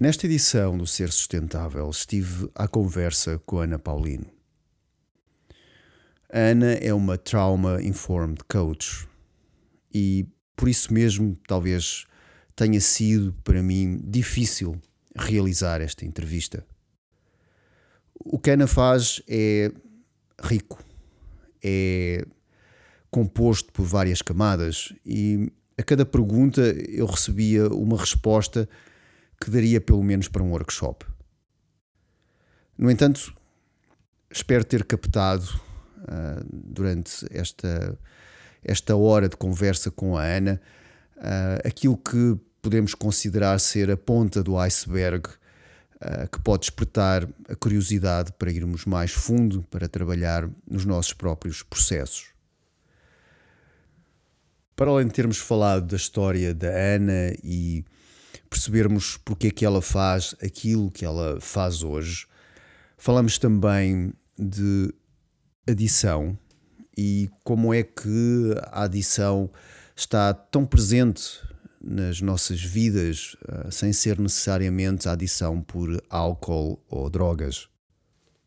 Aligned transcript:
Nesta 0.00 0.24
edição 0.24 0.78
do 0.78 0.86
Ser 0.86 1.12
Sustentável 1.12 1.90
estive 1.90 2.48
à 2.54 2.66
conversa 2.66 3.38
com 3.44 3.58
Ana 3.58 3.78
Paulino. 3.78 4.24
A 6.32 6.38
Ana 6.38 6.72
é 6.72 6.94
uma 6.94 7.18
Trauma 7.18 7.82
Informed 7.82 8.42
Coach 8.44 9.06
e 9.92 10.26
por 10.56 10.70
isso 10.70 10.90
mesmo 10.94 11.36
talvez 11.46 12.06
tenha 12.56 12.80
sido 12.80 13.34
para 13.44 13.62
mim 13.62 14.00
difícil 14.02 14.80
realizar 15.14 15.82
esta 15.82 16.06
entrevista. 16.06 16.64
O 18.14 18.38
que 18.38 18.48
a 18.48 18.54
Ana 18.54 18.66
faz 18.66 19.20
é 19.28 19.70
rico, 20.42 20.82
é 21.62 22.24
composto 23.10 23.70
por 23.70 23.84
várias 23.84 24.22
camadas 24.22 24.94
e 25.04 25.52
a 25.76 25.82
cada 25.82 26.06
pergunta 26.06 26.62
eu 26.88 27.04
recebia 27.04 27.68
uma 27.68 27.98
resposta 27.98 28.66
que 29.40 29.50
daria 29.50 29.80
pelo 29.80 30.02
menos 30.02 30.28
para 30.28 30.42
um 30.42 30.50
workshop. 30.50 31.06
No 32.76 32.90
entanto, 32.90 33.34
espero 34.30 34.64
ter 34.64 34.84
captado 34.84 35.44
uh, 36.02 36.44
durante 36.52 37.26
esta, 37.30 37.98
esta 38.62 38.96
hora 38.96 39.28
de 39.28 39.36
conversa 39.36 39.90
com 39.90 40.16
a 40.16 40.24
Ana 40.24 40.60
uh, 41.16 41.66
aquilo 41.66 41.96
que 41.96 42.38
podemos 42.62 42.94
considerar 42.94 43.58
ser 43.58 43.90
a 43.90 43.96
ponta 43.96 44.42
do 44.42 44.58
iceberg 44.58 45.28
uh, 45.28 46.28
que 46.30 46.40
pode 46.40 46.60
despertar 46.60 47.26
a 47.48 47.54
curiosidade 47.54 48.32
para 48.32 48.50
irmos 48.50 48.84
mais 48.84 49.10
fundo 49.10 49.62
para 49.70 49.88
trabalhar 49.88 50.48
nos 50.68 50.84
nossos 50.84 51.12
próprios 51.12 51.62
processos. 51.62 52.28
Para 54.76 54.90
além 54.90 55.06
de 55.06 55.12
termos 55.12 55.38
falado 55.38 55.86
da 55.86 55.96
história 55.96 56.54
da 56.54 56.68
Ana 56.68 57.34
e 57.42 57.84
percebermos 58.50 59.16
porque 59.24 59.46
é 59.46 59.50
que 59.50 59.64
ela 59.64 59.80
faz 59.80 60.34
aquilo 60.42 60.90
que 60.90 61.04
ela 61.04 61.40
faz 61.40 61.84
hoje. 61.84 62.26
Falamos 62.98 63.38
também 63.38 64.12
de 64.36 64.92
adição 65.66 66.36
e 66.98 67.30
como 67.44 67.72
é 67.72 67.82
que 67.82 68.54
a 68.72 68.82
adição 68.82 69.48
está 69.94 70.34
tão 70.34 70.66
presente 70.66 71.40
nas 71.80 72.20
nossas 72.20 72.60
vidas 72.60 73.36
uh, 73.48 73.70
sem 73.70 73.92
ser 73.92 74.18
necessariamente 74.18 75.08
a 75.08 75.12
adição 75.12 75.62
por 75.62 76.02
álcool 76.10 76.82
ou 76.88 77.08
drogas. 77.08 77.68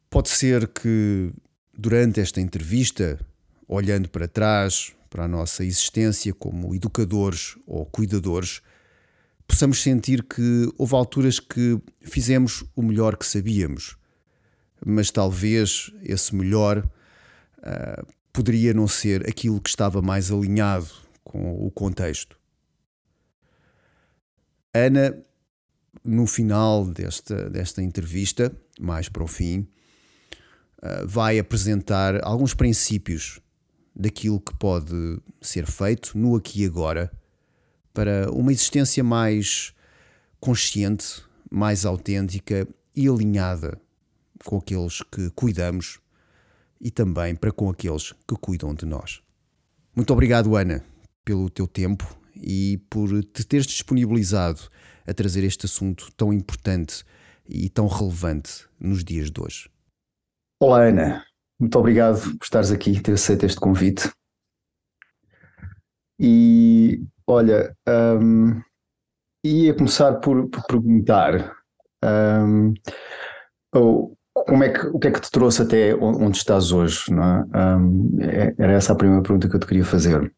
Pode 0.09 0.29
ser 0.29 0.67
que 0.67 1.33
durante 1.75 2.19
esta 2.19 2.39
entrevista, 2.39 3.19
olhando 3.67 4.07
para 4.09 4.27
trás, 4.27 4.93
para 5.09 5.23
a 5.23 5.27
nossa 5.27 5.63
existência 5.63 6.33
como 6.33 6.75
educadores 6.75 7.55
ou 7.65 7.85
cuidadores, 7.85 8.61
possamos 9.47 9.81
sentir 9.81 10.23
que 10.23 10.71
houve 10.77 10.95
alturas 10.95 11.39
que 11.39 11.79
fizemos 12.01 12.63
o 12.75 12.81
melhor 12.81 13.17
que 13.17 13.25
sabíamos, 13.25 13.97
mas 14.85 15.11
talvez 15.11 15.91
esse 16.01 16.35
melhor 16.35 16.79
uh, 17.59 18.05
poderia 18.31 18.73
não 18.73 18.87
ser 18.87 19.27
aquilo 19.29 19.61
que 19.61 19.69
estava 19.69 20.01
mais 20.01 20.31
alinhado 20.31 20.89
com 21.23 21.65
o 21.65 21.71
contexto. 21.71 22.37
Ana, 24.73 25.15
no 26.03 26.25
final 26.25 26.85
desta, 26.85 27.49
desta 27.49 27.81
entrevista, 27.81 28.51
mais 28.79 29.07
para 29.07 29.23
o 29.23 29.27
fim, 29.27 29.67
uh, 30.81 31.07
vai 31.07 31.37
apresentar 31.37 32.23
alguns 32.23 32.53
princípios 32.53 33.39
daquilo 33.95 34.39
que 34.39 34.55
pode 34.57 35.19
ser 35.39 35.67
feito 35.67 36.17
no 36.17 36.35
aqui 36.35 36.63
e 36.63 36.65
agora 36.65 37.11
para 37.93 38.31
uma 38.31 38.51
existência 38.51 39.03
mais 39.03 39.73
consciente, 40.39 41.23
mais 41.49 41.85
autêntica 41.85 42.67
e 42.95 43.07
alinhada 43.07 43.79
com 44.43 44.57
aqueles 44.57 45.01
que 45.03 45.29
cuidamos 45.31 45.99
e 46.81 46.91
também 46.91 47.35
para 47.35 47.51
com 47.51 47.69
aqueles 47.69 48.11
que 48.27 48.35
cuidam 48.35 48.73
de 48.73 48.85
nós. 48.85 49.21
Muito 49.95 50.11
obrigado, 50.11 50.55
Ana, 50.55 50.83
pelo 51.23 51.49
teu 51.49 51.67
tempo 51.67 52.17
e 52.35 52.81
por 52.89 53.23
te 53.23 53.45
teres 53.45 53.65
disponibilizado 53.65 54.61
a 55.07 55.13
trazer 55.13 55.43
este 55.43 55.65
assunto 55.65 56.11
tão 56.17 56.33
importante 56.33 57.05
e 57.47 57.69
tão 57.69 57.87
relevante 57.87 58.65
nos 58.79 59.03
dias 59.03 59.29
de 59.29 59.39
hoje. 59.39 59.69
Olá, 60.61 60.85
Ana. 60.85 61.25
Muito 61.59 61.77
obrigado 61.77 62.19
por 62.37 62.43
estares 62.43 62.71
aqui, 62.71 62.99
ter 63.01 63.13
aceito 63.13 63.45
este 63.45 63.59
convite. 63.59 64.09
E 66.19 67.05
Olha, 67.27 67.75
um, 67.87 68.61
ia 69.43 69.73
começar 69.73 70.19
por, 70.19 70.49
por 70.49 70.63
perguntar 70.67 71.55
um, 72.03 72.73
como 74.33 74.63
é 74.63 74.73
que, 74.73 74.87
o 74.87 74.99
que 74.99 75.07
é 75.07 75.11
que 75.11 75.21
te 75.21 75.31
trouxe 75.31 75.61
até 75.61 75.95
onde 75.95 76.37
estás 76.37 76.71
hoje? 76.71 77.11
Não 77.11 77.23
é? 77.23 77.77
Um, 77.77 78.21
é, 78.21 78.55
era 78.57 78.73
essa 78.73 78.93
a 78.93 78.95
primeira 78.95 79.21
pergunta 79.21 79.49
que 79.49 79.55
eu 79.55 79.59
te 79.59 79.67
queria 79.67 79.85
fazer. 79.85 80.33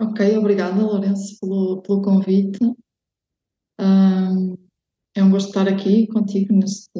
Ok, 0.00 0.38
obrigada, 0.38 0.80
Lourenço, 0.82 1.38
pelo, 1.40 1.82
pelo 1.82 2.02
convite. 2.02 2.58
Um, 3.78 4.56
é 5.14 5.22
um 5.22 5.30
gosto 5.30 5.48
estar 5.48 5.68
aqui 5.68 6.06
contigo 6.06 6.54
neste, 6.54 6.90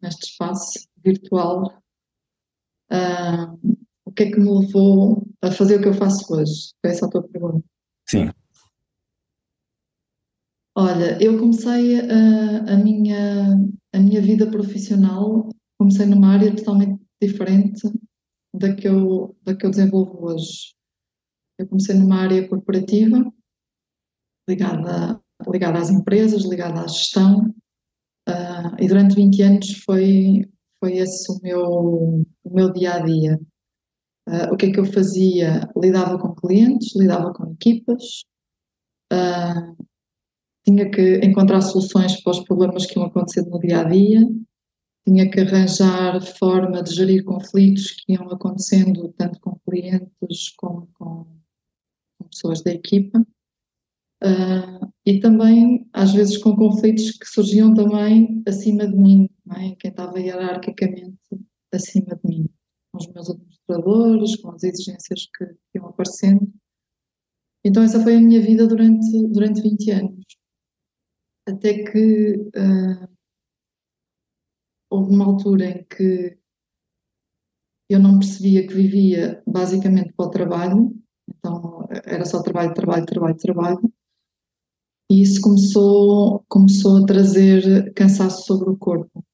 neste 0.00 0.26
espaço 0.26 0.88
virtual. 1.04 1.80
O 4.04 4.12
que 4.12 4.24
é 4.24 4.30
que 4.30 4.40
me 4.40 4.48
levou 4.48 5.26
a 5.42 5.50
fazer 5.50 5.76
o 5.76 5.82
que 5.82 5.88
eu 5.88 5.94
faço 5.94 6.32
hoje? 6.32 6.72
Foi 6.80 6.90
essa 6.90 7.06
a 7.06 7.10
tua 7.10 7.22
pergunta? 7.22 7.64
Sim. 8.08 8.30
Olha, 10.76 11.22
eu 11.22 11.38
comecei 11.38 12.00
a, 12.00 12.74
a, 12.74 12.76
minha, 12.76 13.54
a 13.92 13.98
minha 13.98 14.22
vida 14.22 14.50
profissional, 14.50 15.48
comecei 15.78 16.06
numa 16.06 16.28
área 16.28 16.54
totalmente 16.54 17.00
diferente 17.20 17.82
da 18.54 18.74
que 18.74 18.88
eu, 18.88 19.36
da 19.42 19.54
que 19.54 19.66
eu 19.66 19.70
desenvolvo 19.70 20.26
hoje. 20.26 20.74
Eu 21.58 21.66
comecei 21.68 21.94
numa 21.94 22.22
área 22.22 22.48
corporativa, 22.48 23.30
ligada, 24.48 25.20
ligada 25.48 25.78
às 25.78 25.90
empresas, 25.90 26.44
ligada 26.44 26.80
à 26.80 26.86
gestão, 26.86 27.54
uh, 28.28 28.74
e 28.78 28.88
durante 28.88 29.14
20 29.14 29.42
anos 29.42 29.72
foi, 29.84 30.48
foi 30.78 30.96
esse 30.98 31.30
o 31.30 31.40
meu, 31.42 32.24
o 32.44 32.54
meu 32.54 32.72
dia 32.72 32.94
a 32.94 32.98
dia. 33.00 33.40
Uh, 34.28 34.52
o 34.52 34.56
que 34.56 34.66
é 34.66 34.72
que 34.72 34.80
eu 34.80 34.84
fazia? 34.84 35.68
Lidava 35.76 36.18
com 36.18 36.34
clientes, 36.34 36.94
lidava 36.94 37.32
com 37.32 37.52
equipas, 37.52 38.22
uh, 39.12 39.86
tinha 40.64 40.90
que 40.90 41.18
encontrar 41.24 41.60
soluções 41.62 42.20
para 42.22 42.32
os 42.32 42.40
problemas 42.44 42.86
que 42.86 42.98
iam 42.98 43.06
acontecendo 43.06 43.50
no 43.50 43.58
dia 43.58 43.80
a 43.80 43.84
dia, 43.84 44.20
tinha 45.06 45.30
que 45.30 45.40
arranjar 45.40 46.20
forma 46.38 46.82
de 46.82 46.94
gerir 46.94 47.24
conflitos 47.24 47.90
que 47.92 48.12
iam 48.12 48.30
acontecendo 48.30 49.12
tanto 49.16 49.40
com 49.40 49.58
clientes 49.68 50.50
como 50.56 50.88
com, 50.94 51.26
com 52.18 52.28
pessoas 52.28 52.62
da 52.62 52.72
equipa. 52.72 53.20
Uh, 54.22 54.92
e 55.06 55.18
também, 55.18 55.88
às 55.94 56.12
vezes, 56.12 56.36
com 56.36 56.54
conflitos 56.54 57.12
que 57.12 57.26
surgiam 57.26 57.72
também 57.72 58.42
acima 58.46 58.86
de 58.86 58.94
mim, 58.94 59.30
é? 59.56 59.74
quem 59.76 59.90
estava 59.90 60.20
hierarquicamente 60.20 61.18
acima 61.72 62.14
de 62.22 62.28
mim 62.28 62.48
com 62.92 62.98
os 62.98 63.06
meus 63.08 63.28
administradores, 63.70 64.36
com 64.36 64.50
as 64.50 64.62
exigências 64.62 65.26
que 65.36 65.44
iam 65.74 65.86
aparecendo. 65.86 66.52
Então 67.64 67.82
essa 67.82 68.02
foi 68.02 68.16
a 68.16 68.20
minha 68.20 68.40
vida 68.40 68.66
durante, 68.66 69.26
durante 69.28 69.62
20 69.62 69.90
anos. 69.90 70.24
Até 71.46 71.84
que 71.84 72.34
uh, 72.36 73.08
houve 74.90 75.14
uma 75.14 75.26
altura 75.26 75.64
em 75.66 75.84
que 75.84 76.38
eu 77.88 77.98
não 77.98 78.18
percebia 78.18 78.66
que 78.66 78.74
vivia 78.74 79.42
basicamente 79.46 80.12
para 80.12 80.26
o 80.26 80.30
trabalho, 80.30 80.96
então 81.28 81.86
era 82.04 82.24
só 82.24 82.40
trabalho, 82.42 82.72
trabalho, 82.72 83.04
trabalho, 83.04 83.36
trabalho. 83.36 83.94
E 85.10 85.22
isso 85.22 85.40
começou, 85.40 86.44
começou 86.48 87.02
a 87.02 87.06
trazer 87.06 87.92
cansaço 87.94 88.46
sobre 88.46 88.70
o 88.70 88.76
corpo. 88.76 89.24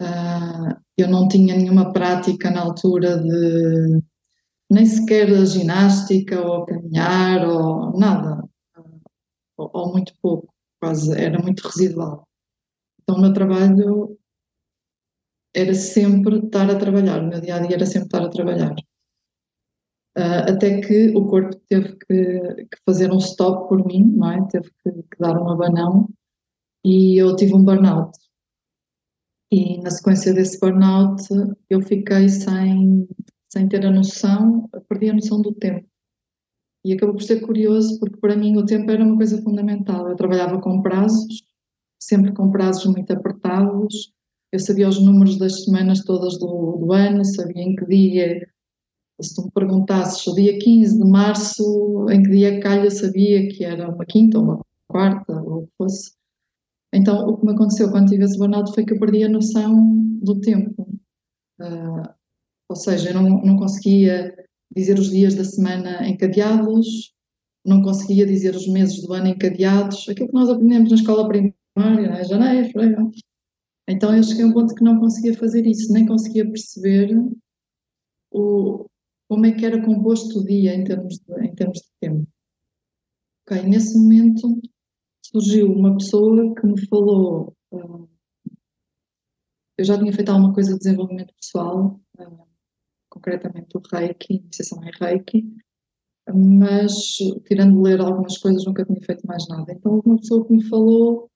Uh, 0.00 0.83
eu 0.96 1.08
não 1.08 1.28
tinha 1.28 1.56
nenhuma 1.56 1.92
prática 1.92 2.50
na 2.50 2.62
altura 2.62 3.18
de 3.18 4.02
nem 4.70 4.86
sequer 4.86 5.28
a 5.30 5.44
ginástica 5.44 6.40
ou 6.40 6.64
caminhar 6.64 7.46
ou 7.46 7.98
nada, 7.98 8.42
ou, 9.56 9.70
ou, 9.72 9.92
muito 9.92 10.12
pouco, 10.20 10.52
quase 10.80 11.12
era 11.20 11.40
muito 11.40 11.66
residual. 11.66 12.26
Então 13.02 13.16
o 13.16 13.20
meu 13.20 13.32
trabalho 13.32 14.18
era 15.54 15.74
sempre 15.74 16.38
estar 16.38 16.70
a 16.70 16.78
trabalhar, 16.78 17.22
o 17.22 17.28
meu 17.28 17.40
dia 17.40 17.56
a 17.56 17.58
dia 17.60 17.76
era 17.76 17.86
sempre 17.86 18.08
estar 18.08 18.24
a 18.24 18.30
trabalhar. 18.30 18.74
Uh, 20.16 20.48
até 20.48 20.80
que 20.80 21.08
o 21.08 21.26
corpo 21.26 21.56
teve 21.68 21.96
que, 21.96 22.64
que, 22.66 22.78
fazer 22.86 23.12
um 23.12 23.18
stop 23.18 23.68
por 23.68 23.84
mim, 23.84 24.04
não 24.16 24.30
é? 24.30 24.46
teve 24.48 24.70
que, 24.82 24.92
que 24.92 25.18
dar 25.18 25.36
um 25.36 25.50
abanão 25.50 26.08
e 26.84 27.20
eu 27.20 27.34
tive 27.34 27.54
um 27.54 27.64
burnout. 27.64 28.16
E 29.50 29.80
na 29.80 29.90
sequência 29.90 30.32
desse 30.32 30.58
burnout, 30.58 31.22
eu 31.70 31.80
fiquei 31.80 32.28
sem, 32.28 33.08
sem 33.52 33.68
ter 33.68 33.84
a 33.86 33.90
noção, 33.90 34.68
perdi 34.88 35.10
a 35.10 35.14
noção 35.14 35.40
do 35.40 35.52
tempo. 35.52 35.86
E 36.84 36.92
acabou 36.92 37.14
por 37.14 37.22
ser 37.22 37.40
curioso, 37.40 37.98
porque 37.98 38.18
para 38.18 38.36
mim 38.36 38.56
o 38.56 38.66
tempo 38.66 38.90
era 38.90 39.02
uma 39.02 39.16
coisa 39.16 39.40
fundamental. 39.42 40.08
Eu 40.08 40.16
trabalhava 40.16 40.60
com 40.60 40.82
prazos, 40.82 41.42
sempre 41.98 42.32
com 42.32 42.50
prazos 42.50 42.84
muito 42.86 43.10
apertados. 43.12 44.12
Eu 44.52 44.58
sabia 44.60 44.88
os 44.88 45.00
números 45.00 45.38
das 45.38 45.64
semanas 45.64 46.04
todas 46.04 46.38
do, 46.38 46.76
do 46.76 46.92
ano, 46.92 47.24
sabia 47.24 47.62
em 47.62 47.74
que 47.74 47.86
dia, 47.86 48.46
se 49.20 49.34
tu 49.34 49.44
me 49.44 49.50
perguntasses 49.50 50.26
o 50.26 50.34
dia 50.34 50.58
15 50.58 50.98
de 50.98 51.10
março, 51.10 52.06
em 52.10 52.22
que 52.22 52.30
dia 52.30 52.60
calha, 52.60 52.90
sabia 52.90 53.48
que 53.48 53.64
era 53.64 53.88
uma 53.88 54.04
quinta 54.04 54.38
ou 54.38 54.44
uma 54.44 54.60
quarta, 54.88 55.32
ou 55.42 55.62
o 55.62 55.66
que 55.66 55.72
fosse. 55.78 56.12
Então, 56.94 57.28
o 57.28 57.36
que 57.36 57.44
me 57.44 57.52
aconteceu 57.52 57.90
quando 57.90 58.08
tive 58.08 58.24
esse 58.24 58.38
burnout 58.38 58.72
foi 58.72 58.84
que 58.84 58.92
eu 58.92 59.00
perdi 59.00 59.24
a 59.24 59.28
noção 59.28 59.96
do 60.22 60.40
tempo. 60.40 60.82
Uh, 61.60 62.08
ou 62.68 62.76
seja, 62.76 63.10
eu 63.10 63.14
não, 63.14 63.42
não 63.42 63.56
conseguia 63.56 64.32
dizer 64.74 64.98
os 64.98 65.10
dias 65.10 65.34
da 65.34 65.44
semana 65.44 66.08
encadeados, 66.08 67.12
não 67.66 67.82
conseguia 67.82 68.24
dizer 68.24 68.54
os 68.54 68.68
meses 68.68 69.02
do 69.02 69.12
ano 69.12 69.26
encadeados, 69.26 70.08
aquilo 70.08 70.28
que 70.28 70.34
nós 70.34 70.48
aprendemos 70.48 70.90
na 70.90 70.96
escola 70.96 71.28
primária, 71.28 72.10
né? 72.10 72.24
janeiro, 72.24 72.70
fevereiro. 72.70 73.10
Então 73.88 74.16
eu 74.16 74.22
cheguei 74.22 74.44
a 74.44 74.46
um 74.46 74.52
ponto 74.52 74.74
que 74.74 74.84
não 74.84 75.00
conseguia 75.00 75.34
fazer 75.36 75.66
isso, 75.66 75.92
nem 75.92 76.06
conseguia 76.06 76.46
perceber 76.46 77.10
o, 78.30 78.86
como 79.28 79.46
é 79.46 79.52
que 79.52 79.66
era 79.66 79.84
composto 79.84 80.38
o 80.38 80.44
dia 80.44 80.74
em 80.74 80.84
termos 80.84 81.18
de, 81.18 81.44
em 81.44 81.54
termos 81.54 81.78
de 81.78 81.88
tempo. 82.00 82.28
Ok, 83.46 83.62
nesse 83.64 83.98
momento 83.98 84.60
surgiu 85.34 85.72
uma 85.72 85.96
pessoa 85.96 86.54
que 86.54 86.64
me 86.64 86.86
falou, 86.86 87.56
uh, 87.72 88.08
eu 89.76 89.84
já 89.84 89.98
tinha 89.98 90.12
feito 90.12 90.28
alguma 90.28 90.54
coisa 90.54 90.72
de 90.72 90.78
desenvolvimento 90.78 91.34
pessoal, 91.34 92.00
uh, 92.20 92.46
concretamente 93.10 93.76
o 93.76 93.82
Reiki, 93.92 94.34
iniciação 94.36 94.80
em 94.84 94.90
Reiki, 95.00 95.44
mas 96.32 96.92
tirando 97.46 97.74
de 97.74 97.82
ler 97.82 98.00
algumas 98.00 98.38
coisas 98.38 98.64
nunca 98.64 98.84
tinha 98.84 99.00
feito 99.00 99.26
mais 99.26 99.46
nada. 99.48 99.72
Então 99.72 100.00
uma 100.04 100.16
pessoa 100.18 100.46
que 100.46 100.52
me 100.52 100.64
falou 100.68 101.28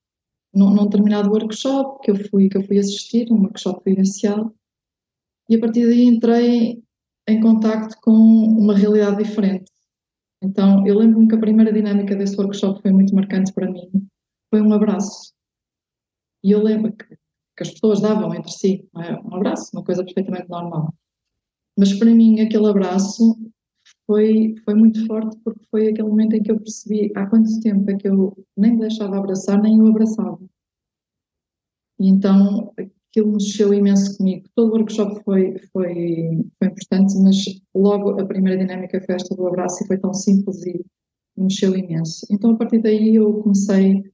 num, 0.54 0.70
num 0.70 0.84
determinado 0.84 1.30
workshop 1.30 2.00
que 2.02 2.10
eu 2.12 2.16
fui 2.30 2.48
que 2.48 2.56
eu 2.56 2.62
fui 2.62 2.78
assistir, 2.78 3.30
um 3.32 3.42
workshop 3.42 3.82
vivencial, 3.84 4.54
e 5.48 5.56
a 5.56 5.60
partir 5.60 5.86
daí 5.86 6.04
entrei 6.04 6.82
em 7.28 7.40
contacto 7.40 7.96
com 8.00 8.12
uma 8.12 8.76
realidade 8.76 9.22
diferente. 9.22 9.70
Então 10.43 10.87
eu 10.87 10.96
lembro-me 10.99 11.29
que 11.29 11.35
a 11.35 11.40
primeira 11.40 11.73
dinâmica 11.73 12.14
desse 12.14 12.37
workshop 12.37 12.81
foi 12.81 12.93
muito 12.93 13.14
marcante 13.14 13.52
para 13.52 13.70
mim, 13.70 13.90
foi 14.50 14.62
um 14.62 14.73
abraço. 14.73 15.32
E 16.44 16.52
eu 16.52 16.62
lembro 16.62 16.93
que, 16.93 17.05
que 17.05 17.62
as 17.62 17.70
pessoas 17.70 18.00
davam 18.00 18.35
entre 18.35 18.52
si, 18.52 18.88
é? 18.96 19.14
um 19.20 19.35
abraço, 19.35 19.70
uma 19.73 19.85
coisa 19.85 20.05
perfeitamente 20.05 20.49
normal. 20.49 20.94
Mas 21.76 21.93
para 21.99 22.14
mim 22.14 22.40
aquele 22.40 22.67
abraço 22.67 23.37
foi, 24.06 24.55
foi 24.64 24.75
muito 24.75 25.05
forte 25.06 25.37
porque 25.44 25.64
foi 25.70 25.88
aquele 25.88 26.08
momento 26.08 26.35
em 26.35 26.43
que 26.43 26.50
eu 26.50 26.58
percebi 26.58 27.12
há 27.17 27.26
quanto 27.26 27.61
tempo 27.61 27.91
é 27.91 27.96
que 27.96 28.08
eu 28.08 28.37
nem 28.56 28.79
deixava 28.79 29.19
abraçar, 29.19 29.61
nem 29.61 29.81
o 29.81 29.88
abraçava. 29.88 30.38
E 31.99 32.08
então 32.08 32.73
aquilo 33.10 33.32
mexeu 33.32 33.72
imenso 33.72 34.16
comigo. 34.16 34.49
Todo 34.55 34.70
o 34.70 34.76
workshop 34.76 35.22
foi, 35.25 35.58
foi, 35.72 36.44
foi 36.58 36.69
importante, 36.69 37.16
mas 37.19 37.37
logo 37.75 38.20
a 38.20 38.26
primeira 38.26 38.58
dinâmica 38.58 39.00
foi 39.00 39.14
esta 39.14 39.34
do 39.34 39.46
abraço 39.46 39.82
e 39.82 39.87
foi 39.87 39.99
tão 39.99 40.12
simples 40.12 40.64
e 40.66 40.84
mexeu 41.37 41.76
imenso. 41.76 42.26
Então 42.31 42.50
a 42.52 42.56
partir 42.56 42.82
daí 42.82 43.14
eu 43.14 43.43
comecei 43.43 44.05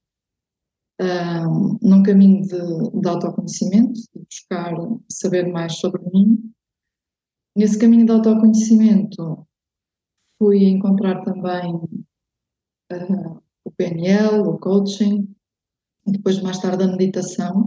um, 1.01 1.79
num 1.83 2.03
caminho 2.03 2.43
de, 2.43 3.01
de 3.01 3.09
autoconhecimento, 3.09 4.01
de 4.15 4.25
buscar 4.25 4.75
saber 5.09 5.51
mais 5.51 5.75
sobre 5.77 6.03
mim 6.13 6.55
Nesse 7.57 7.79
caminho 7.79 8.05
de 8.05 8.11
autoconhecimento, 8.11 9.47
fui 10.39 10.65
encontrar 10.65 11.23
também 11.23 11.73
uh, 11.77 13.41
o 13.65 13.71
PNL, 13.71 14.41
o 14.41 14.59
coaching, 14.59 15.33
e 16.05 16.11
depois 16.11 16.43
mais 16.43 16.59
tarde 16.59 16.83
a 16.83 16.89
meditação. 16.89 17.64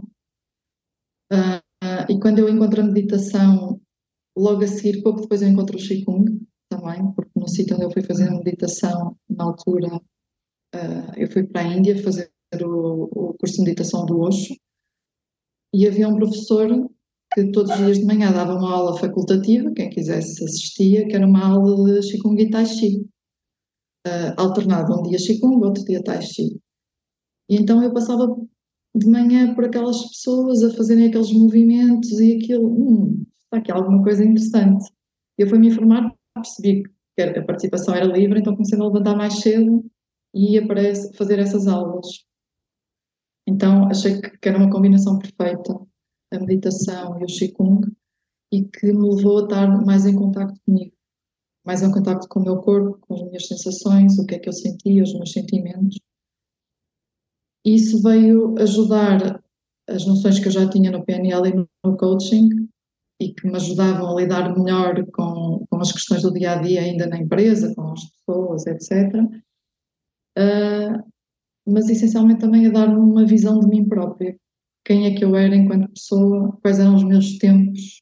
Uh, 1.32 1.58
uh, 1.84 2.12
e 2.12 2.18
quando 2.20 2.38
eu 2.38 2.48
encontro 2.48 2.80
a 2.80 2.84
meditação, 2.84 3.80
logo 4.36 4.64
a 4.64 4.66
seguir, 4.66 5.02
pouco 5.02 5.22
depois 5.22 5.42
eu 5.42 5.48
encontro 5.48 5.76
o 5.76 5.80
Qigong 5.80 6.40
também, 6.70 7.12
porque 7.12 7.30
no 7.36 7.48
sítio 7.48 7.76
onde 7.76 7.84
eu 7.84 7.90
fui 7.90 8.02
fazer 8.02 8.28
a 8.28 8.32
meditação, 8.32 9.16
na 9.28 9.44
altura, 9.44 10.00
eu 11.16 11.30
fui 11.30 11.44
para 11.44 11.62
a 11.62 11.64
Índia 11.64 12.02
fazer 12.02 12.30
o, 12.62 13.30
o 13.30 13.34
curso 13.34 13.56
de 13.56 13.62
meditação 13.62 14.04
do 14.04 14.20
Osho, 14.20 14.54
e 15.74 15.86
havia 15.86 16.08
um 16.08 16.16
professor 16.16 16.68
que 17.34 17.52
todos 17.52 17.70
os 17.72 17.76
dias 17.78 17.98
de 17.98 18.06
manhã 18.06 18.32
dava 18.32 18.54
uma 18.54 18.72
aula 18.72 18.98
facultativa, 18.98 19.72
quem 19.72 19.90
quisesse 19.90 20.42
assistia, 20.44 21.06
que 21.06 21.14
era 21.14 21.26
uma 21.26 21.46
aula 21.46 22.00
de 22.00 22.10
Qigong 22.10 22.40
e 22.40 22.50
Tai 22.50 22.64
Chi. 22.64 23.06
Uh, 24.06 24.98
um 24.98 25.02
dia 25.02 25.18
Qigong, 25.18 25.64
outro 25.64 25.84
dia 25.84 26.02
Tai 26.02 26.22
Chi. 26.22 26.58
E 27.50 27.56
então 27.56 27.82
eu 27.82 27.92
passava 27.92 28.34
de 28.94 29.06
manhã 29.08 29.54
por 29.54 29.64
aquelas 29.64 30.00
pessoas 30.08 30.62
a 30.62 30.74
fazerem 30.74 31.08
aqueles 31.08 31.32
movimentos 31.32 32.10
e 32.20 32.36
aquilo, 32.36 32.68
hum, 32.68 33.24
está 33.44 33.58
aqui 33.58 33.70
alguma 33.70 34.02
coisa 34.02 34.24
interessante. 34.24 34.90
Eu 35.36 35.48
fui 35.48 35.58
me 35.58 35.68
informar, 35.68 36.12
percebi 36.34 36.82
que 37.16 37.22
a 37.22 37.44
participação 37.44 37.94
era 37.94 38.06
livre, 38.06 38.40
então 38.40 38.54
comecei 38.54 38.78
a 38.78 38.84
levantar 38.84 39.16
mais 39.16 39.40
cedo 39.40 39.84
e 40.34 40.54
ia 40.54 40.66
para 40.66 40.80
fazer 41.14 41.38
essas 41.38 41.66
aulas. 41.66 42.06
Então 43.46 43.88
achei 43.88 44.20
que 44.20 44.48
era 44.48 44.58
uma 44.58 44.70
combinação 44.70 45.18
perfeita 45.18 45.78
a 46.30 46.38
meditação 46.38 47.18
e 47.20 47.24
o 47.24 47.26
Qigong 47.26 47.90
e 48.52 48.64
que 48.64 48.92
me 48.92 49.14
levou 49.14 49.38
a 49.38 49.42
estar 49.44 49.84
mais 49.84 50.06
em 50.06 50.14
contato 50.14 50.54
comigo, 50.64 50.94
mais 51.64 51.82
em 51.82 51.90
contato 51.90 52.26
com 52.28 52.40
o 52.40 52.42
meu 52.42 52.58
corpo, 52.58 52.98
com 53.00 53.14
as 53.14 53.22
minhas 53.22 53.46
sensações, 53.46 54.18
o 54.18 54.26
que 54.26 54.34
é 54.34 54.38
que 54.38 54.48
eu 54.48 54.52
sentia, 54.52 55.02
os 55.02 55.14
meus 55.14 55.32
sentimentos. 55.32 55.98
Isso 57.64 58.02
veio 58.02 58.58
ajudar 58.58 59.42
as 59.88 60.06
noções 60.06 60.38
que 60.38 60.48
eu 60.48 60.52
já 60.52 60.68
tinha 60.68 60.90
no 60.90 61.04
PNL 61.04 61.48
e 61.48 61.54
no 61.54 61.96
coaching 61.96 62.68
e 63.20 63.32
que 63.32 63.46
me 63.46 63.56
ajudavam 63.56 64.16
a 64.16 64.20
lidar 64.20 64.56
melhor 64.56 65.04
com, 65.12 65.66
com 65.68 65.80
as 65.80 65.90
questões 65.90 66.22
do 66.22 66.32
dia 66.32 66.52
a 66.52 66.62
dia, 66.62 66.82
ainda 66.82 67.06
na 67.06 67.18
empresa, 67.18 67.74
com 67.74 67.92
as 67.92 68.04
pessoas, 68.04 68.66
etc. 68.66 69.14
Uh, 70.36 70.38
ah, 70.38 71.04
mas 71.66 71.88
essencialmente 71.88 72.40
também 72.40 72.66
a 72.66 72.70
dar-me 72.70 72.96
uma 72.96 73.26
visão 73.26 73.58
de 73.58 73.66
mim 73.66 73.88
própria, 73.88 74.38
quem 74.84 75.06
é 75.06 75.14
que 75.14 75.24
eu 75.24 75.34
era 75.34 75.54
enquanto 75.54 75.92
pessoa, 75.92 76.56
quais 76.62 76.78
eram 76.78 76.94
os 76.94 77.04
meus 77.04 77.36
tempos 77.38 78.00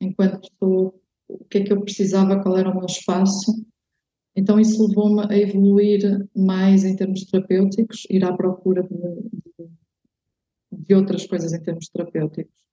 enquanto 0.00 0.40
pessoa, 0.40 0.94
o 1.28 1.44
que 1.44 1.58
é 1.58 1.64
que 1.64 1.72
eu 1.72 1.80
precisava, 1.80 2.42
qual 2.42 2.56
era 2.58 2.70
o 2.70 2.74
meu 2.74 2.86
espaço. 2.86 3.64
Então 4.36 4.58
isso 4.58 4.86
levou-me 4.86 5.24
a 5.30 5.36
evoluir 5.38 6.28
mais 6.34 6.84
em 6.84 6.96
termos 6.96 7.24
terapêuticos, 7.24 8.04
ir 8.10 8.24
à 8.24 8.36
procura 8.36 8.82
de, 8.82 9.68
de, 10.72 10.94
outras 10.94 11.26
coisas 11.26 11.52
em 11.52 11.62
termos 11.62 11.88
terapêuticos. 11.88 12.64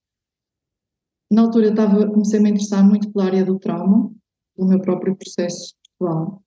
Na 1.32 1.44
altura 1.44 1.68
eu 1.68 1.72
estava, 1.72 2.10
comecei 2.10 2.40
a 2.40 2.42
me 2.42 2.50
interessar 2.50 2.84
muito 2.84 3.12
pela 3.12 3.26
área 3.26 3.46
do 3.46 3.60
trauma, 3.60 4.12
do 4.58 4.66
meu 4.66 4.82
próprio 4.82 5.16
processo 5.16 5.76
pessoal. 5.98 6.44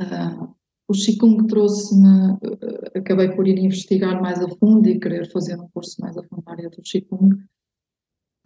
Uh, 0.00 0.54
o 0.88 0.92
Qigong 0.92 1.46
trouxe-me, 1.46 2.32
eh, 2.42 2.98
acabei 2.98 3.30
por 3.30 3.46
ir 3.46 3.56
investigar 3.58 4.20
mais 4.20 4.40
a 4.40 4.48
fundo 4.56 4.88
e 4.88 4.98
querer 4.98 5.30
fazer 5.30 5.54
um 5.56 5.68
curso 5.68 6.00
mais 6.00 6.16
a 6.16 6.22
fundo 6.24 6.42
na 6.44 6.52
área 6.52 6.68
do 6.68 6.82
Qigong. 6.82 7.36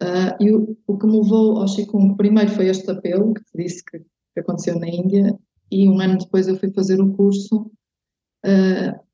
Uh, 0.03 0.35
e 0.39 0.51
o, 0.51 0.77
o, 0.85 0.97
que 0.97 1.07
me 1.07 1.19
levou 1.19 1.57
ao 1.57 1.65
Qigong, 1.65 2.15
primeiro 2.15 2.51
foi 2.51 2.67
este 2.67 2.91
apelo 2.91 3.33
que 3.33 3.41
disse 3.55 3.83
que, 3.83 4.05
que, 4.35 4.41
aconteceu 4.41 4.77
na 4.79 4.87
Índia, 4.87 5.39
e 5.71 5.89
um 5.89 5.99
ano 5.99 6.17
depois 6.17 6.47
eu 6.47 6.57
fui 6.57 6.71
fazer 6.71 7.01
o 7.01 7.15
curso, 7.15 7.71
uh, 8.45 9.05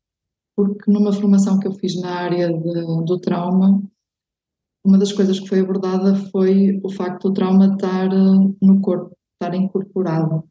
porque 0.55 0.91
numa 0.91 1.13
formação 1.13 1.59
que 1.59 1.67
eu 1.67 1.73
fiz 1.73 1.99
na 2.01 2.13
área 2.13 2.51
de, 2.51 3.05
do 3.05 3.19
trauma, 3.19 3.81
uma 4.83 4.97
das 4.97 5.13
coisas 5.13 5.39
que 5.39 5.47
foi 5.47 5.59
abordada 5.59 6.15
foi 6.31 6.79
o 6.83 6.89
facto 6.89 7.29
do 7.29 7.33
trauma 7.33 7.73
estar 7.73 8.09
no 8.09 8.81
corpo, 8.81 9.15
estar 9.33 9.55
incorporado. 9.55 10.43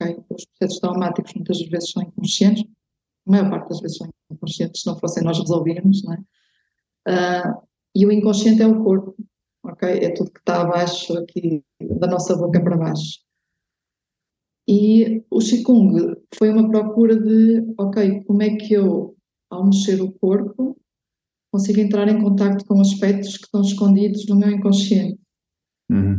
Okay? 0.00 0.16
Os 0.30 0.44
processos 0.46 0.80
traumáticos 0.80 1.34
muitas 1.34 1.60
vezes 1.60 1.90
são 1.90 2.02
inconscientes, 2.02 2.64
a 3.26 3.30
maior 3.30 3.50
parte 3.50 3.68
das 3.68 3.80
vezes 3.80 3.98
são 3.98 4.08
inconscientes, 4.30 4.82
se 4.82 4.86
não 4.86 4.98
fossem 4.98 5.24
nós 5.24 5.38
resolvíamos, 5.38 6.02
não 6.04 6.14
é? 6.14 6.18
Uh, 7.08 7.68
e 7.94 8.06
o 8.06 8.12
inconsciente 8.12 8.62
é 8.62 8.66
o 8.66 8.82
corpo, 8.82 9.16
ok? 9.64 9.88
É 9.88 10.10
tudo 10.10 10.30
que 10.30 10.40
está 10.40 10.62
abaixo 10.62 11.16
aqui, 11.18 11.64
da 11.98 12.06
nossa 12.06 12.36
boca 12.36 12.62
para 12.62 12.76
baixo. 12.76 13.18
E 14.68 15.24
o 15.30 15.38
Qigong 15.38 16.14
foi 16.34 16.50
uma 16.50 16.68
procura 16.68 17.16
de, 17.16 17.74
ok, 17.78 18.22
como 18.24 18.42
é 18.42 18.54
que 18.56 18.74
eu, 18.74 19.16
ao 19.50 19.64
mexer 19.64 19.98
o 20.02 20.12
corpo, 20.12 20.78
consigo 21.50 21.80
entrar 21.80 22.06
em 22.06 22.22
contato 22.22 22.66
com 22.66 22.78
aspectos 22.78 23.38
que 23.38 23.44
estão 23.44 23.62
escondidos 23.62 24.26
no 24.26 24.36
meu 24.36 24.50
inconsciente. 24.50 25.18
Uhum. 25.90 26.18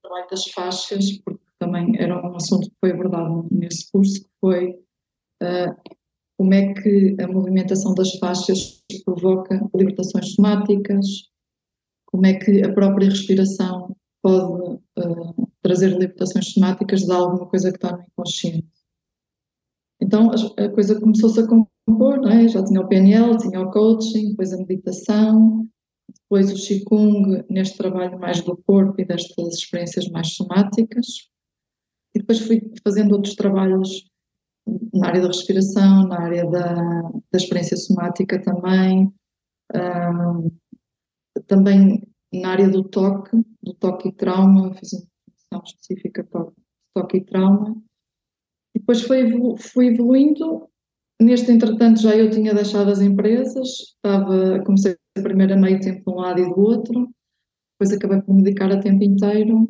Trabalho 0.00 0.30
das 0.30 0.44
faixas, 0.52 1.18
porque 1.24 1.42
também 1.58 1.92
era 1.98 2.24
um 2.24 2.36
assunto 2.36 2.70
que 2.70 2.76
foi 2.80 2.92
abordado 2.92 3.48
nesse 3.50 3.90
curso, 3.90 4.22
que 4.22 4.30
foi 4.40 4.70
uh, 5.42 5.74
como 6.38 6.54
é 6.54 6.72
que 6.72 7.16
a 7.20 7.26
movimentação 7.26 7.94
das 7.94 8.14
faixas 8.18 8.80
provoca 9.04 9.68
libertações 9.74 10.34
somáticas, 10.34 11.06
como 12.06 12.26
é 12.26 12.34
que 12.34 12.62
a 12.62 12.72
própria 12.72 13.08
respiração 13.08 13.94
pode 14.22 14.76
uh, 14.98 15.29
trazer 15.62 15.88
libertações 15.88 16.52
somáticas 16.52 17.02
de 17.02 17.12
alguma 17.12 17.46
coisa 17.46 17.70
que 17.70 17.76
está 17.76 17.96
no 17.96 18.02
inconsciente. 18.02 18.68
Então 20.02 20.30
a 20.30 20.68
coisa 20.70 20.98
começou-se 20.98 21.40
a 21.40 21.46
compor, 21.46 22.26
é? 22.30 22.48
já 22.48 22.64
tinha 22.64 22.80
o 22.80 22.88
PNL, 22.88 23.36
tinha 23.38 23.60
o 23.60 23.70
coaching, 23.70 24.30
depois 24.30 24.52
a 24.52 24.56
meditação, 24.56 25.68
depois 26.22 26.50
o 26.50 26.54
Qigong 26.54 27.44
neste 27.50 27.76
trabalho 27.76 28.18
mais 28.18 28.40
do 28.40 28.56
corpo 28.56 29.00
e 29.00 29.04
destas 29.04 29.54
experiências 29.54 30.08
mais 30.08 30.34
somáticas. 30.34 31.28
E 32.14 32.20
depois 32.20 32.40
fui 32.40 32.60
fazendo 32.82 33.12
outros 33.12 33.34
trabalhos 33.34 34.10
na 34.92 35.08
área 35.08 35.20
da 35.22 35.28
respiração, 35.28 36.06
na 36.08 36.20
área 36.20 36.48
da, 36.48 36.74
da 36.74 37.36
experiência 37.36 37.76
somática 37.76 38.40
também, 38.40 39.12
um, 39.74 40.50
também 41.46 42.02
na 42.32 42.50
área 42.50 42.68
do 42.68 42.84
toque, 42.84 43.36
do 43.62 43.74
toque 43.74 44.08
e 44.08 44.12
trauma, 44.12 44.74
fiz 44.74 44.92
uma 44.92 45.09
formação 45.50 45.62
específica 45.64 46.24
para 46.24 46.52
toque 46.94 47.18
e 47.18 47.24
trauma. 47.24 47.76
E 48.74 48.78
depois 48.78 49.02
fui, 49.02 49.56
fui 49.58 49.88
evoluindo. 49.88 50.68
Neste 51.20 51.50
entretanto 51.50 52.00
já 52.00 52.16
eu 52.16 52.30
tinha 52.30 52.54
deixado 52.54 52.90
as 52.90 53.00
empresas, 53.00 53.68
estava, 53.94 54.62
comecei 54.64 54.96
a 55.18 55.22
primeira 55.22 55.54
meio 55.54 55.78
tempo 55.80 56.02
de 56.02 56.16
um 56.16 56.20
lado 56.20 56.40
e 56.40 56.48
do 56.48 56.58
outro, 56.58 57.10
depois 57.78 57.94
acabei 57.94 58.22
por 58.22 58.34
me 58.34 58.42
dedicar 58.42 58.72
a 58.72 58.80
tempo 58.80 59.04
inteiro 59.04 59.68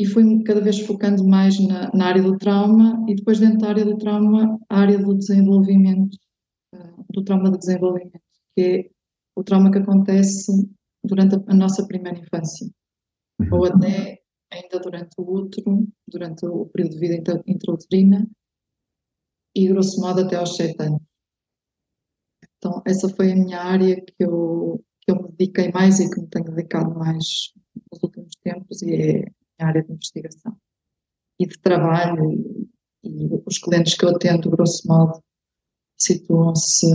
e 0.00 0.04
fui 0.04 0.42
cada 0.42 0.60
vez 0.60 0.80
focando 0.80 1.24
mais 1.24 1.60
na, 1.60 1.92
na, 1.94 2.06
área 2.06 2.22
do 2.22 2.36
trauma 2.38 3.04
e 3.08 3.14
depois 3.14 3.38
dentro 3.38 3.58
da 3.58 3.68
área 3.68 3.84
do 3.84 3.98
trauma, 3.98 4.58
a 4.68 4.80
área 4.80 4.98
do 4.98 5.14
desenvolvimento, 5.14 6.16
eh, 6.74 6.94
do 7.10 7.22
trauma 7.22 7.52
de 7.52 7.58
desenvolvimento, 7.58 8.20
que 8.56 8.62
é 8.62 8.90
o 9.36 9.44
trauma 9.44 9.70
que 9.70 9.78
acontece 9.78 10.50
durante 11.04 11.36
a, 11.36 11.42
a 11.46 11.54
nossa 11.54 11.86
primeira 11.86 12.18
infância, 12.18 12.68
uhum. 13.40 13.48
ou 13.52 13.64
até 13.66 14.18
ainda 14.50 14.78
durante 14.80 15.14
o 15.18 15.22
útero, 15.22 15.86
durante 16.06 16.46
o 16.46 16.66
período 16.66 16.94
de 16.94 16.98
vida 16.98 17.42
intrauterina 17.46 18.28
e 19.54 19.68
grosso 19.68 20.00
modo 20.00 20.20
até 20.20 20.36
aos 20.36 20.56
7 20.56 20.82
anos. 20.82 21.00
Então 22.56 22.82
essa 22.86 23.08
foi 23.08 23.32
a 23.32 23.36
minha 23.36 23.60
área 23.60 24.00
que 24.00 24.14
eu, 24.18 24.84
que 25.00 25.10
eu 25.10 25.22
me 25.22 25.30
dediquei 25.32 25.70
mais 25.72 26.00
e 26.00 26.10
que 26.10 26.20
me 26.20 26.28
tenho 26.28 26.44
dedicado 26.46 26.94
mais 26.98 27.52
nos 27.92 28.02
últimos 28.02 28.32
tempos 28.42 28.82
e 28.82 28.94
é 28.94 29.24
a 29.60 29.66
área 29.66 29.82
de 29.82 29.92
investigação 29.92 30.56
e 31.38 31.46
de 31.46 31.58
trabalho 31.58 32.32
e, 32.32 32.68
e 33.04 33.42
os 33.46 33.58
clientes 33.58 33.94
que 33.94 34.04
eu 34.04 34.10
atendo, 34.10 34.50
grosso 34.50 34.86
modo, 34.86 35.22
situam-se, 35.96 36.94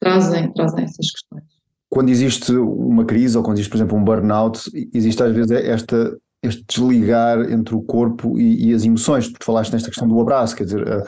trazem, 0.00 0.52
trazem 0.52 0.84
essas 0.84 1.10
questões. 1.10 1.44
Quando 1.88 2.08
existe 2.08 2.52
uma 2.52 3.04
crise 3.04 3.38
ou 3.38 3.44
quando 3.44 3.56
existe, 3.56 3.70
por 3.70 3.76
exemplo, 3.76 3.96
um 3.96 4.04
burnout, 4.04 4.70
existe 4.92 5.22
às 5.22 5.32
vezes 5.32 5.50
esta, 5.52 6.18
este 6.42 6.64
desligar 6.68 7.50
entre 7.50 7.74
o 7.74 7.82
corpo 7.82 8.38
e, 8.38 8.68
e 8.68 8.74
as 8.74 8.84
emoções. 8.84 9.32
Tu 9.32 9.44
falaste 9.44 9.72
nesta 9.72 9.88
questão 9.88 10.08
do 10.08 10.20
abraço, 10.20 10.56
quer 10.56 10.64
dizer, 10.64 10.82
uh, 10.82 11.02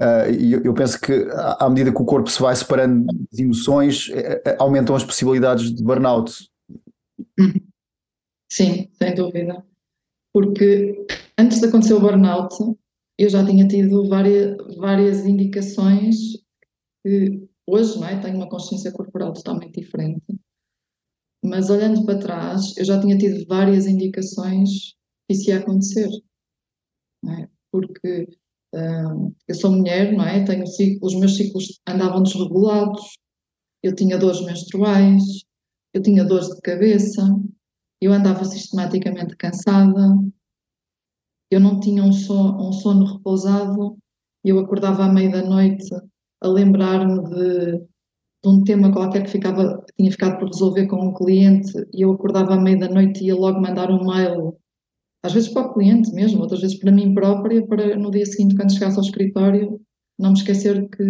uh, 0.00 0.30
eu, 0.30 0.62
eu, 0.62 0.74
penso 0.74 1.00
que 1.00 1.26
à 1.58 1.68
medida 1.68 1.92
que 1.92 2.02
o 2.02 2.04
corpo 2.04 2.30
se 2.30 2.40
vai 2.40 2.54
separando 2.54 3.06
das 3.06 3.38
emoções, 3.38 4.08
uh, 4.08 4.56
aumentam 4.58 4.94
as 4.94 5.04
possibilidades 5.04 5.74
de 5.74 5.82
burnout. 5.82 6.32
Uhum. 7.38 7.54
Sim, 8.50 8.88
sem 8.92 9.14
dúvida 9.14 9.64
porque 10.32 11.06
antes 11.38 11.60
de 11.60 11.66
acontecer 11.66 11.94
o 11.94 12.00
burnout, 12.00 12.56
eu 13.18 13.28
já 13.28 13.44
tinha 13.44 13.68
tido 13.68 14.08
várias, 14.08 14.56
várias 14.76 15.26
indicações 15.26 16.16
que 17.04 17.46
hoje 17.66 17.98
não 17.98 18.08
é, 18.08 18.18
tenho 18.20 18.36
uma 18.36 18.48
consciência 18.48 18.90
corporal 18.90 19.32
totalmente 19.32 19.80
diferente, 19.80 20.22
mas 21.44 21.70
olhando 21.70 22.04
para 22.04 22.18
trás, 22.18 22.76
eu 22.76 22.84
já 22.84 23.00
tinha 23.00 23.18
tido 23.18 23.46
várias 23.46 23.86
indicações 23.86 24.94
que 25.26 25.34
isso 25.34 25.50
ia 25.50 25.58
acontecer. 25.58 26.08
É? 27.26 27.48
Porque 27.70 28.28
uh, 28.74 29.34
eu 29.48 29.54
sou 29.54 29.72
mulher, 29.72 30.12
não 30.12 30.24
é? 30.24 30.44
Tenho 30.44 30.64
os 30.64 31.14
meus 31.14 31.36
ciclos 31.36 31.80
andavam 31.88 32.22
desregulados, 32.22 33.02
eu 33.82 33.94
tinha 33.94 34.18
dores 34.18 34.44
menstruais, 34.44 35.22
eu 35.92 36.02
tinha 36.02 36.24
dores 36.24 36.48
de 36.48 36.60
cabeça, 36.60 37.22
eu 38.00 38.12
andava 38.12 38.44
sistematicamente 38.44 39.36
cansada, 39.36 40.16
eu 41.50 41.60
não 41.60 41.80
tinha 41.80 42.02
um 42.02 42.12
sono, 42.12 42.68
um 42.68 42.72
sono 42.72 43.04
repousado, 43.16 43.98
eu 44.44 44.58
acordava 44.58 45.04
à 45.04 45.12
meia 45.12 45.30
da 45.30 45.42
noite 45.42 45.88
a 46.40 46.48
lembrar-me 46.48 47.22
de, 47.28 47.86
de, 48.42 48.48
um 48.48 48.64
tema 48.64 48.92
qualquer 48.92 49.24
que 49.24 49.30
ficava, 49.30 49.84
tinha 49.96 50.10
ficado 50.10 50.38
por 50.38 50.48
resolver 50.48 50.86
com 50.86 50.96
um 50.96 51.14
cliente 51.14 51.72
e 51.92 52.02
eu 52.02 52.12
acordava 52.12 52.54
à 52.54 52.60
meia 52.60 52.78
da 52.78 52.88
noite 52.88 53.22
e 53.22 53.28
ia 53.28 53.36
logo 53.36 53.60
mandar 53.60 53.90
um 53.90 54.06
mail, 54.06 54.56
às 55.22 55.32
vezes 55.32 55.48
para 55.50 55.68
o 55.68 55.74
cliente 55.74 56.12
mesmo, 56.12 56.40
outras 56.40 56.60
vezes 56.60 56.78
para 56.78 56.92
mim 56.92 57.14
própria, 57.14 57.64
para 57.66 57.96
no 57.96 58.10
dia 58.10 58.26
seguinte, 58.26 58.56
quando 58.56 58.72
chegasse 58.72 58.96
ao 58.96 59.04
escritório, 59.04 59.80
não 60.18 60.30
me 60.30 60.38
esquecer 60.38 60.88
que 60.90 61.04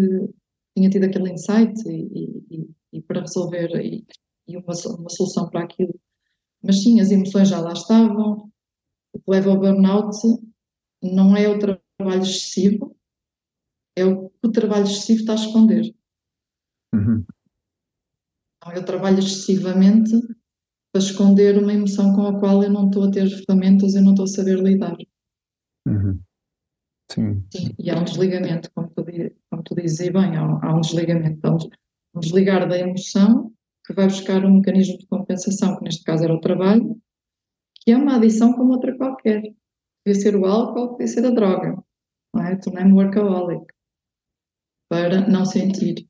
tinha 0.76 0.90
tido 0.90 1.04
aquele 1.04 1.32
insight 1.32 1.74
e, 1.88 2.44
e, 2.50 2.70
e 2.92 3.02
para 3.02 3.20
resolver 3.20 3.70
e, 3.76 4.04
e 4.48 4.56
uma, 4.56 4.74
uma 4.98 5.08
solução 5.08 5.48
para 5.48 5.64
aquilo. 5.64 5.94
Mas 6.62 6.82
sim, 6.82 7.00
as 7.00 7.10
emoções 7.10 7.48
já 7.48 7.60
lá 7.60 7.72
estavam. 7.72 8.50
O 9.12 9.18
que 9.18 9.30
leva 9.30 9.50
ao 9.50 9.58
burnout 9.58 10.16
não 11.02 11.36
é 11.36 11.48
o 11.48 11.58
trabalho 11.58 12.22
excessivo, 12.22 12.96
é 13.96 14.04
o 14.04 14.30
que 14.30 14.48
o 14.48 14.52
trabalho 14.52 14.84
excessivo 14.84 15.20
está 15.20 15.32
a 15.32 15.36
esconder. 15.36 15.94
Uhum. 16.94 17.24
Eu 18.74 18.84
trabalho 18.84 19.18
excessivamente 19.18 20.12
para 20.92 21.02
esconder 21.02 21.58
uma 21.58 21.72
emoção 21.72 22.14
com 22.14 22.26
a 22.26 22.38
qual 22.38 22.62
eu 22.62 22.70
não 22.70 22.86
estou 22.86 23.04
a 23.04 23.10
ter 23.10 23.28
ferramentas, 23.28 23.94
eu 23.94 24.02
não 24.02 24.12
estou 24.12 24.24
a 24.24 24.28
saber 24.28 24.58
lidar. 24.58 24.96
Uhum. 25.86 26.20
Sim. 27.10 27.44
Sim. 27.52 27.74
E 27.78 27.90
há 27.90 27.98
um 27.98 28.04
desligamento, 28.04 28.70
como 28.74 28.88
tu, 28.88 29.04
como 29.50 29.62
tu 29.62 29.74
dizes 29.74 30.12
bem, 30.12 30.36
há, 30.36 30.42
há 30.62 30.74
um 30.74 30.80
desligamento. 30.80 31.40
Há 31.46 31.54
um 32.14 32.20
desligar 32.20 32.68
da 32.68 32.78
emoção 32.78 33.52
que 33.86 33.94
vai 33.94 34.06
buscar 34.06 34.44
um 34.44 34.56
mecanismo 34.56 34.98
de 34.98 35.06
compensação, 35.06 35.76
que 35.76 35.84
neste 35.84 36.04
caso 36.04 36.24
era 36.24 36.34
o 36.34 36.40
trabalho, 36.40 36.96
que 37.80 37.90
é 37.90 37.96
uma 37.96 38.16
adição 38.16 38.52
como 38.52 38.74
outra 38.74 38.96
qualquer. 38.96 39.42
Podia 40.04 40.20
ser 40.20 40.36
o 40.36 40.46
álcool, 40.46 40.90
podia 40.90 41.08
ser 41.08 41.26
a 41.26 41.30
droga. 41.30 41.82
Não 42.34 42.44
é? 42.44 42.56
Tornei-me 42.56 42.92
workaholic 42.92 43.66
para 44.88 45.26
não 45.28 45.44
sentir. 45.44 46.06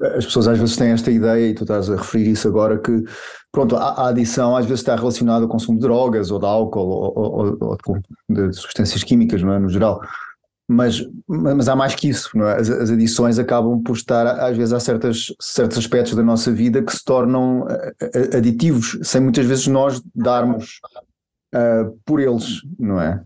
As 0.00 0.24
pessoas 0.26 0.48
às 0.48 0.58
vezes 0.58 0.76
têm 0.76 0.90
esta 0.90 1.10
ideia, 1.10 1.50
e 1.50 1.54
tu 1.54 1.62
estás 1.62 1.88
a 1.88 1.96
referir 1.96 2.30
isso 2.30 2.48
agora, 2.48 2.78
que 2.78 3.04
pronto, 3.52 3.76
a, 3.76 3.90
a 3.90 4.08
adição 4.08 4.56
às 4.56 4.66
vezes 4.66 4.80
está 4.80 4.96
relacionada 4.96 5.44
ao 5.44 5.48
consumo 5.48 5.78
de 5.78 5.82
drogas 5.86 6.30
ou 6.30 6.38
de 6.38 6.46
álcool 6.46 6.88
ou, 6.88 7.12
ou, 7.16 7.58
ou 7.60 7.78
de 8.28 8.52
substâncias 8.52 9.04
químicas, 9.04 9.42
não 9.42 9.52
é? 9.52 9.58
no 9.58 9.68
geral 9.68 10.00
mas, 10.68 11.06
mas 11.28 11.68
há 11.68 11.76
mais 11.76 11.94
que 11.94 12.08
isso, 12.08 12.30
é? 12.42 12.60
as, 12.60 12.70
as, 12.70 12.90
adições 12.90 13.38
acabam 13.38 13.82
por 13.82 13.94
estar, 13.94 14.26
às 14.26 14.56
vezes, 14.56 14.72
há 14.72 14.80
certas, 14.80 15.26
certos 15.40 15.76
aspectos 15.78 16.14
da 16.14 16.22
nossa 16.22 16.50
vida 16.50 16.82
que 16.82 16.92
se 16.92 17.04
tornam 17.04 17.66
aditivos, 18.34 18.98
sem 19.02 19.20
muitas 19.20 19.44
vezes 19.44 19.66
nós 19.66 20.02
darmos 20.14 20.80
uh, 21.54 21.98
por 22.04 22.18
eles, 22.18 22.62
não 22.78 23.00
é? 23.00 23.22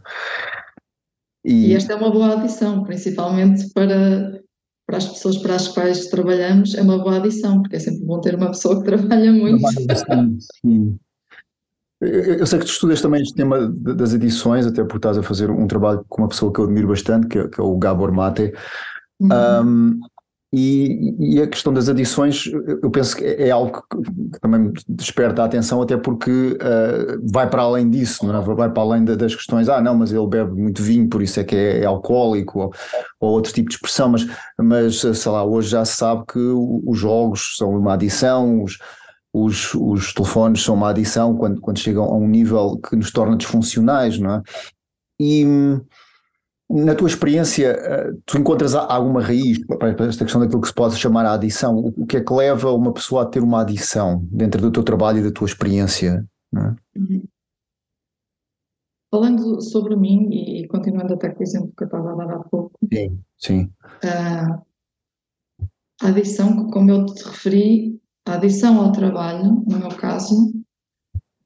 E, 1.45 1.69
e, 1.69 1.77
esta 1.77 1.93
é 1.93 1.97
uma 1.97 2.11
boa 2.11 2.33
adição, 2.33 2.83
principalmente 2.83 3.73
para, 3.73 4.43
para 4.89 4.97
as 4.97 5.07
pessoas 5.07 5.37
para 5.37 5.55
as 5.55 5.69
quais 5.69 6.07
trabalhamos, 6.07 6.75
é 6.75 6.81
uma 6.81 6.97
boa 6.97 7.19
adição, 7.19 7.61
porque 7.61 7.77
é 7.77 7.79
sempre 7.79 8.07
bom 8.07 8.23
ter 8.23 8.35
uma 8.35 8.49
pessoa 8.49 8.79
que 8.79 8.87
trabalha 8.87 9.31
muito. 9.31 9.69
Sim, 9.69 10.39
sim. 10.41 10.99
Eu 12.01 12.47
sei 12.47 12.59
que 12.59 12.65
tu 12.65 12.71
estudas 12.71 13.03
também 13.03 13.21
este 13.21 13.35
tema 13.35 13.67
das 13.69 14.15
edições, 14.15 14.65
até 14.65 14.83
porque 14.83 14.97
estás 14.97 15.19
a 15.19 15.23
fazer 15.23 15.51
um 15.51 15.67
trabalho 15.67 16.03
com 16.09 16.23
uma 16.23 16.29
pessoa 16.29 16.51
que 16.51 16.59
eu 16.59 16.65
admiro 16.65 16.89
bastante, 16.89 17.27
que 17.27 17.39
é, 17.39 17.49
que 17.49 17.61
é 17.61 17.63
o 17.63 17.77
Gabor 17.77 18.13
Mate. 18.13 18.55
Uhum. 19.21 19.29
Um, 19.31 20.01
e, 20.51 21.15
e, 21.19 21.43
a 21.43 21.47
questão 21.47 21.75
das 21.75 21.91
adições, 21.91 22.47
eu 22.83 22.91
penso 22.91 23.17
que 23.17 23.25
é 23.25 23.51
algo 23.51 23.83
que, 23.83 24.41
também 24.41 24.73
desperta 24.89 25.43
a 25.43 25.45
atenção, 25.45 25.83
até 25.83 25.95
porque 25.95 26.31
uh, 26.31 27.21
vai 27.31 27.51
para 27.51 27.63
além 27.63 27.91
disso, 27.91 28.27
não 28.27 28.35
é? 28.35 28.55
vai 28.55 28.71
para 28.71 28.83
além 28.83 29.05
das 29.05 29.35
questões, 29.35 29.69
ah, 29.69 29.83
não, 29.83 29.95
mas 29.95 30.11
ele 30.11 30.27
bebe 30.27 30.53
muito 30.53 30.83
vinho, 30.83 31.07
por 31.07 31.21
isso 31.23 31.39
é 31.39 31.45
que 31.45 31.55
é, 31.55 31.81
é 31.81 31.85
alcoólico, 31.85 32.61
ou, 32.61 32.73
ou, 33.21 33.33
outro 33.33 33.53
tipo 33.53 33.69
de 33.69 33.75
expressão, 33.75 34.09
mas, 34.09 34.27
mas 34.59 35.01
sei 35.01 35.33
lá, 35.33 35.45
hoje 35.45 35.69
já 35.69 35.85
se 35.85 35.97
sabe 35.97 36.25
que 36.27 36.39
os 36.39 36.99
jogos 36.99 37.57
são 37.59 37.71
uma 37.77 37.93
adição, 37.93 38.63
os, 38.63 38.79
os, 39.35 39.75
os 39.75 40.15
telefones 40.15 40.63
são 40.63 40.75
uma 40.75 40.89
adição 40.89 41.37
quando, 41.37 41.61
quando 41.61 41.79
chegam 41.79 42.05
a 42.05 42.17
um 42.17 42.27
nível 42.27 42.79
que 42.79 42.97
nos 42.97 43.13
torna 43.13 43.37
disfuncionais, 43.37 44.19
não 44.19 44.37
é? 44.37 44.43
E 45.21 45.45
na 46.71 46.95
tua 46.95 47.09
experiência, 47.09 47.69
eh, 47.69 48.13
tu 48.27 48.39
encontras 48.39 48.75
alguma 48.75 49.23
raiz 49.23 49.59
para 49.67 50.07
esta 50.07 50.25
questão 50.25 50.41
daquilo 50.41 50.61
que 50.61 50.69
se 50.69 50.75
pode 50.75 50.97
chamar 50.97 51.25
a 51.25 51.33
adição? 51.33 51.79
O 51.79 52.07
que 52.07 52.19
é 52.19 52.21
que 52.23 52.33
leva 52.33 52.73
uma 52.73 52.93
pessoa 52.93 53.23
a 53.23 53.27
ter 53.27 53.43
uma 53.43 53.63
adição 53.63 54.27
dentro 54.31 54.61
do 54.61 54.71
teu 54.71 54.83
trabalho 54.83 55.19
e 55.19 55.23
da 55.23 55.31
tua 55.31 55.47
experiência? 55.47 56.27
É? 56.55 56.59
Uhum. 56.99 57.25
Falando 59.11 59.63
sobre 59.63 59.97
mim 59.97 60.29
e 60.31 60.69
continuando 60.69 61.15
até 61.15 61.31
com 61.31 61.41
o 61.41 61.43
exemplo 61.43 61.73
que 61.75 61.85
eu 61.85 61.87
estava 61.87 62.13
a 62.13 62.17
dar 62.17 62.35
há 62.35 62.39
pouco. 62.41 62.79
Sim, 62.93 63.19
sim. 63.39 63.71
Uh, 64.05 64.63
a 66.03 66.09
adição, 66.09 66.71
como 66.71 66.91
eu 66.91 67.07
te 67.07 67.25
referi, 67.25 68.01
a 68.27 68.35
adição 68.35 68.79
ao 68.79 68.93
trabalho, 68.93 69.65
no 69.67 69.79
meu 69.79 69.89
caso, 69.89 70.53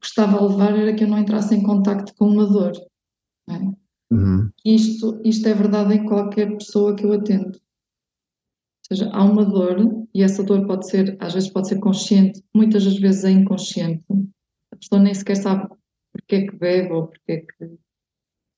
que 0.01 0.07
estava 0.07 0.37
a 0.37 0.47
levar 0.47 0.77
era 0.77 0.93
que 0.93 1.05
eu 1.05 1.09
não 1.09 1.19
entrasse 1.19 1.55
em 1.55 1.63
contacto 1.63 2.13
com 2.17 2.27
uma 2.27 2.47
dor. 2.47 2.73
É? 3.49 3.82
Uhum. 4.13 4.51
Isto, 4.63 5.21
isto 5.25 5.49
é 5.49 5.55
verdade 5.55 5.95
em 5.95 6.05
qualquer 6.05 6.57
pessoa 6.59 6.95
que 6.95 7.05
eu 7.05 7.15
atendo. 7.15 7.59
Ou 7.59 8.97
seja, 8.97 9.11
há 9.11 9.25
uma 9.25 9.45
dor, 9.45 10.07
e 10.15 10.23
essa 10.23 10.43
dor 10.43 10.67
pode 10.67 10.87
ser, 10.87 11.17
às 11.19 11.33
vezes 11.33 11.49
pode 11.49 11.69
ser 11.69 11.79
consciente, 11.79 12.45
muitas 12.55 12.85
das 12.85 12.99
vezes 12.99 13.25
é 13.25 13.31
inconsciente. 13.31 14.05
A 14.71 14.77
pessoa 14.77 15.01
nem 15.01 15.15
sequer 15.15 15.37
sabe 15.37 15.67
porque 16.13 16.35
é 16.35 16.47
que 16.47 16.57
bebe, 16.57 16.93
ou 16.93 17.07
porque 17.07 17.33
é 17.33 17.37
que, 17.39 17.79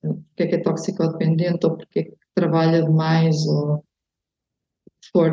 porque 0.01 0.43
é, 0.43 0.47
que 0.49 0.55
é 0.57 0.59
toxicodependente, 0.59 1.65
ou 1.65 1.77
porque 1.77 1.99
é 2.01 2.03
que 2.03 2.17
trabalha 2.35 2.83
demais, 2.83 3.47
ou 3.47 3.79
que 5.01 5.11
for, 5.13 5.31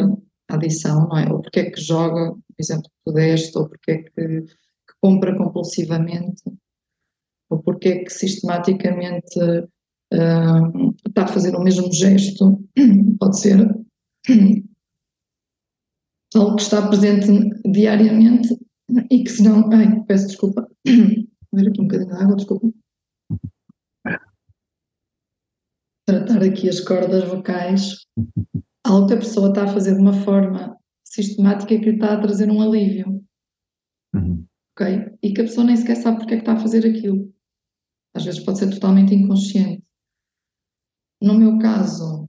adição, 0.50 1.08
não 1.08 1.18
é? 1.18 1.34
Ou 1.34 1.42
porque 1.42 1.62
é 1.62 1.72
que 1.72 1.82
joga, 1.82 2.32
por 2.34 2.56
exemplo, 2.60 2.92
tu 3.04 3.12
deste, 3.12 3.58
ou 3.58 3.68
porque 3.68 3.92
é 3.92 3.98
que, 4.04 4.12
que 4.12 4.94
compra 5.02 5.36
compulsivamente, 5.36 6.44
ou 7.50 7.60
porque 7.64 7.90
é 7.90 8.04
que 8.04 8.10
sistematicamente 8.12 9.40
uh, 10.14 10.96
está 11.08 11.24
a 11.24 11.28
fazer 11.28 11.56
o 11.56 11.64
mesmo 11.64 11.92
gesto, 11.92 12.64
pode 13.20 13.40
ser 13.40 13.60
algo 16.36 16.56
que 16.56 16.62
está 16.62 16.88
presente 16.88 17.50
diariamente 17.70 18.58
e 19.10 19.24
que 19.24 19.30
se 19.30 19.44
não. 19.44 19.72
Ai, 19.72 20.04
peço 20.06 20.28
desculpa. 20.28 20.68
Vou 21.52 21.62
ver 21.62 21.70
aqui 21.70 21.82
um 21.82 21.88
bocadinho 21.88 22.10
de 22.10 22.22
água, 22.22 22.36
desculpa. 22.36 22.72
Tratar 26.08 26.44
aqui 26.44 26.70
as 26.70 26.80
cordas 26.80 27.28
vocais. 27.28 28.06
Algo 28.86 29.08
que 29.08 29.14
a 29.14 29.18
pessoa 29.18 29.50
está 29.50 29.64
a 29.66 29.74
fazer 29.74 29.96
de 29.96 30.02
uma 30.02 30.14
forma 30.14 30.78
sistemática 31.06 31.78
que 31.78 31.92
lhe 31.92 31.96
está 31.96 32.14
a 32.14 32.22
trazer 32.22 32.50
um 32.50 32.62
alívio. 32.62 33.24
Uhum. 34.16 34.46
Ok? 34.74 35.18
E 35.22 35.34
que 35.34 35.42
a 35.42 35.44
pessoa 35.44 35.66
nem 35.66 35.76
sequer 35.76 35.98
sabe 35.98 36.20
porque 36.20 36.34
é 36.34 36.38
que 36.38 36.44
está 36.44 36.54
a 36.54 36.60
fazer 36.60 36.86
aquilo. 36.86 37.34
Às 38.16 38.26
vezes 38.26 38.44
pode 38.44 38.60
ser 38.60 38.70
totalmente 38.70 39.14
inconsciente. 39.14 39.84
No 41.22 41.36
meu 41.36 41.60
caso, 41.60 42.28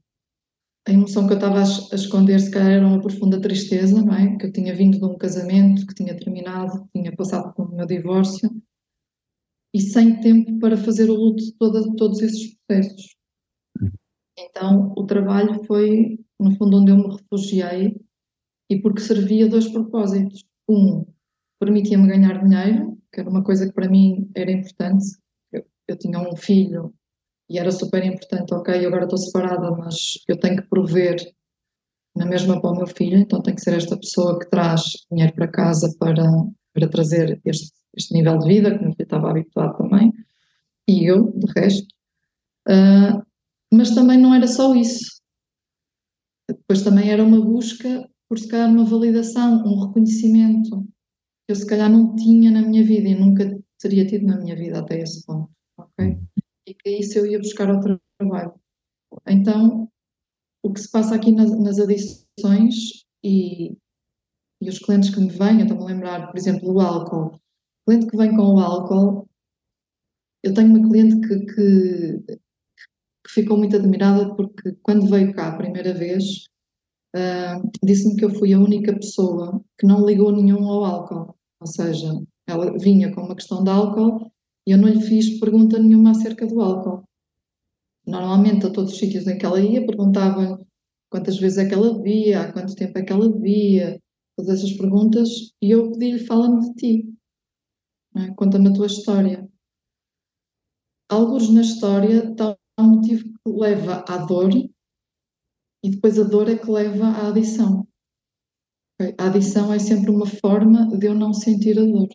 a 0.86 0.92
emoção 0.92 1.26
que 1.26 1.32
eu 1.32 1.38
estava 1.38 1.60
a 1.60 1.94
esconder 1.94 2.38
se 2.40 2.50
calhar 2.50 2.72
era 2.72 2.86
uma 2.86 3.00
profunda 3.00 3.40
tristeza, 3.40 4.02
não 4.02 4.12
é? 4.12 4.36
Que 4.36 4.46
eu 4.46 4.52
tinha 4.52 4.74
vindo 4.74 4.98
de 4.98 5.04
um 5.04 5.16
casamento 5.16 5.86
que 5.86 5.94
tinha 5.94 6.14
terminado, 6.14 6.84
que 6.84 7.00
tinha 7.00 7.16
passado 7.16 7.54
pelo 7.54 7.74
meu 7.74 7.86
divórcio 7.86 8.50
e 9.74 9.80
sem 9.80 10.20
tempo 10.20 10.58
para 10.58 10.76
fazer 10.76 11.08
o 11.08 11.14
luto 11.14 11.42
de 11.42 11.52
toda, 11.54 11.96
todos 11.96 12.20
esses 12.20 12.54
processos. 12.66 13.16
Então 14.38 14.92
o 14.96 15.06
trabalho 15.06 15.64
foi, 15.64 16.18
no 16.38 16.54
fundo, 16.56 16.78
onde 16.78 16.90
eu 16.90 16.96
me 16.96 17.16
refugiei 17.16 17.98
e 18.70 18.80
porque 18.80 19.00
servia 19.00 19.48
dois 19.48 19.68
propósitos. 19.68 20.44
Um, 20.68 21.06
permitia-me 21.58 22.08
ganhar 22.08 22.44
dinheiro, 22.44 22.98
que 23.10 23.20
era 23.20 23.30
uma 23.30 23.42
coisa 23.42 23.66
que 23.66 23.72
para 23.72 23.88
mim 23.88 24.30
era 24.34 24.50
importante. 24.50 25.16
Eu, 25.50 25.64
eu 25.88 25.96
tinha 25.96 26.18
um 26.18 26.36
filho 26.36 26.92
e 27.52 27.58
era 27.58 27.70
super 27.70 28.02
importante, 28.02 28.54
ok, 28.54 28.86
agora 28.86 29.04
estou 29.04 29.18
separada, 29.18 29.70
mas 29.72 30.14
eu 30.26 30.40
tenho 30.40 30.56
que 30.56 30.68
prover 30.70 31.16
na 32.16 32.24
mesma 32.24 32.58
para 32.58 32.70
o 32.70 32.76
meu 32.76 32.86
filho, 32.86 33.18
então 33.18 33.42
tem 33.42 33.54
que 33.54 33.60
ser 33.60 33.74
esta 33.74 33.94
pessoa 33.94 34.38
que 34.38 34.48
traz 34.48 34.82
dinheiro 35.10 35.34
para 35.34 35.48
casa 35.48 35.94
para, 35.98 36.24
para 36.72 36.88
trazer 36.88 37.38
este, 37.44 37.70
este 37.94 38.14
nível 38.14 38.38
de 38.38 38.48
vida, 38.48 38.78
que 38.78 38.82
filho 38.82 39.02
estava 39.02 39.30
habituado 39.30 39.76
também, 39.76 40.10
e 40.88 41.04
eu, 41.04 41.30
de 41.32 41.46
resto. 41.54 41.86
Uh, 42.66 43.22
mas 43.70 43.94
também 43.94 44.18
não 44.18 44.34
era 44.34 44.48
só 44.48 44.74
isso. 44.74 45.20
Depois 46.48 46.82
também 46.82 47.10
era 47.10 47.22
uma 47.22 47.40
busca 47.40 48.08
por 48.30 48.38
se 48.38 48.48
calhar 48.48 48.70
uma 48.70 48.86
validação, 48.86 49.62
um 49.66 49.86
reconhecimento 49.86 50.82
que 51.46 51.52
eu 51.52 51.56
se 51.56 51.66
calhar 51.66 51.90
não 51.90 52.16
tinha 52.16 52.50
na 52.50 52.62
minha 52.62 52.82
vida 52.82 53.10
e 53.10 53.14
nunca 53.14 53.58
teria 53.78 54.06
tido 54.06 54.24
na 54.24 54.38
minha 54.38 54.56
vida 54.56 54.78
até 54.78 55.00
esse 55.00 55.22
ponto, 55.26 55.50
ok? 55.76 56.18
E 56.66 56.74
que 56.74 56.90
isso 56.90 57.18
eu 57.18 57.26
ia 57.26 57.38
buscar 57.38 57.70
ao 57.70 57.80
trabalho. 57.80 58.54
Então, 59.26 59.88
o 60.62 60.72
que 60.72 60.80
se 60.80 60.90
passa 60.90 61.14
aqui 61.14 61.32
nas, 61.32 61.50
nas 61.58 61.78
adições 61.78 63.04
e, 63.22 63.76
e 64.60 64.68
os 64.68 64.78
clientes 64.78 65.10
que 65.10 65.20
me 65.20 65.28
vêm, 65.28 65.58
eu 65.58 65.62
estou-me 65.62 65.82
a 65.84 65.86
lembrar, 65.86 66.30
por 66.30 66.38
exemplo, 66.38 66.72
o 66.72 66.80
álcool. 66.80 67.34
O 67.34 67.90
cliente 67.90 68.06
que 68.06 68.16
vem 68.16 68.36
com 68.36 68.54
o 68.54 68.60
álcool, 68.60 69.28
eu 70.42 70.54
tenho 70.54 70.68
uma 70.68 70.88
cliente 70.88 71.20
que, 71.26 71.46
que, 71.46 72.18
que 72.26 73.32
ficou 73.32 73.56
muito 73.58 73.76
admirada 73.76 74.34
porque 74.34 74.72
quando 74.82 75.08
veio 75.08 75.34
cá 75.34 75.48
a 75.48 75.56
primeira 75.56 75.92
vez, 75.92 76.46
uh, 77.14 77.70
disse-me 77.82 78.16
que 78.16 78.24
eu 78.24 78.30
fui 78.30 78.52
a 78.52 78.58
única 78.58 78.94
pessoa 78.94 79.62
que 79.78 79.86
não 79.86 80.06
ligou 80.06 80.32
nenhum 80.32 80.64
ao 80.68 80.84
álcool. 80.84 81.36
Ou 81.60 81.66
seja, 81.66 82.08
ela 82.46 82.76
vinha 82.78 83.12
com 83.14 83.22
uma 83.22 83.36
questão 83.36 83.62
de 83.62 83.70
álcool 83.70 84.31
eu 84.66 84.78
não 84.78 84.88
lhe 84.88 85.00
fiz 85.02 85.40
pergunta 85.40 85.78
nenhuma 85.78 86.10
acerca 86.10 86.46
do 86.46 86.60
álcool. 86.60 87.02
Normalmente, 88.06 88.66
a 88.66 88.72
todos 88.72 88.92
os 88.92 88.98
sítios 88.98 89.26
em 89.26 89.38
que 89.38 89.46
ela 89.46 89.60
ia, 89.60 89.86
perguntavam 89.86 90.64
quantas 91.10 91.38
vezes 91.38 91.58
é 91.58 91.68
que 91.68 91.74
ela 91.74 91.94
bebia, 91.94 92.40
há 92.42 92.52
quanto 92.52 92.74
tempo 92.74 92.98
é 92.98 93.02
que 93.02 93.12
ela 93.12 93.30
bebia, 93.30 94.00
todas 94.36 94.58
essas 94.58 94.72
perguntas, 94.76 95.28
e 95.60 95.70
eu 95.70 95.92
pedi-lhe, 95.92 96.26
fala-me 96.26 96.60
de 96.60 96.74
ti, 96.74 97.14
é? 98.16 98.34
conta-me 98.34 98.68
a 98.68 98.72
tua 98.72 98.86
história. 98.86 99.48
Alguns 101.08 101.50
na 101.50 101.60
história 101.60 102.30
está 102.30 102.56
um 102.78 102.96
motivo 102.96 103.24
que 103.24 103.50
leva 103.50 104.04
à 104.08 104.18
dor, 104.18 104.50
e 105.84 105.90
depois 105.90 106.18
a 106.18 106.24
dor 106.24 106.48
é 106.48 106.56
que 106.56 106.70
leva 106.70 107.06
à 107.06 107.28
adição. 107.28 107.86
A 109.18 109.26
adição 109.26 109.72
é 109.72 109.78
sempre 109.78 110.10
uma 110.10 110.26
forma 110.26 110.96
de 110.96 111.06
eu 111.06 111.14
não 111.14 111.32
sentir 111.32 111.78
a 111.78 111.84
dor. 111.84 112.08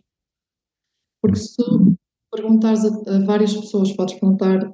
Porque 1.20 1.38
se 1.38 1.56
perguntares 2.40 2.84
a, 2.84 2.88
a, 2.88 3.24
várias 3.24 3.54
pessoas, 3.54 3.92
podes 3.92 4.14
perguntar 4.14 4.72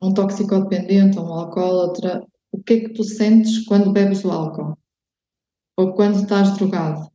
a 0.00 0.06
um 0.06 0.14
toxicodependente, 0.14 1.18
a 1.18 1.22
um 1.22 1.32
alcoólatra, 1.32 2.26
o 2.52 2.62
que 2.62 2.72
é 2.74 2.80
que 2.80 2.94
tu 2.94 3.04
sentes 3.04 3.64
quando 3.66 3.92
bebes 3.92 4.24
o 4.24 4.30
álcool? 4.30 4.76
Ou 5.78 5.94
quando 5.94 6.16
estás 6.16 6.56
drogado? 6.56 7.10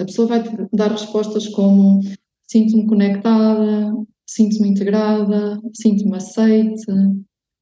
A 0.00 0.04
pessoa 0.04 0.28
vai 0.28 0.42
te 0.42 0.50
dar 0.72 0.90
respostas 0.90 1.48
como 1.48 2.00
sinto-me 2.48 2.86
conectada, 2.86 3.94
sinto-me 4.26 4.68
integrada, 4.68 5.60
sinto-me 5.74 6.16
aceite, 6.16 6.84